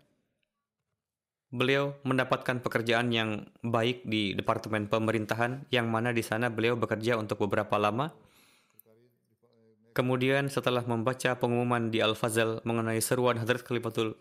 beliau 1.48 1.94
mendapatkan 2.02 2.59
pekerjaan 2.59 3.09
yang 3.14 3.46
baik 3.62 4.02
di 4.02 4.34
Departemen 4.34 4.90
Pemerintahan 4.90 5.70
yang 5.70 5.86
mana 5.86 6.11
di 6.11 6.26
sana 6.26 6.50
beliau 6.50 6.74
bekerja 6.74 7.14
untuk 7.14 7.46
beberapa 7.46 7.78
lama. 7.78 8.11
Kemudian 9.94 10.50
setelah 10.50 10.82
membaca 10.86 11.38
pengumuman 11.38 11.90
di 11.90 11.98
Al-Fazal 11.98 12.62
mengenai 12.62 12.98
seruan 12.98 13.38
Hadrat 13.38 13.62
Khalifatul 13.62 14.14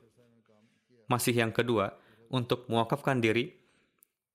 Masih 1.08 1.34
yang 1.34 1.56
kedua, 1.56 1.96
untuk 2.30 2.68
mewakafkan 2.72 3.20
diri 3.20 3.58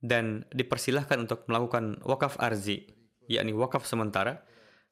dan 0.03 0.43
dipersilahkan 0.51 1.23
untuk 1.23 1.47
melakukan 1.47 2.03
wakaf 2.03 2.37
arzi, 2.43 2.91
yakni 3.31 3.55
wakaf 3.55 3.87
sementara, 3.87 4.43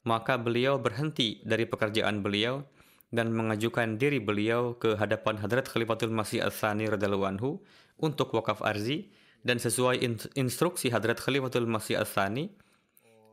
maka 0.07 0.39
beliau 0.41 0.81
berhenti 0.81 1.43
dari 1.45 1.67
pekerjaan 1.67 2.23
beliau 2.25 2.65
dan 3.11 3.35
mengajukan 3.35 3.99
diri 3.99 4.23
beliau 4.23 4.79
ke 4.79 4.95
hadapan 4.95 5.37
Hadrat 5.43 5.67
Khalifatul 5.67 6.15
Masih 6.15 6.41
Al-Thani 6.47 6.87
anhu 6.87 7.59
untuk 7.99 8.31
wakaf 8.33 8.63
arzi 8.63 9.11
dan 9.43 9.59
sesuai 9.59 9.99
instruksi 10.39 10.95
Hadrat 10.95 11.19
Khalifatul 11.19 11.67
Masih 11.67 11.99
Al-Thani 11.99 12.55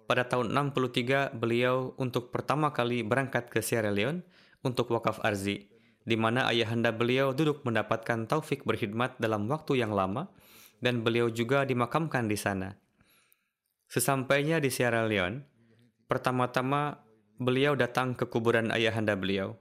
pada 0.09 0.25
tahun 0.25 0.49
63 0.73 1.37
beliau 1.37 1.93
untuk 2.01 2.33
pertama 2.33 2.73
kali 2.73 3.05
berangkat 3.05 3.53
ke 3.53 3.61
Sierra 3.61 3.93
Leone 3.93 4.25
untuk 4.65 4.89
wakaf 4.89 5.21
arzi 5.21 5.76
di 6.07 6.15
mana 6.15 6.47
ayahanda 6.47 6.95
beliau 6.95 7.35
duduk 7.35 7.67
mendapatkan 7.67 8.31
taufik 8.31 8.63
berkhidmat 8.63 9.19
dalam 9.19 9.51
waktu 9.51 9.83
yang 9.83 9.91
lama, 9.91 10.31
dan 10.79 11.03
beliau 11.03 11.27
juga 11.27 11.67
dimakamkan 11.67 12.31
di 12.31 12.39
sana. 12.39 12.79
Sesampainya 13.91 14.63
di 14.63 14.71
Sierra 14.71 15.03
Leone, 15.03 15.43
pertama-tama 16.07 17.03
beliau 17.35 17.75
datang 17.75 18.15
ke 18.15 18.23
kuburan 18.23 18.71
ayahanda 18.71 19.19
beliau. 19.19 19.59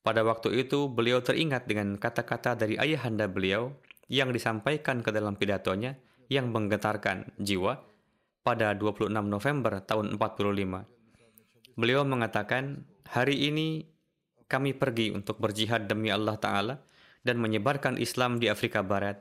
Pada 0.00 0.24
waktu 0.24 0.64
itu, 0.64 0.88
beliau 0.88 1.20
teringat 1.20 1.68
dengan 1.68 2.00
kata-kata 2.00 2.56
dari 2.56 2.80
ayahanda 2.80 3.28
beliau 3.28 3.76
yang 4.08 4.32
disampaikan 4.32 5.04
ke 5.04 5.12
dalam 5.12 5.36
pidatonya 5.36 5.96
yang 6.32 6.48
menggetarkan 6.52 7.36
jiwa 7.36 7.80
pada 8.44 8.72
26 8.76 9.08
November 9.12 9.80
tahun 9.84 10.16
45. 10.16 11.76
Beliau 11.76 12.04
mengatakan, 12.04 12.84
hari 13.08 13.48
ini 13.48 13.93
kami 14.46 14.76
pergi 14.76 15.10
untuk 15.14 15.40
berjihad 15.40 15.88
demi 15.88 16.12
Allah 16.12 16.36
Ta'ala 16.36 16.74
dan 17.24 17.40
menyebarkan 17.40 17.96
Islam 17.96 18.36
di 18.36 18.52
Afrika 18.52 18.84
Barat. 18.84 19.20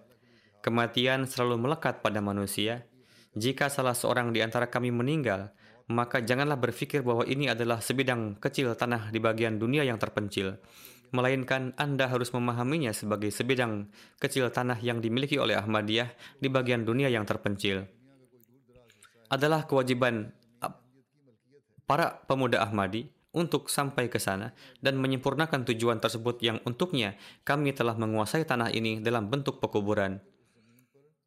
Kematian 0.63 1.27
selalu 1.27 1.59
melekat 1.59 2.03
pada 2.03 2.19
manusia. 2.19 2.87
Jika 3.33 3.67
salah 3.67 3.97
seorang 3.97 4.29
di 4.31 4.43
antara 4.43 4.69
kami 4.69 4.93
meninggal, 4.93 5.51
maka 5.91 6.23
janganlah 6.23 6.55
berpikir 6.55 7.03
bahwa 7.03 7.27
ini 7.27 7.51
adalah 7.51 7.83
sebidang 7.83 8.39
kecil 8.39 8.71
tanah 8.77 9.11
di 9.11 9.19
bagian 9.19 9.59
dunia 9.59 9.83
yang 9.83 9.99
terpencil, 9.99 10.61
melainkan 11.13 11.77
Anda 11.77 12.09
harus 12.09 12.33
memahaminya 12.33 12.89
sebagai 12.95 13.29
sebidang 13.29 13.93
kecil 14.17 14.49
tanah 14.49 14.81
yang 14.81 14.97
dimiliki 15.03 15.37
oleh 15.37 15.53
Ahmadiyah 15.53 16.09
di 16.41 16.47
bagian 16.49 16.87
dunia 16.87 17.11
yang 17.11 17.27
terpencil. 17.27 17.85
Adalah 19.29 19.65
kewajiban 19.65 20.33
para 21.85 22.25
pemuda 22.25 22.65
Ahmadi 22.65 23.12
untuk 23.33 23.67
sampai 23.67 24.07
ke 24.07 24.21
sana 24.21 24.53
dan 24.79 25.01
menyempurnakan 25.01 25.65
tujuan 25.73 25.97
tersebut 25.97 26.39
yang 26.45 26.57
untuknya 26.63 27.17
kami 27.41 27.73
telah 27.73 27.97
menguasai 27.97 28.45
tanah 28.45 28.69
ini 28.69 29.01
dalam 29.01 29.27
bentuk 29.27 29.57
pekuburan. 29.57 30.21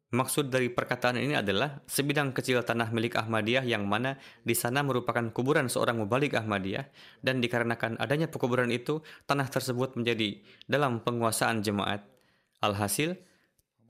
Maksud 0.07 0.47
dari 0.47 0.71
perkataan 0.71 1.19
ini 1.19 1.35
adalah 1.35 1.83
sebidang 1.83 2.31
kecil 2.31 2.63
tanah 2.63 2.95
milik 2.95 3.19
Ahmadiyah 3.19 3.67
yang 3.67 3.83
mana 3.83 4.15
di 4.39 4.55
sana 4.55 4.79
merupakan 4.79 5.27
kuburan 5.35 5.67
seorang 5.67 5.99
mubalik 5.99 6.31
Ahmadiyah 6.31 6.87
dan 7.19 7.43
dikarenakan 7.43 7.99
adanya 7.99 8.31
pekuburan 8.31 8.71
itu 8.71 9.03
tanah 9.27 9.51
tersebut 9.51 9.99
menjadi 9.99 10.39
dalam 10.63 11.03
penguasaan 11.03 11.59
jemaat. 11.59 12.07
Alhasil, 12.63 13.19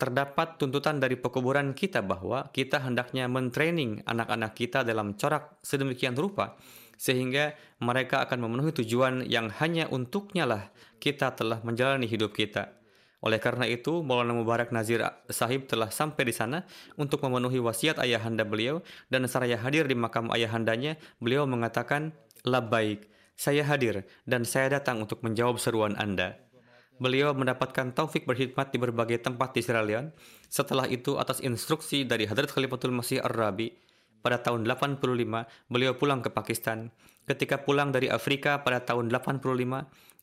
terdapat 0.01 0.57
tuntutan 0.57 0.97
dari 0.97 1.21
pekuburan 1.21 1.77
kita 1.77 2.01
bahwa 2.01 2.49
kita 2.49 2.81
hendaknya 2.81 3.29
mentraining 3.29 4.01
anak-anak 4.09 4.57
kita 4.57 4.81
dalam 4.81 5.13
corak 5.21 5.61
sedemikian 5.61 6.17
rupa 6.17 6.57
sehingga 6.97 7.53
mereka 7.79 8.25
akan 8.25 8.43
memenuhi 8.43 8.73
tujuan 8.83 9.23
yang 9.29 9.53
hanya 9.61 9.87
untuknya 9.87 10.49
lah 10.49 10.63
kita 10.97 11.37
telah 11.37 11.61
menjalani 11.61 12.09
hidup 12.09 12.33
kita. 12.33 12.77
Oleh 13.17 13.41
karena 13.41 13.65
itu, 13.65 14.05
Maulana 14.05 14.37
Mubarak 14.37 14.69
Nazir 14.69 15.01
Sahib 15.33 15.65
telah 15.65 15.89
sampai 15.89 16.29
di 16.29 16.33
sana 16.33 16.69
untuk 17.01 17.25
memenuhi 17.25 17.57
wasiat 17.57 17.97
ayahanda 17.97 18.45
beliau 18.45 18.85
dan 19.09 19.25
seraya 19.25 19.57
hadir 19.57 19.89
di 19.89 19.97
makam 19.97 20.29
ayahandanya, 20.29 21.01
beliau 21.17 21.49
mengatakan, 21.49 22.13
baik, 22.45 23.09
saya 23.33 23.65
hadir 23.65 24.05
dan 24.29 24.45
saya 24.45 24.77
datang 24.77 25.01
untuk 25.01 25.25
menjawab 25.25 25.57
seruan 25.57 25.97
Anda. 25.97 26.37
Beliau 26.97 27.33
mendapatkan 27.33 27.93
taufik 27.93 28.25
berkhidmat 28.25 28.73
di 28.73 28.81
berbagai 28.81 29.21
tempat 29.21 29.53
di 29.53 29.61
Sierra. 29.61 30.09
Setelah 30.49 30.89
itu, 30.89 31.17
atas 31.21 31.41
instruksi 31.41 32.05
dari 32.05 32.25
Hadrat 32.25 32.49
Khalifatul 32.49 32.93
Masih 32.93 33.21
Ar-Rabi, 33.21 33.69
pada 34.21 34.41
tahun 34.41 34.67
85 34.67 35.03
beliau 35.71 35.93
pulang 35.95 36.19
ke 36.25 36.29
Pakistan. 36.33 36.91
Ketika 37.27 37.67
pulang 37.67 37.91
dari 37.91 38.07
Afrika 38.07 38.63
pada 38.63 38.87
tahun 38.87 39.11
85, 39.11 39.43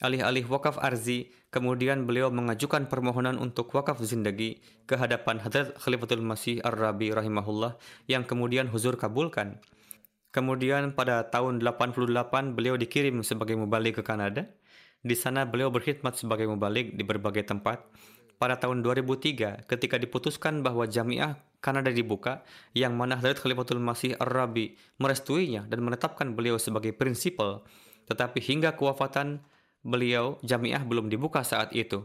alih-alih 0.00 0.44
wakaf 0.48 0.80
arzi, 0.80 1.28
kemudian 1.52 2.08
beliau 2.08 2.32
mengajukan 2.32 2.88
permohonan 2.88 3.36
untuk 3.36 3.68
wakaf 3.76 4.00
zindagi 4.00 4.64
ke 4.88 4.96
hadapan 4.96 5.36
Hadrat 5.36 5.76
Khalifatul 5.76 6.24
Masih 6.24 6.64
Ar-Rabi 6.64 7.12
rahimahullah 7.12 7.76
yang 8.08 8.24
kemudian 8.24 8.72
huzur 8.72 8.96
kabulkan. 8.96 9.60
Kemudian 10.32 10.96
pada 10.96 11.28
tahun 11.28 11.60
88 11.60 12.56
beliau 12.56 12.74
dikirim 12.80 13.22
sebagai 13.22 13.54
mubalik 13.54 14.00
ke 14.00 14.02
Kanada. 14.02 14.48
Di 15.04 15.12
sana 15.12 15.44
beliau 15.44 15.68
berkhidmat 15.68 16.16
sebagai 16.16 16.48
mubalik 16.48 16.96
di 16.96 17.04
berbagai 17.04 17.44
tempat 17.44 17.84
pada 18.44 18.60
tahun 18.60 18.84
2003 18.84 19.64
ketika 19.64 19.96
diputuskan 19.96 20.60
bahwa 20.60 20.84
jamiah 20.84 21.40
Kanada 21.64 21.88
dibuka 21.88 22.44
yang 22.76 22.92
mana 22.92 23.16
Hadrat 23.16 23.40
Khalifatul 23.40 23.80
Masih 23.80 24.12
Ar-Rabi 24.20 24.76
merestuinya 25.00 25.64
dan 25.64 25.80
menetapkan 25.80 26.36
beliau 26.36 26.60
sebagai 26.60 26.92
prinsipal 26.92 27.64
tetapi 28.04 28.44
hingga 28.44 28.76
kewafatan 28.76 29.40
beliau 29.80 30.36
jamiah 30.44 30.84
belum 30.84 31.08
dibuka 31.08 31.40
saat 31.40 31.72
itu. 31.72 32.04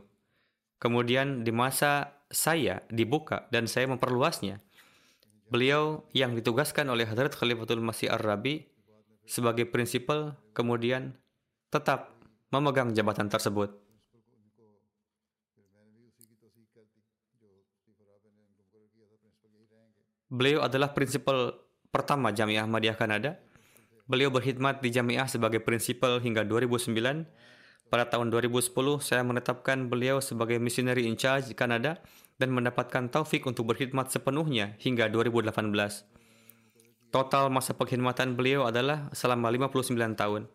Kemudian 0.80 1.44
di 1.44 1.52
masa 1.52 2.16
saya 2.32 2.88
dibuka 2.88 3.52
dan 3.52 3.68
saya 3.68 3.92
memperluasnya. 3.92 4.64
Beliau 5.52 6.08
yang 6.16 6.40
ditugaskan 6.40 6.88
oleh 6.88 7.04
Hadrat 7.04 7.36
Khalifatul 7.36 7.84
Masih 7.84 8.08
Ar-Rabi 8.08 8.64
sebagai 9.28 9.68
prinsipal 9.68 10.40
kemudian 10.56 11.20
tetap 11.68 12.16
memegang 12.48 12.96
jabatan 12.96 13.28
tersebut. 13.28 13.89
Beliau 20.30 20.62
adalah 20.62 20.94
prinsipal 20.94 21.58
pertama 21.90 22.30
Jamiah 22.30 22.70
Ahmadiyah 22.70 22.94
Kanada. 22.94 23.42
Beliau 24.06 24.30
berkhidmat 24.30 24.78
di 24.78 24.94
Jamiah 24.94 25.26
sebagai 25.26 25.58
prinsipal 25.58 26.22
hingga 26.22 26.46
2009. 26.46 27.26
Pada 27.90 28.06
tahun 28.06 28.30
2010, 28.30 28.70
saya 29.02 29.26
menetapkan 29.26 29.90
beliau 29.90 30.22
sebagai 30.22 30.62
missionary 30.62 31.10
in 31.10 31.18
charge 31.18 31.50
Kanada 31.58 31.98
dan 32.38 32.54
mendapatkan 32.54 33.10
taufik 33.10 33.50
untuk 33.50 33.74
berkhidmat 33.74 34.14
sepenuhnya 34.14 34.78
hingga 34.78 35.10
2018. 35.10 35.50
Total 37.10 37.50
masa 37.50 37.74
perkhidmatan 37.74 38.38
beliau 38.38 38.70
adalah 38.70 39.10
selama 39.18 39.50
59 39.50 39.98
tahun. 40.14 40.46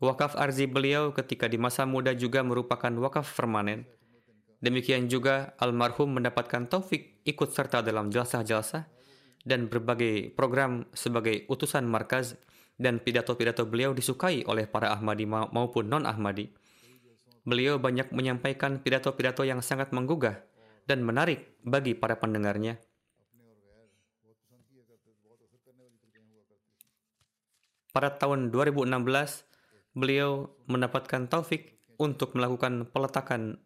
Wakaf 0.00 0.40
arzi 0.40 0.64
beliau 0.64 1.12
ketika 1.12 1.44
di 1.52 1.60
masa 1.60 1.84
muda 1.84 2.16
juga 2.16 2.40
merupakan 2.40 2.88
wakaf 2.96 3.28
permanen. 3.36 3.84
Demikian 4.60 5.08
juga 5.08 5.56
almarhum 5.56 6.20
mendapatkan 6.20 6.68
taufik 6.68 7.24
ikut 7.24 7.48
serta 7.48 7.80
dalam 7.80 8.12
jalsah-jalsah 8.12 8.84
dan 9.40 9.72
berbagai 9.72 10.36
program 10.36 10.84
sebagai 10.92 11.48
utusan 11.48 11.88
markaz 11.88 12.36
dan 12.76 13.00
pidato-pidato 13.00 13.64
beliau 13.64 13.96
disukai 13.96 14.44
oleh 14.44 14.68
para 14.68 14.92
Ahmadi 14.92 15.24
maupun 15.28 15.88
non-Ahmadi. 15.88 16.52
Beliau 17.48 17.80
banyak 17.80 18.12
menyampaikan 18.12 18.84
pidato-pidato 18.84 19.48
yang 19.48 19.64
sangat 19.64 19.96
menggugah 19.96 20.44
dan 20.84 21.00
menarik 21.00 21.56
bagi 21.64 21.96
para 21.96 22.20
pendengarnya. 22.20 22.76
Pada 27.90 28.12
tahun 28.12 28.52
2016, 28.52 28.92
beliau 29.96 30.52
mendapatkan 30.68 31.26
taufik 31.26 31.80
untuk 31.98 32.38
melakukan 32.38 32.86
peletakan 32.86 33.58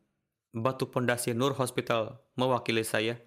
batu 0.55 0.87
pondasi 0.87 1.35
Nur 1.35 1.59
Hospital 1.59 2.23
mewakili 2.39 2.87
saya. 2.87 3.19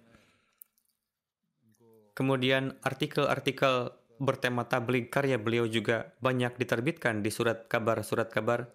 Kemudian 2.16 2.80
artikel-artikel 2.82 3.94
bertema 4.18 4.66
tabligh 4.66 5.06
karya 5.06 5.38
beliau 5.38 5.70
juga 5.70 6.16
banyak 6.18 6.58
diterbitkan 6.58 7.22
di 7.22 7.30
surat 7.30 7.70
kabar-surat 7.70 8.26
kabar 8.32 8.66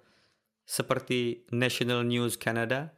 seperti 0.63 1.43
National 1.51 2.07
News 2.07 2.39
Canada, 2.39 2.95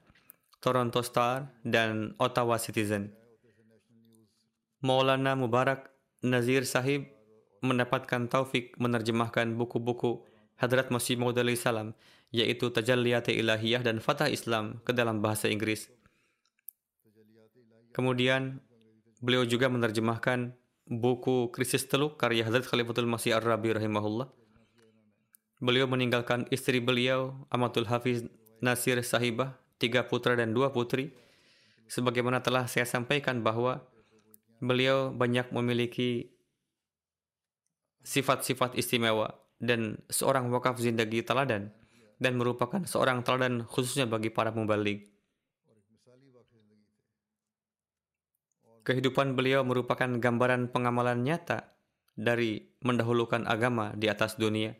Toronto 0.62 1.02
Star, 1.02 1.50
dan 1.66 2.14
Ottawa 2.22 2.62
Citizen. 2.62 3.10
Maulana 4.86 5.34
Mubarak 5.34 5.90
Nazir 6.22 6.70
Sahib 6.70 7.10
mendapatkan 7.66 8.30
taufik 8.30 8.78
menerjemahkan 8.78 9.58
buku-buku 9.58 10.22
Hadrat 10.62 10.94
Masih 10.94 11.18
Maud 11.18 11.42
salam 11.58 11.98
yaitu 12.36 12.68
Tajalliyat 12.68 13.32
Ilahiyah 13.32 13.80
dan 13.80 14.04
Fatah 14.04 14.28
Islam 14.28 14.84
ke 14.84 14.92
dalam 14.92 15.24
bahasa 15.24 15.48
Inggris. 15.48 15.88
Kemudian 17.96 18.60
beliau 19.24 19.48
juga 19.48 19.72
menerjemahkan 19.72 20.52
buku 20.92 21.56
Krisis 21.56 21.88
Teluk 21.88 22.20
karya 22.20 22.44
Hadrat 22.44 22.68
Khalifatul 22.68 23.08
Masih 23.08 23.40
Ar-Rabi 23.40 23.80
rahimahullah. 23.80 24.28
Beliau 25.64 25.88
meninggalkan 25.88 26.44
istri 26.52 26.84
beliau 26.84 27.48
Amatul 27.48 27.88
Hafiz 27.88 28.28
Nasir 28.60 29.00
Sahibah, 29.00 29.56
tiga 29.80 30.04
putra 30.04 30.36
dan 30.36 30.52
dua 30.52 30.76
putri. 30.76 31.16
Sebagaimana 31.88 32.44
telah 32.44 32.68
saya 32.68 32.84
sampaikan 32.84 33.40
bahwa 33.40 33.80
beliau 34.60 35.16
banyak 35.16 35.56
memiliki 35.56 36.36
sifat-sifat 38.04 38.76
istimewa 38.76 39.40
dan 39.64 40.04
seorang 40.12 40.52
wakaf 40.52 40.78
zindagi 40.78 41.24
teladan 41.24 41.72
dan 42.22 42.40
merupakan 42.40 42.82
seorang 42.88 43.22
teladan 43.22 43.68
khususnya 43.68 44.08
bagi 44.08 44.32
para 44.32 44.52
mubalik. 44.56 45.12
Kehidupan 48.86 49.34
beliau 49.34 49.66
merupakan 49.66 50.06
gambaran 50.06 50.70
pengamalan 50.70 51.26
nyata 51.26 51.74
dari 52.14 52.62
mendahulukan 52.86 53.50
agama 53.50 53.92
di 53.98 54.06
atas 54.06 54.38
dunia. 54.38 54.78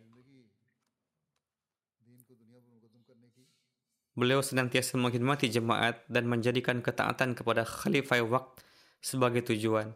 Beliau 4.16 4.40
senantiasa 4.40 4.96
mengkhidmati 4.96 5.52
jemaat 5.52 6.06
dan 6.08 6.30
menjadikan 6.32 6.80
ketaatan 6.80 7.36
kepada 7.36 7.68
khalifah 7.68 8.24
waqt 8.24 8.64
sebagai 9.04 9.44
tujuan. 9.52 9.92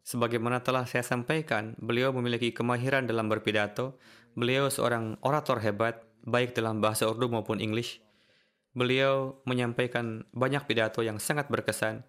Sebagaimana 0.00 0.64
telah 0.64 0.88
saya 0.88 1.04
sampaikan, 1.04 1.76
beliau 1.76 2.10
memiliki 2.16 2.50
kemahiran 2.50 3.04
dalam 3.04 3.28
berpidato. 3.28 4.00
Beliau 4.38 4.70
seorang 4.70 5.18
orator 5.26 5.58
hebat, 5.58 6.06
baik 6.22 6.54
dalam 6.54 6.78
bahasa 6.78 7.10
Urdu 7.10 7.26
maupun 7.26 7.58
English. 7.58 7.98
Beliau 8.70 9.42
menyampaikan 9.42 10.22
banyak 10.30 10.62
pidato 10.70 11.02
yang 11.02 11.18
sangat 11.18 11.50
berkesan. 11.50 12.06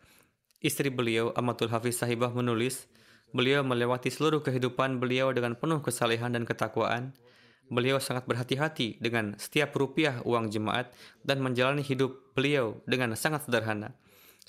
Istri 0.62 0.94
beliau, 0.94 1.34
Amatul 1.34 1.74
Hafiz 1.74 1.98
Sahibah 1.98 2.30
menulis, 2.30 2.86
beliau 3.34 3.66
melewati 3.66 4.14
seluruh 4.14 4.46
kehidupan 4.46 5.02
beliau 5.02 5.34
dengan 5.34 5.58
penuh 5.58 5.82
kesalehan 5.82 6.38
dan 6.38 6.46
ketakwaan. 6.46 7.18
Beliau 7.72 7.98
sangat 7.98 8.30
berhati-hati 8.30 9.02
dengan 9.02 9.34
setiap 9.42 9.74
rupiah 9.74 10.22
uang 10.22 10.54
jemaat 10.54 10.94
dan 11.26 11.42
menjalani 11.42 11.82
hidup 11.82 12.14
beliau 12.38 12.78
dengan 12.86 13.18
sangat 13.18 13.50
sederhana. 13.50 13.98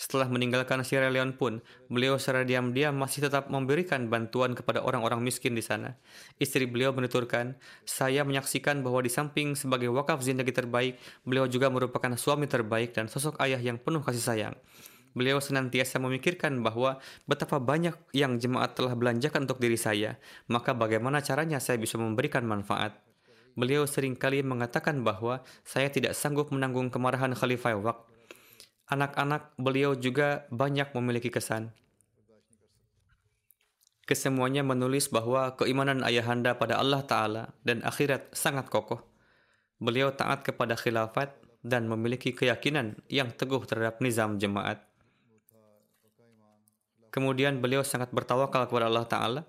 Setelah 0.03 0.27
meninggalkan 0.27 0.83
Sierra 0.83 1.15
Leone 1.15 1.31
pun, 1.31 1.63
beliau 1.87 2.19
secara 2.19 2.43
diam-diam 2.43 2.91
masih 2.91 3.23
tetap 3.23 3.47
memberikan 3.55 4.11
bantuan 4.11 4.51
kepada 4.51 4.83
orang-orang 4.83 5.23
miskin 5.23 5.55
di 5.55 5.63
sana. 5.63 5.95
Istri 6.43 6.67
beliau 6.67 6.91
menuturkan, 6.91 7.55
saya 7.87 8.27
menyaksikan 8.27 8.83
bahwa 8.83 8.99
di 8.99 9.15
samping 9.15 9.55
sebagai 9.55 9.95
wakaf 9.95 10.19
zindagi 10.27 10.51
terbaik, 10.51 10.99
beliau 11.23 11.47
juga 11.47 11.71
merupakan 11.71 12.11
suami 12.19 12.51
terbaik 12.51 12.99
dan 12.99 13.07
sosok 13.07 13.39
ayah 13.47 13.63
yang 13.63 13.79
penuh 13.79 14.03
kasih 14.03 14.27
sayang. 14.27 14.55
Beliau 15.15 15.39
senantiasa 15.39 16.03
memikirkan 16.03 16.59
bahwa 16.67 16.99
betapa 17.31 17.63
banyak 17.63 17.95
yang 18.11 18.43
jemaat 18.43 18.75
telah 18.75 18.99
belanjakan 18.99 19.47
untuk 19.47 19.63
diri 19.63 19.79
saya, 19.79 20.19
maka 20.51 20.75
bagaimana 20.75 21.23
caranya 21.23 21.63
saya 21.63 21.79
bisa 21.79 21.95
memberikan 21.95 22.43
manfaat. 22.43 22.99
Beliau 23.55 23.87
sering 23.87 24.19
kali 24.19 24.43
mengatakan 24.43 25.07
bahwa 25.07 25.47
saya 25.63 25.95
tidak 25.95 26.19
sanggup 26.19 26.51
menanggung 26.51 26.91
kemarahan 26.91 27.39
Khalifah 27.39 27.79
Waqt 27.79 28.12
anak-anak 28.91 29.55
beliau 29.61 29.95
juga 29.95 30.49
banyak 30.51 30.91
memiliki 30.97 31.31
kesan. 31.31 31.71
Kesemuanya 34.03 34.67
menulis 34.67 35.07
bahwa 35.07 35.55
keimanan 35.55 36.03
ayahanda 36.03 36.59
pada 36.59 36.77
Allah 36.83 37.07
Ta'ala 37.07 37.43
dan 37.63 37.87
akhirat 37.87 38.35
sangat 38.35 38.67
kokoh. 38.67 38.99
Beliau 39.79 40.11
taat 40.11 40.43
kepada 40.43 40.75
khilafat 40.75 41.39
dan 41.63 41.87
memiliki 41.87 42.35
keyakinan 42.35 42.99
yang 43.07 43.31
teguh 43.31 43.63
terhadap 43.63 44.03
nizam 44.03 44.43
jemaat. 44.43 44.83
Kemudian 47.15 47.63
beliau 47.63 47.87
sangat 47.87 48.11
bertawakal 48.11 48.67
kepada 48.67 48.91
Allah 48.91 49.07
Ta'ala. 49.07 49.43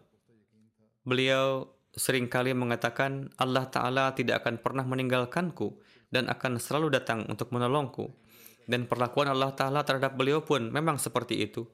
Beliau 1.01 1.73
sering 1.97 2.29
kali 2.29 2.53
mengatakan 2.53 3.33
Allah 3.41 3.65
Ta'ala 3.67 4.13
tidak 4.13 4.45
akan 4.45 4.61
pernah 4.61 4.85
meninggalkanku 4.85 5.81
dan 6.13 6.29
akan 6.29 6.61
selalu 6.61 6.93
datang 6.93 7.25
untuk 7.25 7.49
menolongku 7.49 8.22
dan 8.69 8.87
perlakuan 8.87 9.29
Allah 9.31 9.51
Ta'ala 9.51 9.83
terhadap 9.83 10.15
beliau 10.15 10.43
pun 10.43 10.71
memang 10.71 10.99
seperti 10.99 11.43
itu. 11.43 11.67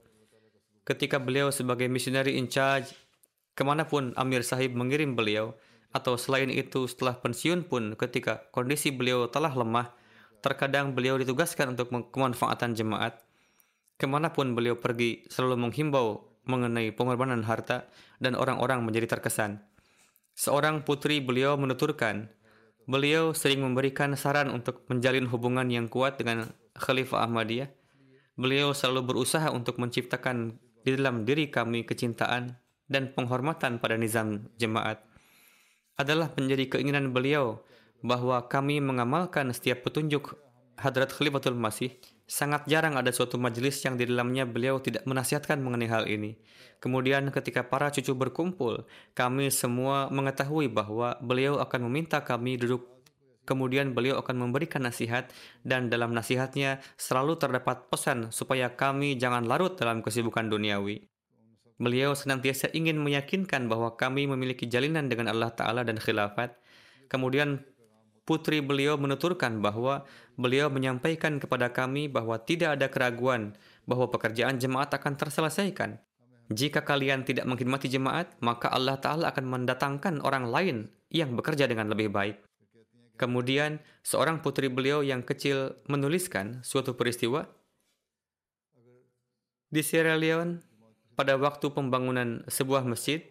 Ketika 0.84 1.22
beliau 1.22 1.54
sebagai 1.54 1.86
missionary 1.86 2.38
in 2.40 2.50
charge, 2.50 2.94
ke 3.54 3.62
mana 3.62 3.86
pun 3.86 4.16
Amir 4.18 4.42
Sahib 4.42 4.74
mengirim 4.74 5.14
beliau, 5.14 5.54
atau 5.90 6.18
selain 6.18 6.50
itu 6.54 6.86
setelah 6.86 7.18
pensiun 7.18 7.66
pun 7.66 7.98
ketika 7.98 8.46
kondisi 8.54 8.94
beliau 8.94 9.30
telah 9.30 9.54
lemah, 9.54 9.90
terkadang 10.40 10.94
beliau 10.94 11.18
ditugaskan 11.18 11.76
untuk 11.76 11.92
kemanfaatan 12.14 12.78
jemaat. 12.78 13.22
Ke 14.00 14.08
mana 14.08 14.32
pun 14.32 14.56
beliau 14.56 14.80
pergi, 14.80 15.28
selalu 15.28 15.70
menghimbau 15.70 16.24
mengenai 16.48 16.96
pengorbanan 16.96 17.44
harta 17.44 17.86
dan 18.18 18.34
orang-orang 18.34 18.82
menjadi 18.82 19.20
terkesan. 19.20 19.62
Seorang 20.40 20.88
putri 20.88 21.20
beliau 21.20 21.60
menuturkan, 21.60 22.32
beliau 22.88 23.36
sering 23.36 23.60
memberikan 23.60 24.16
saran 24.16 24.50
untuk 24.50 24.88
menjalin 24.88 25.28
hubungan 25.28 25.68
yang 25.68 25.92
kuat 25.92 26.16
dengan 26.16 26.48
Khalifah 26.80 27.28
Ahmadiyah, 27.28 27.70
beliau 28.40 28.72
selalu 28.72 29.14
berusaha 29.14 29.52
untuk 29.52 29.78
menciptakan 29.78 30.56
di 30.88 30.96
dalam 30.96 31.28
diri 31.28 31.52
kami 31.52 31.84
kecintaan 31.84 32.56
dan 32.88 33.12
penghormatan 33.14 33.78
pada 33.78 34.00
nizam 34.00 34.48
jemaat. 34.56 35.04
Adalah 36.00 36.32
menjadi 36.34 36.80
keinginan 36.80 37.12
beliau 37.12 37.60
bahwa 38.00 38.40
kami 38.48 38.80
mengamalkan 38.80 39.52
setiap 39.52 39.84
petunjuk 39.84 40.40
Hadrat 40.80 41.12
Khalifatul 41.12 41.60
Masih. 41.60 41.92
Sangat 42.30 42.70
jarang 42.70 42.96
ada 42.96 43.10
suatu 43.10 43.42
majelis 43.42 43.82
yang 43.84 43.98
di 43.98 44.06
dalamnya 44.06 44.46
beliau 44.46 44.78
tidak 44.80 45.04
menasihatkan 45.04 45.60
mengenai 45.60 45.90
hal 45.90 46.06
ini. 46.08 46.40
Kemudian 46.80 47.28
ketika 47.34 47.68
para 47.68 47.92
cucu 47.92 48.16
berkumpul, 48.16 48.88
kami 49.18 49.52
semua 49.52 50.08
mengetahui 50.14 50.72
bahwa 50.72 51.20
beliau 51.20 51.60
akan 51.60 51.90
meminta 51.90 52.22
kami 52.24 52.56
duduk 52.56 52.99
kemudian 53.50 53.98
beliau 53.98 54.22
akan 54.22 54.38
memberikan 54.38 54.86
nasihat 54.86 55.34
dan 55.66 55.90
dalam 55.90 56.14
nasihatnya 56.14 56.86
selalu 57.02 57.42
terdapat 57.42 57.90
pesan 57.90 58.30
supaya 58.30 58.70
kami 58.78 59.18
jangan 59.18 59.50
larut 59.50 59.74
dalam 59.74 60.06
kesibukan 60.06 60.46
duniawi. 60.46 61.10
Beliau 61.82 62.14
senantiasa 62.14 62.70
ingin 62.78 63.02
meyakinkan 63.02 63.66
bahwa 63.66 63.98
kami 63.98 64.30
memiliki 64.30 64.70
jalinan 64.70 65.10
dengan 65.10 65.32
Allah 65.32 65.50
Ta'ala 65.50 65.82
dan 65.82 65.98
khilafat. 65.98 66.54
Kemudian 67.08 67.64
putri 68.28 68.62
beliau 68.62 69.00
menuturkan 69.00 69.64
bahwa 69.64 70.04
beliau 70.36 70.68
menyampaikan 70.70 71.42
kepada 71.42 71.72
kami 71.74 72.12
bahwa 72.12 72.38
tidak 72.38 72.78
ada 72.78 72.92
keraguan 72.92 73.58
bahwa 73.88 74.12
pekerjaan 74.12 74.60
jemaat 74.60 74.92
akan 74.92 75.18
terselesaikan. 75.18 75.98
Jika 76.52 76.84
kalian 76.84 77.24
tidak 77.24 77.48
mengkhidmati 77.48 77.88
jemaat, 77.88 78.36
maka 78.44 78.74
Allah 78.74 79.00
Ta'ala 79.00 79.32
akan 79.32 79.46
mendatangkan 79.48 80.20
orang 80.26 80.52
lain 80.52 80.78
yang 81.14 81.34
bekerja 81.38 81.70
dengan 81.70 81.88
lebih 81.94 82.12
baik. 82.12 82.49
Kemudian, 83.20 83.84
seorang 84.00 84.40
putri 84.40 84.72
beliau 84.72 85.04
yang 85.04 85.20
kecil 85.20 85.76
menuliskan 85.92 86.64
suatu 86.64 86.96
peristiwa. 86.96 87.52
Di 89.68 89.84
Sierra 89.84 90.16
Leone, 90.16 90.64
pada 91.20 91.36
waktu 91.36 91.68
pembangunan 91.76 92.48
sebuah 92.48 92.88
masjid, 92.88 93.28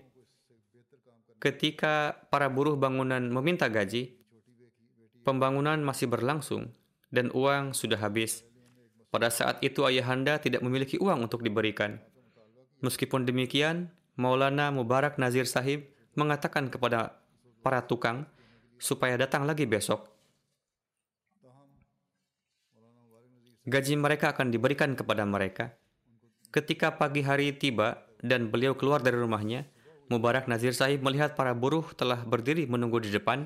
ketika 1.40 2.20
para 2.28 2.52
buruh 2.52 2.76
bangunan 2.76 3.32
meminta 3.32 3.64
gaji, 3.72 4.12
pembangunan 5.24 5.80
masih 5.80 6.04
berlangsung 6.04 6.68
dan 7.08 7.32
uang 7.32 7.72
sudah 7.72 7.96
habis. 7.96 8.44
Pada 9.08 9.32
saat 9.32 9.56
itu 9.64 9.88
ayahanda 9.88 10.36
tidak 10.36 10.60
memiliki 10.60 11.00
uang 11.00 11.24
untuk 11.32 11.40
diberikan. 11.40 11.96
Meskipun 12.84 13.24
demikian, 13.24 13.88
Maulana 14.20 14.68
Mubarak 14.68 15.16
Nazir 15.16 15.48
Sahib 15.48 15.88
mengatakan 16.12 16.68
kepada 16.68 17.24
para 17.64 17.80
tukang 17.88 18.28
supaya 18.78 19.18
datang 19.18 19.44
lagi 19.44 19.66
besok. 19.66 20.06
Gaji 23.68 24.00
mereka 24.00 24.32
akan 24.32 24.48
diberikan 24.48 24.96
kepada 24.96 25.28
mereka. 25.28 25.76
Ketika 26.48 26.96
pagi 26.96 27.20
hari 27.20 27.52
tiba 27.52 28.00
dan 28.24 28.48
beliau 28.48 28.72
keluar 28.72 29.04
dari 29.04 29.20
rumahnya, 29.20 29.68
Mubarak 30.08 30.48
Nazir 30.48 30.72
Sahib 30.72 31.04
melihat 31.04 31.36
para 31.36 31.52
buruh 31.52 31.84
telah 31.92 32.24
berdiri 32.24 32.64
menunggu 32.64 32.96
di 33.04 33.12
depan, 33.12 33.44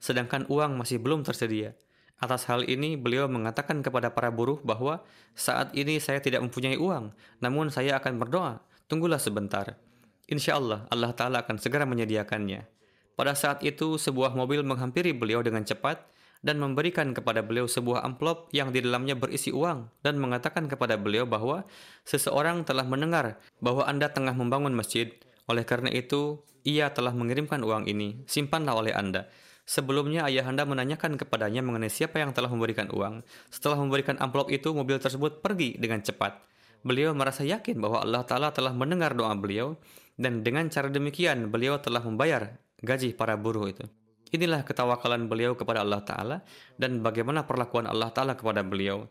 sedangkan 0.00 0.48
uang 0.48 0.80
masih 0.80 0.96
belum 0.96 1.28
tersedia. 1.28 1.76
Atas 2.16 2.48
hal 2.48 2.64
ini, 2.64 2.96
beliau 2.96 3.28
mengatakan 3.28 3.84
kepada 3.84 4.08
para 4.16 4.32
buruh 4.32 4.60
bahwa 4.64 5.04
saat 5.36 5.76
ini 5.76 6.00
saya 6.00 6.24
tidak 6.24 6.40
mempunyai 6.40 6.80
uang, 6.80 7.12
namun 7.44 7.68
saya 7.68 8.00
akan 8.00 8.16
berdoa. 8.16 8.64
Tunggulah 8.88 9.20
sebentar. 9.20 9.76
Insya 10.24 10.56
Allah, 10.56 10.88
Allah 10.88 11.12
Ta'ala 11.12 11.44
akan 11.44 11.60
segera 11.60 11.84
menyediakannya. 11.84 12.79
Pada 13.14 13.36
saat 13.36 13.60
itu, 13.66 13.96
sebuah 13.96 14.32
mobil 14.34 14.62
menghampiri 14.62 15.12
beliau 15.12 15.40
dengan 15.40 15.64
cepat, 15.66 16.06
dan 16.40 16.56
memberikan 16.56 17.12
kepada 17.12 17.44
beliau 17.44 17.68
sebuah 17.68 18.00
amplop 18.04 18.48
yang 18.56 18.72
di 18.72 18.80
dalamnya 18.80 19.12
berisi 19.12 19.52
uang 19.52 19.92
dan 20.00 20.16
mengatakan 20.16 20.72
kepada 20.72 20.96
beliau 20.96 21.28
bahwa 21.28 21.68
seseorang 22.08 22.64
telah 22.64 22.88
mendengar 22.88 23.36
bahwa 23.60 23.84
Anda 23.84 24.08
tengah 24.08 24.32
membangun 24.32 24.72
masjid. 24.72 25.12
Oleh 25.52 25.68
karena 25.68 25.92
itu, 25.92 26.40
ia 26.64 26.88
telah 26.96 27.12
mengirimkan 27.12 27.60
uang 27.60 27.84
ini. 27.88 28.24
Simpanlah 28.24 28.72
oleh 28.72 28.96
Anda. 28.96 29.28
Sebelumnya 29.68 30.26
ayah 30.26 30.50
anda 30.50 30.66
menanyakan 30.66 31.14
kepadanya 31.14 31.62
mengenai 31.62 31.92
siapa 31.92 32.18
yang 32.18 32.34
telah 32.34 32.50
memberikan 32.50 32.90
uang. 32.90 33.22
Setelah 33.54 33.78
memberikan 33.78 34.18
amplop 34.18 34.50
itu, 34.50 34.74
mobil 34.74 34.98
tersebut 34.98 35.46
pergi 35.46 35.78
dengan 35.78 36.02
cepat. 36.02 36.42
Beliau 36.82 37.14
merasa 37.14 37.46
yakin 37.46 37.78
bahwa 37.78 38.02
Allah 38.02 38.26
Ta'ala 38.26 38.50
telah 38.50 38.74
mendengar 38.74 39.14
doa 39.14 39.30
beliau, 39.38 39.78
dan 40.18 40.42
dengan 40.42 40.66
cara 40.74 40.90
demikian 40.90 41.54
beliau 41.54 41.78
telah 41.78 42.02
membayar 42.02 42.58
gaji 42.80 43.16
para 43.16 43.36
buruh 43.36 43.68
itu. 43.68 43.84
Inilah 44.30 44.62
ketawakalan 44.62 45.26
beliau 45.26 45.58
kepada 45.58 45.82
Allah 45.82 46.02
Ta'ala 46.06 46.36
dan 46.78 47.02
bagaimana 47.02 47.44
perlakuan 47.50 47.90
Allah 47.90 48.14
Ta'ala 48.14 48.38
kepada 48.38 48.62
beliau. 48.62 49.10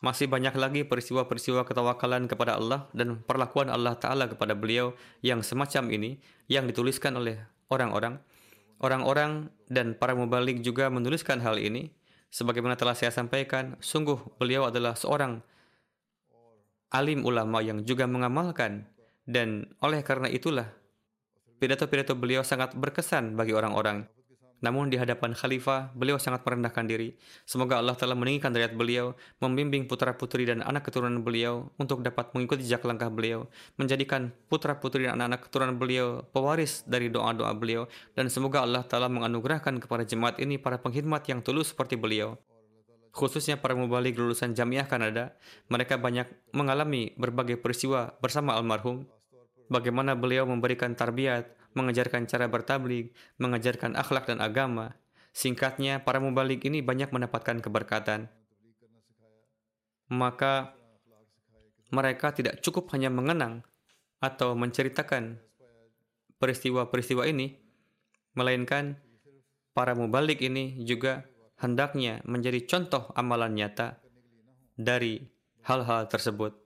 Masih 0.00 0.28
banyak 0.28 0.52
lagi 0.56 0.80
peristiwa-peristiwa 0.84 1.64
ketawakalan 1.68 2.28
kepada 2.28 2.56
Allah 2.56 2.88
dan 2.96 3.20
perlakuan 3.24 3.68
Allah 3.68 3.96
Ta'ala 3.96 4.28
kepada 4.28 4.56
beliau 4.56 4.96
yang 5.20 5.44
semacam 5.44 5.88
ini 5.92 6.20
yang 6.48 6.64
dituliskan 6.68 7.16
oleh 7.16 7.40
orang-orang. 7.68 8.20
Orang-orang 8.76 9.48
dan 9.72 9.96
para 9.96 10.12
mubalik 10.12 10.60
juga 10.60 10.92
menuliskan 10.92 11.40
hal 11.40 11.56
ini. 11.60 11.92
Sebagaimana 12.28 12.76
telah 12.76 12.92
saya 12.92 13.08
sampaikan, 13.08 13.80
sungguh 13.80 14.36
beliau 14.36 14.68
adalah 14.68 14.92
seorang 14.92 15.40
alim 16.92 17.24
ulama 17.24 17.60
yang 17.64 17.82
juga 17.84 18.04
mengamalkan 18.04 18.86
dan 19.26 19.74
oleh 19.82 20.00
karena 20.06 20.30
itulah 20.30 20.70
Pidato-pidato 21.56 22.12
beliau 22.12 22.44
sangat 22.44 22.76
berkesan 22.76 23.32
bagi 23.32 23.56
orang-orang. 23.56 24.04
Namun 24.64 24.88
di 24.88 24.96
hadapan 24.96 25.36
khalifah, 25.36 25.92
beliau 25.92 26.16
sangat 26.16 26.40
merendahkan 26.40 26.88
diri. 26.88 27.12
Semoga 27.44 27.76
Allah 27.76 27.92
telah 27.92 28.16
meninggikan 28.16 28.52
derajat 28.52 28.72
beliau, 28.72 29.12
membimbing 29.40 29.84
putra-putri 29.84 30.48
dan 30.48 30.64
anak 30.64 30.88
keturunan 30.88 31.20
beliau 31.20 31.68
untuk 31.76 32.00
dapat 32.00 32.32
mengikuti 32.32 32.64
jejak 32.64 32.84
langkah 32.88 33.12
beliau, 33.12 33.48
menjadikan 33.76 34.32
putra-putri 34.48 35.04
dan 35.04 35.20
anak-anak 35.20 35.40
keturunan 35.48 35.76
beliau 35.76 36.24
pewaris 36.32 36.84
dari 36.88 37.12
doa-doa 37.12 37.52
beliau, 37.52 37.84
dan 38.16 38.32
semoga 38.32 38.64
Allah 38.64 38.84
telah 38.88 39.12
menganugerahkan 39.12 39.76
kepada 39.76 40.08
jemaat 40.08 40.40
ini 40.40 40.56
para 40.56 40.80
pengkhidmat 40.80 41.24
yang 41.28 41.44
tulus 41.44 41.76
seperti 41.76 42.00
beliau. 42.00 42.40
Khususnya 43.16 43.56
para 43.56 43.72
mubalik 43.72 44.16
lulusan 44.16 44.52
Jamiah 44.52 44.84
Kanada, 44.84 45.32
mereka 45.72 45.96
banyak 45.96 46.28
mengalami 46.52 47.16
berbagai 47.16 47.56
peristiwa 47.56 48.12
bersama 48.20 48.52
almarhum, 48.52 49.08
bagaimana 49.68 50.18
beliau 50.18 50.46
memberikan 50.46 50.94
tarbiyat, 50.94 51.50
mengajarkan 51.76 52.24
cara 52.24 52.48
bertablik, 52.48 53.12
mengajarkan 53.36 53.94
akhlak 53.94 54.26
dan 54.26 54.40
agama. 54.40 54.96
Singkatnya, 55.36 56.00
para 56.00 56.16
mubalik 56.16 56.64
ini 56.64 56.80
banyak 56.80 57.12
mendapatkan 57.12 57.60
keberkatan. 57.60 58.32
Maka 60.08 60.72
mereka 61.92 62.32
tidak 62.32 62.64
cukup 62.64 62.88
hanya 62.96 63.12
mengenang 63.12 63.62
atau 64.18 64.56
menceritakan 64.56 65.38
peristiwa-peristiwa 66.40 67.28
ini, 67.28 67.60
melainkan 68.32 68.96
para 69.76 69.92
mubalik 69.92 70.40
ini 70.40 70.80
juga 70.88 71.28
hendaknya 71.60 72.24
menjadi 72.24 72.64
contoh 72.64 73.12
amalan 73.16 73.52
nyata 73.56 74.00
dari 74.76 75.20
hal-hal 75.64 76.08
tersebut. 76.08 76.65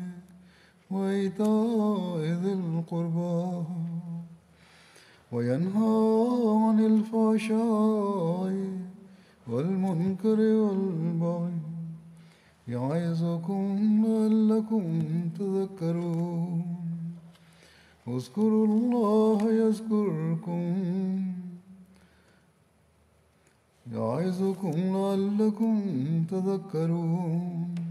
وإيتاء 0.93 2.19
ذي 2.43 2.53
القربى 2.53 3.63
وينهى 5.31 5.97
عن 6.63 6.77
الفحشاء 6.91 8.53
والمنكر 9.47 10.39
والبغي 10.39 11.57
يعظكم 12.67 13.63
لعلكم 14.05 14.83
تذكرون. 15.39 16.63
اذكروا 18.07 18.65
الله 18.67 19.39
يذكركم 19.63 20.63
يعظكم 23.93 24.75
لعلكم 24.95 25.75
تذكرون. 26.31 27.90